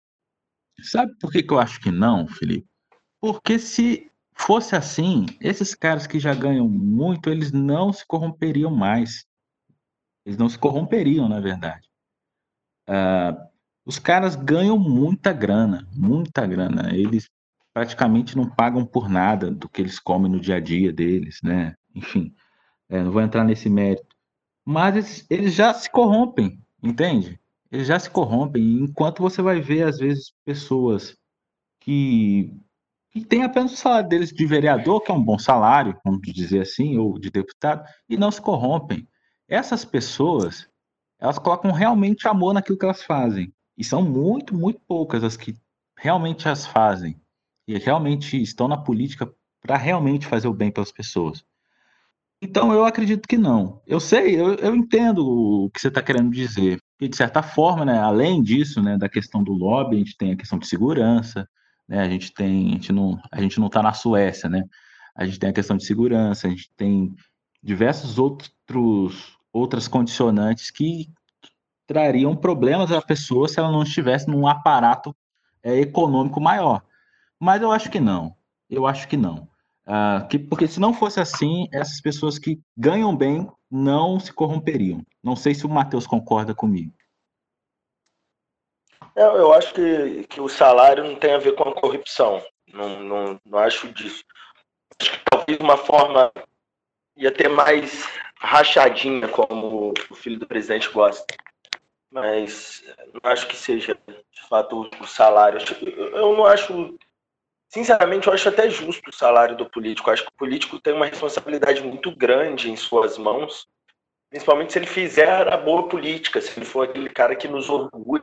Sabe 0.83 1.15
por 1.19 1.31
que, 1.31 1.43
que 1.43 1.53
eu 1.53 1.59
acho 1.59 1.81
que 1.81 1.91
não, 1.91 2.27
Felipe? 2.27 2.69
Porque 3.21 3.59
se 3.59 4.11
fosse 4.35 4.77
assim, 4.77 5.27
esses 5.41 5.75
caras 5.75 6.07
que 6.07 6.19
já 6.19 6.35
ganham 6.35 6.69
muito, 6.69 7.31
eles 7.31 7.53
não 7.53 7.93
se 7.93 8.05
corromperiam 8.07 8.71
mais. 8.71 9.27
Eles 10.27 10.39
não 10.39 10.49
se 10.49 10.59
corromperiam, 10.59 11.29
na 11.29 11.41
verdade. 11.41 11.89
Uh, 12.89 13.49
os 13.87 13.99
caras 13.99 14.35
ganham 14.35 14.79
muita 14.79 15.33
grana, 15.33 15.87
muita 15.95 16.47
grana. 16.47 16.95
Eles 16.95 17.31
praticamente 17.73 18.37
não 18.37 18.49
pagam 18.49 18.85
por 18.85 19.09
nada 19.09 19.51
do 19.51 19.69
que 19.69 19.83
eles 19.83 19.99
comem 19.99 20.31
no 20.31 20.41
dia 20.41 20.57
a 20.57 20.61
dia 20.61 20.93
deles, 20.93 21.41
né? 21.43 21.77
Enfim, 21.95 22.35
é, 22.89 23.03
não 23.03 23.13
vou 23.13 23.23
entrar 23.23 23.45
nesse 23.45 23.69
mérito. 23.69 24.15
Mas 24.65 24.97
eles, 24.97 25.27
eles 25.29 25.55
já 25.55 25.75
se 25.75 25.91
corrompem, 25.91 26.61
entende? 26.83 27.39
Eles 27.75 27.89
já 27.89 27.99
se 27.99 28.09
corrompem. 28.09 28.85
Enquanto 28.85 29.21
você 29.21 29.43
vai 29.43 29.61
ver, 29.61 29.83
às 29.83 29.99
vezes, 29.99 30.33
pessoas 30.45 31.17
que, 31.81 32.55
que 33.11 33.25
têm 33.25 33.43
apenas 33.43 33.73
o 33.73 33.77
salário 33.77 34.09
deles 34.09 34.31
de 34.31 34.47
vereador, 34.47 35.01
que 35.01 35.11
é 35.11 35.15
um 35.15 35.23
bom 35.23 35.37
salário, 35.37 35.99
vamos 36.05 36.21
dizer 36.23 36.61
assim, 36.61 36.97
ou 36.99 37.19
de 37.19 37.31
deputado, 37.31 37.85
e 38.09 38.17
não 38.17 38.31
se 38.31 38.41
corrompem. 38.41 39.09
Essas 39.49 39.85
pessoas, 39.85 40.69
elas 41.19 41.37
colocam 41.37 41.73
realmente 41.73 42.29
amor 42.29 42.55
naquilo 42.55 42.79
que 42.79 42.85
elas 42.85 43.03
fazem. 43.03 43.53
E 43.77 43.83
são 43.83 44.03
muito, 44.03 44.55
muito 44.55 44.81
poucas 44.87 45.25
as 45.25 45.37
que 45.37 45.57
realmente 45.99 46.49
as 46.49 46.65
fazem 46.65 47.21
e 47.67 47.77
realmente 47.77 48.41
estão 48.41 48.69
na 48.69 48.77
política 48.77 49.29
para 49.61 49.77
realmente 49.77 50.29
fazer 50.29 50.47
o 50.47 50.55
bem 50.55 50.71
pelas 50.71 50.93
pessoas. 50.93 51.45
Então 52.41 52.73
eu 52.73 52.85
acredito 52.85 53.27
que 53.27 53.37
não. 53.37 53.83
Eu 53.85 53.99
sei, 53.99 54.39
eu, 54.39 54.55
eu 54.55 54.77
entendo 54.77 55.27
o 55.27 55.71
que 55.71 55.81
você 55.81 55.89
está 55.89 56.01
querendo 56.01 56.31
dizer. 56.31 56.79
E 57.05 57.09
de 57.09 57.17
certa 57.17 57.43
forma, 57.43 57.85
né, 57.85 57.99
além 57.99 58.43
disso, 58.43 58.81
né, 58.81 58.97
da 58.97 59.11
questão 59.11 59.45
do 59.45 59.53
lobby, 59.53 59.97
a 59.97 59.99
gente 59.99 60.17
tem 60.17 60.33
a 60.33 60.37
questão 60.37 60.59
de 60.59 60.67
segurança, 60.67 61.47
né, 61.87 62.01
a 62.01 62.09
gente 62.09 62.33
tem, 62.33 62.69
a 63.31 63.41
gente 63.43 63.59
não, 63.61 63.67
está 63.67 63.83
na 63.83 63.93
Suécia, 63.93 64.49
né? 64.49 64.65
A 65.15 65.27
gente 65.27 65.39
tem 65.39 65.51
a 65.51 65.53
questão 65.53 65.77
de 65.77 65.85
segurança, 65.85 66.47
a 66.47 66.51
gente 66.51 66.73
tem 66.75 67.15
diversos 67.63 68.19
outros 68.19 69.37
outras 69.53 69.87
condicionantes 69.87 70.71
que 70.71 71.11
trariam 71.87 72.35
problemas 72.35 72.91
à 72.91 73.03
pessoa 73.03 73.49
se 73.49 73.61
ela 73.61 73.71
não 73.71 73.83
estivesse 73.83 74.27
num 74.27 74.47
aparato 74.49 75.15
é, 75.63 75.79
econômico 75.79 76.41
maior. 76.41 76.83
Mas 77.39 77.61
eu 77.61 77.71
acho 77.71 77.91
que 77.91 78.01
não. 78.01 78.35
Eu 78.69 78.87
acho 78.87 79.07
que 79.07 79.17
não. 79.17 79.47
Uh, 79.87 80.27
que, 80.29 80.39
porque 80.39 80.67
se 80.67 80.81
não 80.81 80.95
fosse 80.95 81.21
assim, 81.21 81.69
essas 81.73 82.01
pessoas 82.01 82.39
que 82.39 82.59
ganham 82.77 83.15
bem 83.15 83.47
não 83.71 84.19
se 84.19 84.33
corromperiam. 84.33 85.05
Não 85.23 85.37
sei 85.37 85.55
se 85.55 85.67
o 85.67 85.69
Matheus 85.69 86.07
concorda 86.07 86.55
comigo. 86.55 86.93
Eu, 89.15 89.37
eu 89.37 89.53
acho 89.53 89.75
que, 89.75 90.25
que 90.25 90.41
o 90.41 90.49
salário 90.49 91.05
não 91.05 91.17
tem 91.17 91.35
a 91.35 91.39
ver 91.39 91.55
com 91.55 91.69
a 91.69 91.75
corrupção. 91.75 92.43
Não, 92.73 93.03
não, 93.03 93.41
não 93.45 93.59
acho 93.59 93.93
disso. 93.93 94.25
Acho 95.01 95.13
que 95.13 95.19
talvez 95.31 95.59
uma 95.61 95.77
forma 95.77 96.33
ia 97.17 97.31
ter 97.31 97.49
mais 97.49 98.09
rachadinha, 98.39 99.29
como 99.29 99.93
o 100.11 100.15
filho 100.15 100.39
do 100.39 100.47
presidente 100.47 100.91
gosta 100.91 101.25
mas 102.15 102.85
não 103.13 103.33
acho 103.33 103.49
que 103.49 103.57
seja 103.57 103.99
de 104.07 104.49
fato 104.49 104.89
o 105.01 105.07
salário. 105.07 105.59
Eu 106.13 106.37
não 106.37 106.47
acho, 106.47 106.97
sinceramente, 107.75 108.29
eu 108.29 108.33
acho 108.33 108.49
até 108.49 108.71
justo 108.71 109.11
o 109.11 109.13
salário 109.13 109.57
do 109.57 109.69
político. 109.69 110.09
Eu 110.09 110.15
acho 110.15 110.23
que 110.23 110.29
o 110.29 110.39
político 110.39 110.79
tem 110.79 110.95
uma 110.95 111.07
responsabilidade 111.07 111.83
muito 111.83 112.15
grande 112.15 112.71
em 112.71 112.77
suas 112.77 113.19
mãos, 113.19 113.67
principalmente 114.31 114.73
se 114.73 114.79
ele 114.79 114.87
fizer 114.87 115.53
a 115.53 115.57
boa 115.57 115.89
política, 115.89 116.41
se 116.41 116.57
ele 116.57 116.65
for 116.65 116.89
aquele 116.89 117.09
cara 117.09 117.35
que 117.35 117.49
nos 117.49 117.69
orgulha. 117.69 118.23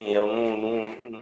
Eu 0.00 0.28
não, 0.28 0.56
não, 1.04 1.20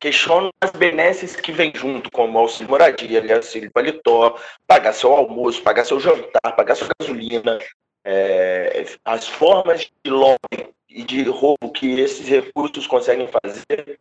questiono 0.00 0.48
as 0.58 0.70
benesses 0.70 1.36
que 1.36 1.52
vêm 1.52 1.70
junto, 1.74 2.10
como 2.10 2.38
auxílio 2.38 2.70
moradia, 2.70 3.36
auxílio 3.36 3.70
paletó, 3.70 4.38
pagar 4.66 4.94
seu 4.94 5.12
almoço, 5.12 5.62
pagar 5.62 5.84
seu 5.84 6.00
jantar, 6.00 6.56
pagar 6.56 6.76
sua 6.76 6.88
gasolina, 6.98 7.58
é, 8.02 8.86
as 9.04 9.28
formas 9.28 9.90
de 10.02 10.10
lobby 10.10 10.72
e 10.88 11.02
de 11.02 11.24
roubo 11.24 11.70
que 11.72 12.00
esses 12.00 12.26
recursos 12.26 12.86
conseguem 12.86 13.28
fazer. 13.28 14.00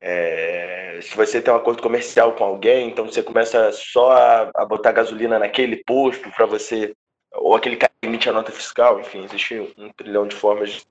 É, 0.00 0.98
se 1.02 1.14
você 1.14 1.40
tem 1.40 1.52
um 1.52 1.56
acordo 1.56 1.82
comercial 1.82 2.32
com 2.34 2.44
alguém, 2.44 2.88
então 2.88 3.04
você 3.04 3.22
começa 3.22 3.70
só 3.72 4.12
a, 4.12 4.50
a 4.54 4.64
botar 4.64 4.92
gasolina 4.92 5.38
naquele 5.38 5.82
posto 5.84 6.30
para 6.30 6.46
você 6.46 6.94
ou 7.32 7.54
aquele 7.54 7.76
cara 7.76 7.92
que 8.00 8.08
emite 8.08 8.28
a 8.28 8.32
nota 8.32 8.50
fiscal, 8.50 9.00
enfim, 9.00 9.24
existe 9.24 9.74
um 9.76 9.90
trilhão 9.92 10.26
de 10.26 10.34
formas 10.34 10.86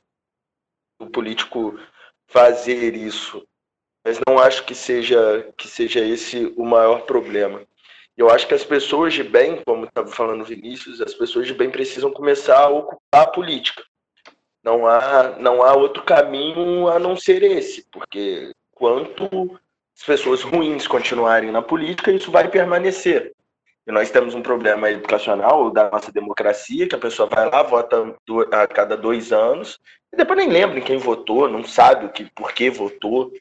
do 1.00 1.10
político 1.10 1.78
fazer 2.28 2.96
isso. 2.96 3.46
Mas 4.06 4.20
não 4.28 4.40
acho 4.40 4.64
que 4.66 4.74
seja, 4.74 5.52
que 5.58 5.68
seja 5.68 6.00
esse 6.00 6.54
o 6.56 6.64
maior 6.64 7.02
problema. 7.02 7.62
Eu 8.16 8.30
acho 8.30 8.48
que 8.48 8.54
as 8.54 8.64
pessoas 8.64 9.14
de 9.14 9.24
bem, 9.24 9.62
como 9.66 9.86
estava 9.86 10.10
falando 10.10 10.46
Vinícius, 10.46 11.02
as 11.02 11.14
pessoas 11.14 11.48
de 11.48 11.54
bem 11.54 11.70
precisam 11.70 12.12
começar 12.12 12.60
a 12.60 12.70
ocupar 12.70 13.24
a 13.24 13.28
política. 13.28 13.84
Não 14.64 14.86
há, 14.86 15.38
não 15.40 15.64
há 15.64 15.74
outro 15.74 16.04
caminho 16.04 16.90
a 16.90 17.00
não 17.00 17.16
ser 17.16 17.44
esse, 17.44 17.88
porque 17.90 18.52
quanto 18.80 19.60
as 19.96 20.04
pessoas 20.04 20.42
ruins 20.42 20.88
continuarem 20.88 21.52
na 21.52 21.62
política, 21.62 22.12
isso 22.12 22.32
vai 22.32 22.50
permanecer. 22.50 23.34
E 23.86 23.92
nós 23.92 24.10
temos 24.10 24.34
um 24.34 24.42
problema 24.42 24.90
educacional 24.90 25.70
da 25.70 25.90
nossa 25.90 26.12
democracia, 26.12 26.88
que 26.88 26.96
a 26.96 27.00
pessoa 27.00 27.28
vai 27.28 27.50
lá, 27.50 27.62
vota 27.62 28.16
a 28.52 28.68
cada 28.68 28.96
dois 28.96 29.32
anos, 29.32 29.80
e 30.14 30.18
depois 30.18 30.38
nem 30.38 30.50
lembra 30.50 30.80
em 30.80 30.84
quem 30.84 30.98
votou, 30.98 31.50
não 31.50 31.64
sabe 31.64 32.06
o 32.06 32.10
que, 32.10 32.26
por 32.32 32.54
que 32.54 32.70
votou 32.70 33.32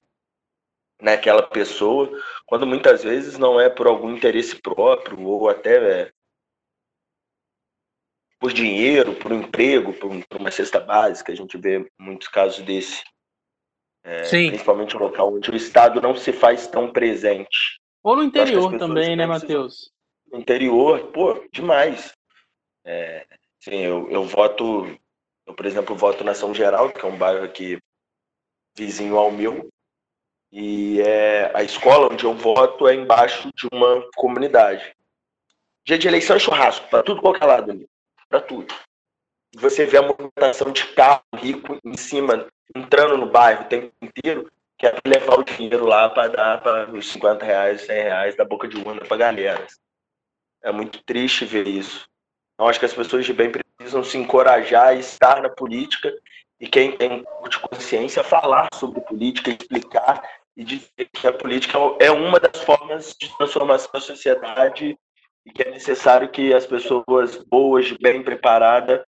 naquela 1.01 1.43
pessoa, 1.43 2.11
quando 2.45 2.67
muitas 2.67 3.05
vezes 3.05 3.39
não 3.39 3.61
é 3.61 3.71
por 3.71 3.87
algum 3.87 4.11
interesse 4.13 4.61
próprio, 4.61 5.23
ou 5.23 5.49
até 5.49 6.03
é, 6.03 6.11
por 8.41 8.53
dinheiro, 8.53 9.15
por 9.15 9.33
um 9.33 9.41
emprego, 9.41 9.93
por, 9.93 10.11
por, 10.27 10.41
uma 10.41 10.51
cesta 10.51 10.81
básica. 10.81 11.33
A 11.33 11.37
gente 11.37 11.57
vê 11.57 11.89
muitos 11.99 12.29
casos 12.29 12.65
desse. 12.65 13.03
É, 14.09 14.23
principalmente 14.23 14.95
no 14.95 15.03
local 15.03 15.35
onde 15.35 15.51
o 15.51 15.57
Estado 15.57 16.01
não 16.01 16.17
se 16.17 16.33
faz 16.33 16.67
tão 16.67 16.91
presente. 16.91 17.79
Ou 18.03 18.17
no 18.17 18.23
interior 18.23 18.79
também, 18.79 19.15
né, 19.15 19.27
Matheus? 19.27 19.93
no 20.31 20.39
interior, 20.39 21.09
pô, 21.09 21.47
demais. 21.53 22.13
É, 22.85 23.27
sim, 23.61 23.81
eu, 23.81 24.11
eu 24.11 24.25
voto, 24.25 24.87
eu, 25.47 25.55
por 25.55 25.67
exemplo, 25.67 25.97
voto 25.97 26.25
na 26.25 26.35
São 26.35 26.55
Geraldo, 26.55 26.93
que 26.93 27.05
é 27.05 27.09
um 27.09 27.17
bairro 27.17 27.45
aqui 27.45 27.79
vizinho 28.77 29.17
ao 29.17 29.31
meu, 29.31 29.69
e 30.53 31.01
é, 31.01 31.51
a 31.55 31.63
escola 31.63 32.13
onde 32.13 32.25
eu 32.25 32.35
voto 32.35 32.87
é 32.87 32.95
embaixo 32.95 33.51
de 33.55 33.69
uma 33.73 34.09
comunidade. 34.15 34.95
Dia 35.85 35.99
de 35.99 36.07
eleição 36.07 36.37
é 36.37 36.39
churrasco, 36.39 36.89
para 36.89 37.03
tudo 37.03 37.21
qualquer 37.21 37.47
lado 37.47 37.71
ali, 37.71 37.87
para 38.29 38.41
tudo. 38.41 38.73
Você 39.57 39.87
vê 39.87 39.99
a 39.99 40.03
movimentação 40.03 40.71
de 40.73 40.87
carro 40.89 41.23
rico 41.37 41.79
em 41.85 41.97
cima, 41.97 42.47
entrando 42.75 43.17
no 43.17 43.31
bairro 43.31 43.63
o 43.63 43.69
tempo 43.69 43.93
inteiro, 44.03 44.51
que 44.77 44.87
é 44.87 44.95
levar 45.07 45.39
o 45.39 45.43
dinheiro 45.43 45.87
lá 45.87 46.09
para 46.11 46.29
dar 46.29 46.61
para 46.63 46.91
os 46.91 47.11
50 47.11 47.45
reais, 47.45 47.83
100 47.83 48.03
reais 48.03 48.37
da 48.37 48.45
boca 48.45 48.69
de 48.69 48.77
urna 48.77 49.01
para 49.01 49.17
galera. 49.17 49.67
É 50.63 50.71
muito 50.71 51.03
triste 51.03 51.45
ver 51.45 51.67
isso. 51.67 52.07
Eu 52.59 52.69
acho 52.69 52.79
que 52.79 52.85
as 52.85 52.93
pessoas 52.93 53.25
de 53.25 53.33
bem 53.33 53.51
precisam 53.51 54.05
se 54.05 54.19
encorajar 54.19 54.89
a 54.89 54.95
estar 54.95 55.41
na 55.41 55.49
política 55.49 56.13
e 56.61 56.69
quem 56.69 56.97
tem 56.97 57.13
um 57.13 57.25
pouco 57.25 57.49
de 57.49 57.59
consciência 57.59 58.23
falar 58.25 58.69
sobre 58.75 59.01
política, 59.01 59.51
explicar 59.51 60.23
e 60.57 60.65
dizer 60.65 61.09
que 61.13 61.27
a 61.27 61.33
política 61.33 61.79
é 62.01 62.11
uma 62.11 62.39
das 62.41 62.63
formas 62.65 63.17
de 63.19 63.35
transformação 63.37 63.91
da 63.95 64.01
sociedade 64.01 64.99
e 65.47 65.53
que 65.53 65.63
é 65.63 65.71
necessário 65.71 66.29
que 66.29 66.53
as 66.53 66.67
pessoas 66.67 67.37
boas, 67.45 67.93
bem 67.93 68.23
preparadas, 68.23 69.01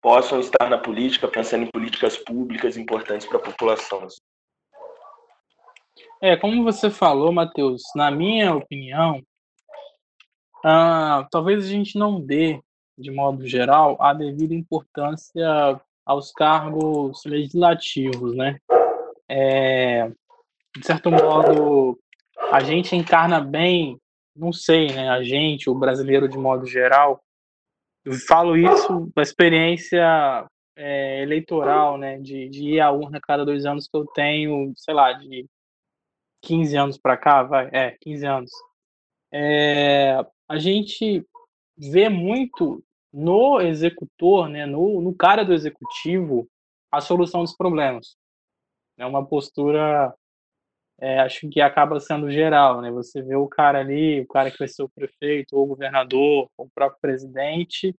possam 0.00 0.40
estar 0.40 0.68
na 0.68 0.78
política, 0.78 1.28
pensando 1.28 1.64
em 1.64 1.70
políticas 1.70 2.16
públicas 2.16 2.76
importantes 2.76 3.26
para 3.26 3.38
a 3.38 3.42
população. 3.42 4.06
É, 6.20 6.36
como 6.36 6.64
você 6.64 6.90
falou, 6.90 7.32
Matheus, 7.32 7.82
na 7.94 8.10
minha 8.10 8.54
opinião, 8.54 9.22
ah, 10.64 11.26
talvez 11.30 11.64
a 11.64 11.68
gente 11.68 11.96
não 11.96 12.20
dê, 12.20 12.60
de 12.96 13.10
modo 13.10 13.46
geral, 13.46 13.96
a 14.00 14.12
devida 14.12 14.54
importância 14.54 15.80
aos 16.04 16.32
cargos 16.32 17.24
legislativos, 17.24 18.34
né? 18.34 18.58
É, 19.28 20.10
de 20.76 20.86
certo 20.86 21.10
modo, 21.10 21.98
a 22.50 22.60
gente 22.60 22.96
encarna 22.96 23.40
bem, 23.40 24.00
não 24.34 24.52
sei, 24.52 24.88
né? 24.88 25.10
A 25.10 25.22
gente, 25.22 25.70
o 25.70 25.74
brasileiro 25.74 26.28
de 26.28 26.38
modo 26.38 26.66
geral, 26.66 27.20
eu 28.08 28.14
falo 28.26 28.56
isso 28.56 29.10
da 29.14 29.22
experiência 29.22 30.48
é, 30.74 31.22
eleitoral, 31.22 31.98
né? 31.98 32.18
De, 32.18 32.48
de 32.48 32.70
ir 32.70 32.80
à 32.80 32.90
urna 32.90 33.20
cada 33.20 33.44
dois 33.44 33.66
anos 33.66 33.86
que 33.86 33.96
eu 33.96 34.06
tenho, 34.06 34.72
sei 34.76 34.94
lá, 34.94 35.12
de 35.12 35.46
15 36.42 36.76
anos 36.76 36.98
para 36.98 37.16
cá, 37.16 37.42
vai, 37.42 37.68
é, 37.72 37.96
15 38.00 38.26
anos. 38.26 38.50
É, 39.32 40.24
a 40.48 40.58
gente 40.58 41.26
vê 41.76 42.08
muito 42.08 42.82
no 43.12 43.60
executor, 43.60 44.48
né, 44.48 44.64
no, 44.64 45.00
no 45.00 45.14
cara 45.14 45.44
do 45.44 45.52
executivo, 45.52 46.48
a 46.90 47.00
solução 47.00 47.42
dos 47.42 47.56
problemas. 47.56 48.16
É 48.96 49.04
uma 49.04 49.24
postura, 49.24 50.14
é, 51.00 51.20
acho 51.20 51.48
que 51.48 51.60
acaba 51.60 52.00
sendo 52.00 52.30
geral, 52.30 52.80
né? 52.80 52.90
Você 52.90 53.22
vê 53.22 53.36
o 53.36 53.46
cara 53.46 53.80
ali, 53.80 54.20
o 54.20 54.26
cara 54.26 54.50
que 54.50 54.58
vai 54.58 54.68
ser 54.68 54.82
o 54.82 54.88
prefeito, 54.88 55.56
ou 55.56 55.64
o 55.64 55.68
governador, 55.68 56.50
ou 56.56 56.66
o 56.66 56.70
próprio 56.74 57.00
presidente, 57.00 57.94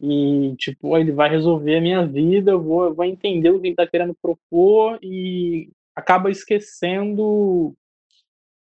e, 0.00 0.54
tipo, 0.56 0.96
ele 0.96 1.10
vai 1.10 1.28
resolver 1.28 1.76
a 1.76 1.80
minha 1.80 2.06
vida, 2.06 2.52
eu 2.52 2.62
vou, 2.62 2.84
eu 2.84 2.94
vou 2.94 3.04
entender 3.04 3.50
o 3.50 3.60
que 3.60 3.66
ele 3.66 3.72
está 3.72 3.86
querendo 3.86 4.14
propor, 4.22 4.98
e 5.02 5.70
acaba 5.96 6.30
esquecendo 6.30 7.74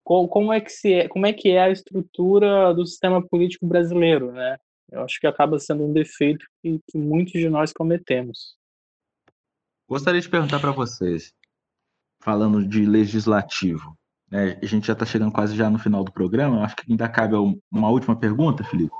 como 0.05 0.53
é 0.53 0.61
que 0.61 0.71
se 0.71 0.93
é, 0.93 1.09
como 1.09 1.27
é 1.27 1.33
que 1.33 1.51
é 1.51 1.63
a 1.63 1.71
estrutura 1.71 2.75
do 2.75 2.85
sistema 2.85 3.27
político 3.27 3.67
brasileiro, 3.67 4.33
né? 4.33 4.59
Eu 4.91 5.03
acho 5.03 5.19
que 5.19 5.27
acaba 5.27 5.59
sendo 5.59 5.85
um 5.85 5.93
defeito 5.93 6.45
que, 6.61 6.79
que 6.91 6.99
muitos 6.99 7.33
de 7.33 7.49
nós 7.49 7.73
cometemos. 7.73 8.57
Gostaria 9.89 10.21
de 10.21 10.29
perguntar 10.29 10.61
para 10.61 10.73
vocês, 10.73 11.33
falando 12.23 12.65
de 12.67 12.87
legislativo, 12.87 13.97
né? 14.31 14.59
A 14.63 14.67
gente 14.67 14.87
já 14.87 14.93
está 14.95 15.05
chegando 15.05 15.33
quase 15.33 15.55
já 15.55 15.69
no 15.69 15.79
final 15.79 16.03
do 16.03 16.13
programa. 16.13 16.65
Acho 16.65 16.77
que 16.77 16.91
ainda 16.91 17.09
cabe 17.09 17.35
uma 17.71 17.91
última 17.91 18.17
pergunta, 18.17 18.65
Felipe. 18.65 18.95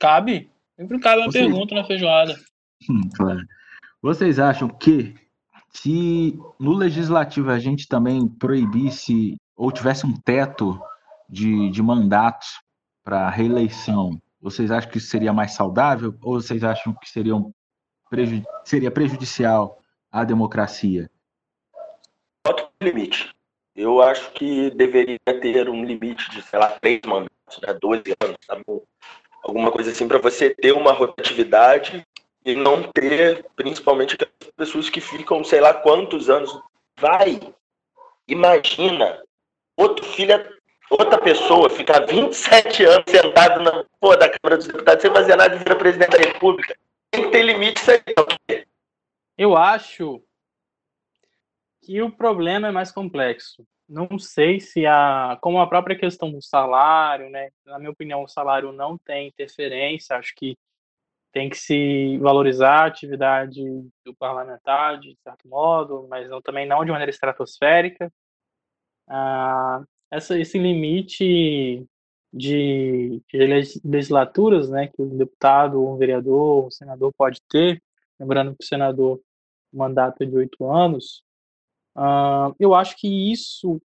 Cabe. 0.00 0.50
Sempre 0.76 0.98
cabe 0.98 1.20
uma 1.20 1.30
vocês... 1.30 1.46
pergunta 1.46 1.74
na 1.74 1.84
feijoada. 1.84 2.34
Hum, 2.90 3.08
claro. 3.14 3.40
Vocês 4.02 4.38
acham 4.38 4.68
que 4.68 5.14
se 5.70 6.38
no 6.58 6.72
legislativo 6.72 7.50
a 7.50 7.58
gente 7.58 7.86
também 7.86 8.26
proibisse 8.26 9.36
ou 9.56 9.70
tivesse 9.70 10.06
um 10.06 10.12
teto 10.12 10.80
de, 11.28 11.70
de 11.70 11.82
mandatos 11.82 12.60
para 13.04 13.30
reeleição, 13.30 14.20
vocês 14.40 14.70
acham 14.70 14.90
que 14.90 14.98
isso 14.98 15.08
seria 15.08 15.32
mais 15.32 15.52
saudável 15.52 16.16
ou 16.22 16.40
vocês 16.40 16.64
acham 16.64 16.92
que 16.94 17.08
seria, 17.08 17.36
um 17.36 17.52
preju 18.10 18.42
seria 18.64 18.90
prejudicial 18.90 19.78
à 20.14 20.22
democracia? 20.22 21.10
Outro 22.46 22.68
limite. 22.80 23.34
Eu 23.74 24.00
acho 24.00 24.30
que 24.30 24.70
deveria 24.70 25.18
ter 25.18 25.68
um 25.68 25.84
limite 25.84 26.30
de, 26.30 26.40
sei 26.40 26.56
lá, 26.56 26.68
três 26.80 27.00
mandatos, 27.04 27.60
né, 27.60 27.74
12 27.74 28.02
anos, 28.22 28.86
alguma 29.42 29.72
coisa 29.72 29.90
assim, 29.90 30.06
para 30.06 30.18
você 30.18 30.50
ter 30.50 30.70
uma 30.70 30.92
rotatividade 30.92 32.06
e 32.44 32.54
não 32.54 32.84
ter, 32.92 33.44
principalmente, 33.56 34.16
pessoas 34.56 34.88
que 34.88 35.00
ficam, 35.00 35.42
sei 35.42 35.60
lá 35.60 35.74
quantos 35.74 36.30
anos. 36.30 36.56
Vai, 36.96 37.40
imagina, 38.28 39.20
outro 39.76 40.04
filho, 40.04 40.48
outra 40.88 41.18
pessoa 41.18 41.68
ficar 41.68 42.06
27 42.06 42.84
anos 42.84 43.04
sentado 43.08 43.64
na 43.64 43.84
porra 43.98 44.18
da 44.18 44.28
Câmara 44.28 44.58
dos 44.58 44.68
Deputados 44.68 45.02
sem 45.02 45.12
fazer 45.12 45.34
nada 45.34 45.56
e 45.56 45.58
vira 45.58 45.74
presidente 45.74 46.12
da 46.12 46.18
República. 46.18 46.76
Tem 47.10 47.24
que 47.24 47.30
ter 47.30 47.42
limite 47.42 47.82
aí. 47.90 48.64
Eu 49.36 49.56
acho 49.56 50.22
que 51.82 52.00
o 52.00 52.10
problema 52.10 52.68
é 52.68 52.70
mais 52.70 52.90
complexo. 52.90 53.66
Não 53.88 54.18
sei 54.18 54.60
se 54.60 54.86
a, 54.86 55.38
como 55.42 55.60
a 55.60 55.68
própria 55.68 55.98
questão 55.98 56.30
do 56.32 56.40
salário, 56.40 57.28
né? 57.28 57.50
Na 57.66 57.78
minha 57.78 57.90
opinião, 57.90 58.22
o 58.22 58.28
salário 58.28 58.72
não 58.72 58.96
tem 58.96 59.28
interferência. 59.28 60.16
Acho 60.16 60.32
que 60.36 60.56
tem 61.32 61.50
que 61.50 61.56
se 61.56 62.16
valorizar 62.18 62.82
a 62.82 62.86
atividade 62.86 63.60
do 64.04 64.14
parlamentar, 64.14 65.00
de 65.00 65.16
certo 65.22 65.48
modo, 65.48 66.06
mas 66.08 66.28
também 66.44 66.66
não 66.66 66.84
de 66.84 66.92
maneira 66.92 67.10
estratosférica. 67.10 68.10
Ah, 69.08 69.82
essa, 70.10 70.38
esse 70.38 70.58
limite 70.58 71.84
de, 72.32 73.20
de, 73.28 73.70
legislaturas 73.84 74.70
né, 74.70 74.88
que 74.88 75.02
um 75.02 75.16
deputado, 75.16 75.84
um 75.84 75.96
vereador, 75.96 76.66
um 76.66 76.70
senador 76.70 77.12
pode 77.16 77.40
ter, 77.48 77.82
lembrando 78.18 78.54
que 78.56 78.64
o 78.64 78.66
senador 78.66 79.20
mandato 79.72 80.22
é 80.22 80.26
de 80.26 80.36
oito 80.36 80.70
anos, 80.70 81.22
ah, 81.96 82.52
eu 82.58 82.74
acho 82.74 82.96
que 82.96 83.32
isso 83.32 83.80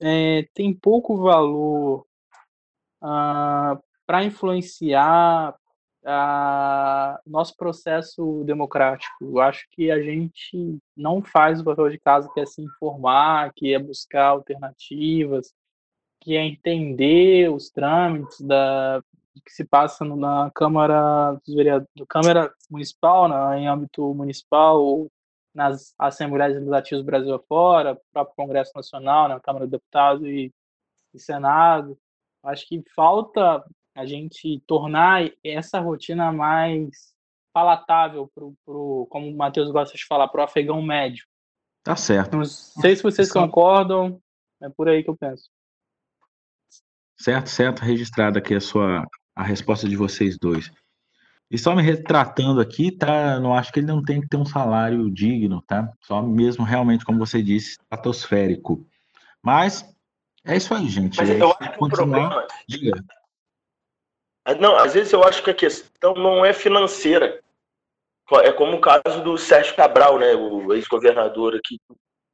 é, 0.00 0.48
tem 0.54 0.72
pouco 0.72 1.16
valor 1.16 2.06
ah, 3.00 3.78
para 4.06 4.24
influenciar 4.24 5.54
a 6.06 7.18
nosso 7.26 7.56
processo 7.56 8.44
democrático. 8.44 9.24
Eu 9.24 9.40
acho 9.40 9.66
que 9.70 9.90
a 9.90 10.02
gente 10.02 10.78
não 10.94 11.22
faz 11.22 11.60
o 11.60 11.64
papel 11.64 11.88
de 11.88 11.98
casa 11.98 12.28
que 12.32 12.40
é 12.40 12.46
se 12.46 12.60
informar, 12.60 13.52
que 13.54 13.72
é 13.72 13.78
buscar 13.78 14.26
alternativas, 14.26 15.54
que 16.20 16.36
é 16.36 16.44
entender 16.44 17.50
os 17.50 17.70
trâmites 17.70 18.40
da, 18.40 19.02
que 19.42 19.52
se 19.52 19.64
passa 19.64 20.04
na 20.04 20.50
Câmara 20.54 21.32
dos 21.44 21.54
Vereadores, 21.54 21.90
Câmara 22.08 22.52
Municipal, 22.70 23.28
né, 23.28 23.60
em 23.60 23.68
âmbito 23.68 24.14
municipal, 24.14 24.82
ou 24.82 25.10
nas 25.54 25.94
Assembleias 25.98 26.54
Legislativas 26.54 27.02
do 27.02 27.06
Brasil 27.06 27.34
afora, 27.34 28.00
próprio 28.12 28.36
Congresso 28.36 28.72
Nacional, 28.74 29.28
na 29.28 29.40
Câmara 29.40 29.66
dos 29.66 29.72
Deputados 29.72 30.26
e, 30.26 30.52
e 31.12 31.18
Senado. 31.18 31.96
Acho 32.42 32.66
que 32.66 32.82
falta 32.94 33.64
a 33.94 34.04
gente 34.04 34.60
tornar 34.66 35.30
essa 35.42 35.78
rotina 35.78 36.32
mais 36.32 37.14
palatável, 37.52 38.28
pro, 38.34 38.52
pro, 38.64 39.06
como 39.08 39.30
o 39.30 39.36
Matheus 39.36 39.70
gosta 39.70 39.96
de 39.96 40.04
falar, 40.04 40.26
para 40.26 40.40
o 40.40 40.44
afegão 40.44 40.82
médio. 40.82 41.24
Tá 41.84 41.94
certo. 41.94 42.36
Não 42.36 42.44
sei 42.44 42.96
se 42.96 43.02
vocês 43.02 43.30
concordam, 43.30 44.20
é 44.60 44.68
por 44.68 44.88
aí 44.88 45.04
que 45.04 45.10
eu 45.10 45.16
penso. 45.16 45.48
Certo, 47.16 47.48
certo, 47.48 47.80
registrada 47.80 48.40
aqui 48.40 48.54
a 48.54 48.60
sua 48.60 49.06
a 49.34 49.42
resposta 49.42 49.88
de 49.88 49.96
vocês 49.96 50.38
dois. 50.38 50.70
E 51.50 51.58
só 51.58 51.74
me 51.74 51.82
retratando 51.82 52.60
aqui, 52.60 52.90
tá? 52.90 53.38
Não 53.38 53.54
acho 53.54 53.72
que 53.72 53.80
ele 53.80 53.86
não 53.86 54.02
tem 54.02 54.20
que 54.20 54.28
ter 54.28 54.36
um 54.36 54.46
salário 54.46 55.10
digno, 55.10 55.62
tá? 55.62 55.92
Só 56.00 56.22
mesmo 56.22 56.64
realmente, 56.64 57.04
como 57.04 57.18
você 57.18 57.42
disse, 57.42 57.72
estratosférico. 57.72 58.86
Mas 59.42 59.84
é 60.44 60.56
isso 60.56 60.74
aí, 60.74 60.88
gente. 60.88 61.18
Mas 61.18 61.30
é 61.30 61.40
eu 61.40 61.50
acho 61.50 61.72
que 61.72 61.84
o 61.84 61.88
problema. 61.88 62.46
Diga. 62.68 63.04
Não, 64.58 64.76
às 64.76 64.94
vezes 64.94 65.12
eu 65.12 65.22
acho 65.24 65.42
que 65.42 65.50
a 65.50 65.54
questão 65.54 66.14
não 66.14 66.44
é 66.44 66.52
financeira. 66.52 67.40
É 68.42 68.52
como 68.52 68.76
o 68.76 68.80
caso 68.80 69.22
do 69.22 69.36
Sérgio 69.36 69.76
Cabral, 69.76 70.18
né? 70.18 70.34
O 70.34 70.72
ex-governador 70.72 71.54
aqui 71.54 71.78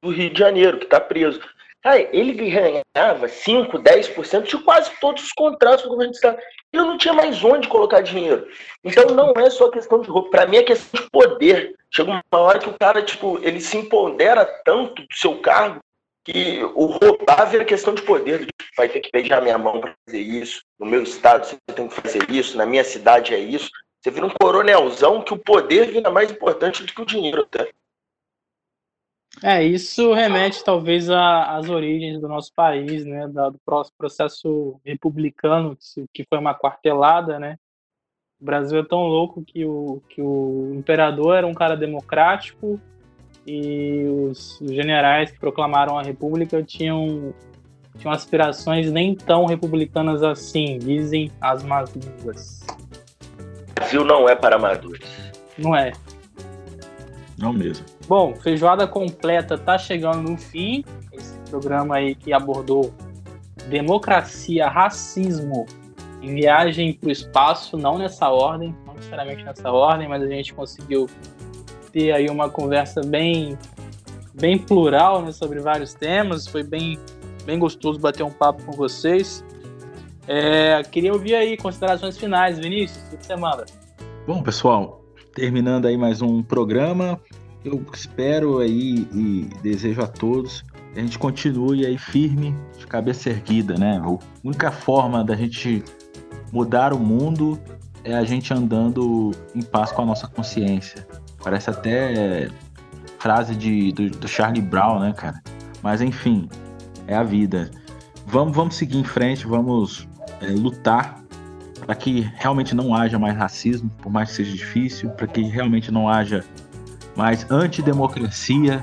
do 0.02 0.10
Rio 0.10 0.30
de 0.30 0.38
Janeiro, 0.38 0.78
que 0.78 0.84
está 0.84 1.00
preso. 1.00 1.40
Cara, 1.82 1.98
ele 2.14 2.34
ganhava 2.34 3.26
5, 3.26 3.78
10% 3.78 4.42
de 4.42 4.58
quase 4.58 4.90
todos 5.00 5.24
os 5.24 5.32
contratos 5.32 5.82
do 5.84 5.88
governo 5.88 6.12
do 6.12 6.14
Estado. 6.14 6.38
Ele 6.72 6.82
não 6.82 6.98
tinha 6.98 7.14
mais 7.14 7.42
onde 7.42 7.68
colocar 7.68 8.02
dinheiro. 8.02 8.46
Então 8.84 9.06
não 9.06 9.32
é 9.32 9.48
só 9.48 9.70
questão 9.70 10.00
de 10.00 10.08
roupa. 10.08 10.30
Para 10.30 10.46
mim 10.46 10.58
é 10.58 10.62
questão 10.62 11.00
de 11.00 11.10
poder. 11.10 11.74
Chega 11.90 12.10
uma 12.10 12.22
hora 12.32 12.58
que 12.58 12.68
o 12.68 12.78
cara, 12.78 13.02
tipo, 13.02 13.38
ele 13.42 13.60
se 13.60 13.78
empodera 13.78 14.44
tanto 14.64 15.02
do 15.02 15.14
seu 15.14 15.40
cargo 15.40 15.80
que 16.22 16.62
o 16.74 16.84
roubar 16.84 17.46
vira 17.46 17.64
questão 17.64 17.94
de 17.94 18.02
poder. 18.02 18.46
Vai 18.76 18.88
ter 18.88 19.00
que 19.00 19.10
beijar 19.10 19.40
minha 19.40 19.56
mão 19.56 19.80
para 19.80 19.94
fazer 20.06 20.20
isso. 20.20 20.62
No 20.78 20.84
meu 20.84 21.02
estado 21.02 21.46
você 21.46 21.56
tem 21.74 21.88
que 21.88 21.94
fazer 21.94 22.30
isso. 22.30 22.58
Na 22.58 22.66
minha 22.66 22.84
cidade 22.84 23.34
é 23.34 23.38
isso. 23.38 23.70
Você 24.02 24.10
vira 24.10 24.26
um 24.26 24.30
coronelzão 24.30 25.22
que 25.22 25.32
o 25.32 25.38
poder 25.38 25.90
vira 25.90 26.10
mais 26.10 26.30
importante 26.30 26.84
do 26.84 26.92
que 26.92 27.02
o 27.02 27.06
dinheiro, 27.06 27.46
tá? 27.46 27.66
É, 29.42 29.62
isso 29.62 30.12
remete 30.12 30.62
talvez 30.64 31.08
às 31.08 31.68
origens 31.68 32.20
do 32.20 32.28
nosso 32.28 32.52
país, 32.52 33.04
né, 33.04 33.28
do 33.28 33.58
processo 33.96 34.78
republicano, 34.84 35.78
que 36.12 36.24
foi 36.28 36.38
uma 36.38 36.54
quartelada, 36.54 37.38
né? 37.38 37.56
O 38.40 38.44
Brasil 38.44 38.80
é 38.80 38.84
tão 38.84 39.02
louco 39.06 39.44
que 39.44 39.64
o, 39.64 40.02
que 40.08 40.20
o 40.20 40.72
imperador 40.74 41.36
era 41.36 41.46
um 41.46 41.54
cara 41.54 41.76
democrático 41.76 42.80
e 43.46 44.04
os, 44.04 44.58
generais 44.62 45.30
que 45.30 45.38
proclamaram 45.38 45.98
a 45.98 46.02
república 46.02 46.62
tinham, 46.62 47.34
tinham 47.98 48.12
aspirações 48.12 48.90
nem 48.90 49.14
tão 49.14 49.44
republicanas 49.44 50.22
assim, 50.22 50.78
dizem 50.78 51.30
as 51.40 51.62
más 51.62 51.92
línguas. 51.94 52.60
O 53.70 53.74
Brasil 53.74 54.04
não 54.04 54.28
é 54.28 54.34
para 54.34 54.56
amadores. 54.56 55.32
Não 55.56 55.76
é. 55.76 55.92
Não 57.40 57.52
mesmo. 57.52 57.86
Bom, 58.06 58.34
feijoada 58.36 58.86
completa 58.86 59.56
tá 59.56 59.78
chegando 59.78 60.30
no 60.30 60.36
fim. 60.36 60.84
Esse 61.10 61.38
programa 61.48 61.96
aí 61.96 62.14
que 62.14 62.32
abordou 62.32 62.92
democracia, 63.68 64.68
racismo 64.68 65.66
em 66.22 66.34
viagem 66.34 66.92
para 66.92 67.08
o 67.08 67.10
espaço, 67.10 67.78
não 67.78 67.96
nessa 67.96 68.28
ordem, 68.28 68.74
não 68.86 68.94
necessariamente 68.94 69.42
nessa 69.42 69.72
ordem, 69.72 70.06
mas 70.06 70.22
a 70.22 70.28
gente 70.28 70.52
conseguiu 70.52 71.08
ter 71.90 72.12
aí 72.12 72.28
uma 72.28 72.50
conversa 72.50 73.00
bem 73.00 73.56
bem 74.34 74.58
plural 74.58 75.22
né, 75.22 75.32
sobre 75.32 75.60
vários 75.60 75.94
temas. 75.94 76.46
Foi 76.46 76.62
bem, 76.62 76.98
bem 77.44 77.58
gostoso 77.58 77.98
bater 77.98 78.22
um 78.22 78.30
papo 78.30 78.62
com 78.64 78.72
vocês. 78.72 79.44
É, 80.28 80.82
queria 80.82 81.12
ouvir 81.12 81.34
aí 81.34 81.56
considerações 81.56 82.16
finais, 82.18 82.58
Vinícius. 82.58 83.02
O 83.12 83.16
que 83.16 83.26
você 83.26 83.36
manda? 83.36 83.64
Bom, 84.26 84.42
pessoal, 84.42 84.99
terminando 85.34 85.86
aí 85.86 85.96
mais 85.96 86.22
um 86.22 86.42
programa. 86.42 87.20
Eu 87.64 87.84
espero 87.92 88.58
aí 88.58 89.06
e 89.12 89.48
desejo 89.62 90.02
a 90.02 90.06
todos 90.06 90.64
que 90.92 90.98
a 90.98 91.02
gente 91.02 91.18
continue 91.18 91.86
aí 91.86 91.96
firme, 91.96 92.54
de 92.78 92.86
cabeça 92.86 93.30
erguida, 93.30 93.74
né? 93.78 94.00
A 94.02 94.18
única 94.42 94.72
forma 94.72 95.22
da 95.22 95.36
gente 95.36 95.84
mudar 96.52 96.92
o 96.92 96.98
mundo 96.98 97.60
é 98.02 98.14
a 98.14 98.24
gente 98.24 98.52
andando 98.52 99.30
em 99.54 99.62
paz 99.62 99.92
com 99.92 100.02
a 100.02 100.06
nossa 100.06 100.26
consciência. 100.26 101.06
Parece 101.42 101.70
até 101.70 102.48
frase 103.18 103.54
de, 103.54 103.92
do, 103.92 104.10
do 104.10 104.26
Charlie 104.28 104.62
Brown, 104.62 105.00
né, 105.00 105.12
cara? 105.12 105.40
Mas 105.82 106.00
enfim, 106.00 106.48
é 107.06 107.14
a 107.14 107.22
vida. 107.22 107.70
Vamos, 108.26 108.56
vamos 108.56 108.74
seguir 108.74 108.98
em 108.98 109.04
frente, 109.04 109.46
vamos 109.46 110.08
é, 110.40 110.46
lutar 110.46 111.19
para 111.84 111.94
que 111.94 112.20
realmente 112.36 112.74
não 112.74 112.94
haja 112.94 113.18
mais 113.18 113.36
racismo, 113.36 113.90
por 114.02 114.10
mais 114.10 114.30
que 114.30 114.36
seja 114.36 114.52
difícil, 114.52 115.10
para 115.10 115.26
que 115.26 115.42
realmente 115.42 115.90
não 115.90 116.08
haja 116.08 116.44
mais 117.16 117.50
antidemocracia. 117.50 118.82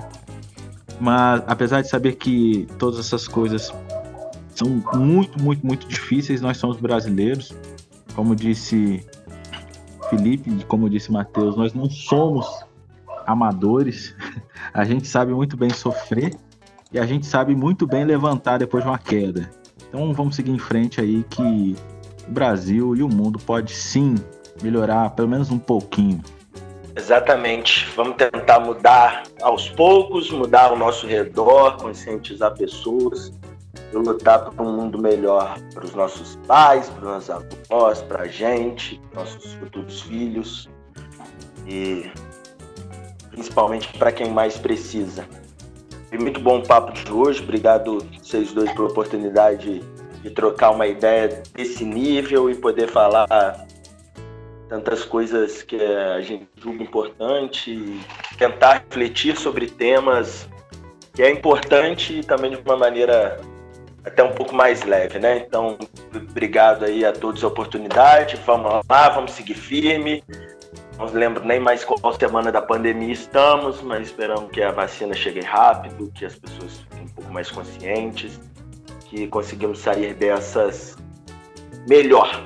Mas 0.99 1.43
apesar 1.47 1.81
de 1.81 1.89
saber 1.89 2.13
que 2.13 2.67
todas 2.77 2.99
essas 2.99 3.27
coisas 3.27 3.73
são 4.55 4.83
muito, 4.95 5.41
muito, 5.41 5.65
muito 5.65 5.87
difíceis, 5.87 6.41
nós 6.41 6.57
somos 6.57 6.77
brasileiros. 6.77 7.53
Como 8.15 8.35
disse 8.35 9.05
Felipe, 10.09 10.51
como 10.65 10.89
disse 10.89 11.11
Matheus, 11.11 11.55
nós 11.55 11.73
não 11.73 11.89
somos 11.89 12.65
amadores. 13.25 14.15
A 14.73 14.83
gente 14.83 15.07
sabe 15.07 15.33
muito 15.33 15.55
bem 15.55 15.69
sofrer 15.69 16.35
e 16.91 16.99
a 16.99 17.05
gente 17.05 17.25
sabe 17.25 17.55
muito 17.55 17.85
bem 17.87 18.05
levantar 18.05 18.59
depois 18.59 18.83
de 18.83 18.89
uma 18.89 18.97
queda. 18.97 19.49
Então 19.87 20.13
vamos 20.13 20.35
seguir 20.35 20.51
em 20.51 20.59
frente 20.59 21.01
aí 21.01 21.25
que 21.29 21.75
o 22.27 22.31
Brasil 22.31 22.95
e 22.95 23.03
o 23.03 23.07
mundo 23.07 23.39
pode 23.39 23.73
sim 23.73 24.15
melhorar 24.61 25.11
pelo 25.11 25.27
menos 25.27 25.51
um 25.51 25.59
pouquinho. 25.59 26.21
Exatamente. 26.95 27.87
Vamos 27.95 28.15
tentar 28.15 28.59
mudar 28.59 29.23
aos 29.41 29.69
poucos, 29.69 30.31
mudar 30.31 30.71
ao 30.71 30.77
nosso 30.77 31.05
redor, 31.05 31.77
conscientizar 31.77 32.55
pessoas 32.57 33.31
e 33.93 33.95
lutar 33.95 34.49
por 34.49 34.65
um 34.65 34.75
mundo 34.75 34.97
melhor 34.97 35.59
para 35.73 35.85
os 35.85 35.93
nossos 35.93 36.35
pais, 36.47 36.89
para 36.89 37.17
os 37.17 37.29
avós, 37.29 38.01
para 38.01 38.23
a 38.23 38.27
gente, 38.27 38.99
nossos 39.13 39.53
futuros 39.53 40.01
filhos 40.01 40.67
e 41.67 42.09
principalmente 43.29 43.95
para 43.97 44.11
quem 44.11 44.31
mais 44.31 44.57
precisa. 44.57 45.27
Foi 46.09 46.17
muito 46.17 46.39
bom 46.39 46.59
o 46.59 46.65
papo 46.65 46.93
de 46.93 47.11
hoje. 47.11 47.43
Obrigado 47.43 47.99
vocês 48.19 48.51
dois 48.53 48.71
pela 48.71 48.87
oportunidade 48.87 49.83
de 50.27 50.33
trocar 50.33 50.71
uma 50.71 50.85
ideia 50.85 51.41
desse 51.53 51.85
nível 51.85 52.49
e 52.49 52.55
poder 52.55 52.87
falar 52.89 53.65
tantas 54.67 55.05
coisas 55.05 55.61
que 55.61 55.81
a 55.81 56.19
gente 56.21 56.47
julga 56.57 56.83
importante 56.83 57.71
e 57.71 58.01
tentar 58.37 58.83
refletir 58.85 59.37
sobre 59.37 59.67
temas 59.67 60.47
que 61.13 61.23
é 61.23 61.31
importante 61.31 62.19
e 62.19 62.23
também 62.23 62.51
de 62.51 62.57
uma 62.57 62.75
maneira 62.75 63.39
até 64.03 64.23
um 64.23 64.33
pouco 64.33 64.53
mais 64.53 64.83
leve, 64.83 65.19
né? 65.19 65.37
Então, 65.37 65.77
obrigado 66.13 66.85
aí 66.85 67.03
a 67.03 67.11
todos 67.11 67.43
a 67.43 67.47
oportunidade. 67.47 68.39
Vamos 68.45 68.83
lá, 68.87 69.09
vamos 69.09 69.31
seguir 69.31 69.55
firme. 69.55 70.23
Não 70.97 71.05
lembro 71.05 71.45
nem 71.45 71.59
mais 71.59 71.85
qual 71.85 72.13
semana 72.13 72.51
da 72.51 72.61
pandemia 72.61 73.13
estamos, 73.13 73.81
mas 73.81 74.07
esperamos 74.07 74.51
que 74.51 74.61
a 74.61 74.71
vacina 74.71 75.13
chegue 75.13 75.41
rápido, 75.41 76.11
que 76.13 76.25
as 76.25 76.35
pessoas 76.35 76.79
fiquem 76.79 77.03
um 77.03 77.09
pouco 77.09 77.31
mais 77.31 77.51
conscientes, 77.51 78.39
que 79.09 79.27
conseguimos 79.27 79.79
sair 79.79 80.13
dessas 80.13 80.97
melhor. 81.87 82.43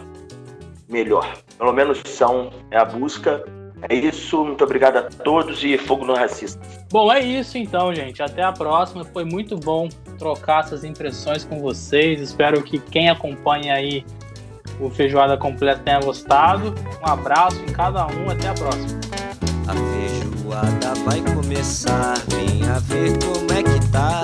Melhor. 0.89 1.37
Pelo 1.57 1.73
menos 1.73 2.01
são, 2.05 2.51
é 2.69 2.77
a 2.77 2.85
busca. 2.85 3.43
É 3.89 3.95
isso, 3.95 4.45
muito 4.45 4.63
obrigado 4.63 4.97
a 4.97 5.03
todos 5.03 5.63
e 5.63 5.77
fogo 5.77 6.05
no 6.05 6.13
racismo. 6.13 6.61
Bom, 6.91 7.11
é 7.11 7.19
isso 7.19 7.57
então, 7.57 7.93
gente. 7.95 8.21
Até 8.21 8.43
a 8.43 8.51
próxima. 8.51 9.03
Foi 9.03 9.23
muito 9.23 9.57
bom 9.57 9.89
trocar 10.19 10.65
essas 10.65 10.83
impressões 10.83 11.43
com 11.43 11.59
vocês. 11.59 12.21
Espero 12.21 12.61
que 12.61 12.77
quem 12.77 13.09
acompanha 13.09 13.73
aí 13.73 14.05
o 14.79 14.89
Feijoada 14.89 15.37
Completa 15.37 15.81
tenha 15.83 15.99
gostado. 15.99 16.75
Um 17.01 17.11
abraço 17.11 17.57
em 17.61 17.73
cada 17.73 18.05
um. 18.07 18.29
Até 18.29 18.49
a 18.49 18.53
próxima. 18.53 18.99
A 19.67 19.73
feijoada 19.73 20.93
vai 21.05 21.21
começar. 21.33 22.15
Venha 22.27 22.79
ver 22.81 23.17
como 23.19 23.51
é 23.51 23.63
que 23.63 23.91
tá. 23.91 24.23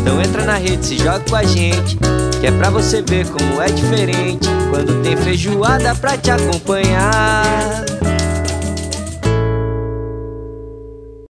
Então 0.00 0.20
entra 0.22 0.44
na 0.44 0.56
rede, 0.56 0.86
se 0.86 0.96
joga 0.96 1.20
com 1.20 1.36
a 1.36 1.44
gente, 1.44 1.96
que 2.40 2.46
é 2.46 2.50
pra 2.52 2.70
você 2.70 3.02
ver 3.02 3.26
como 3.26 3.60
é 3.60 3.66
diferente 3.66 4.48
quando 4.70 5.02
tem 5.02 5.16
feijoada 5.16 5.94
pra 5.94 6.16
te 6.16 6.30
acompanhar. 6.30 7.84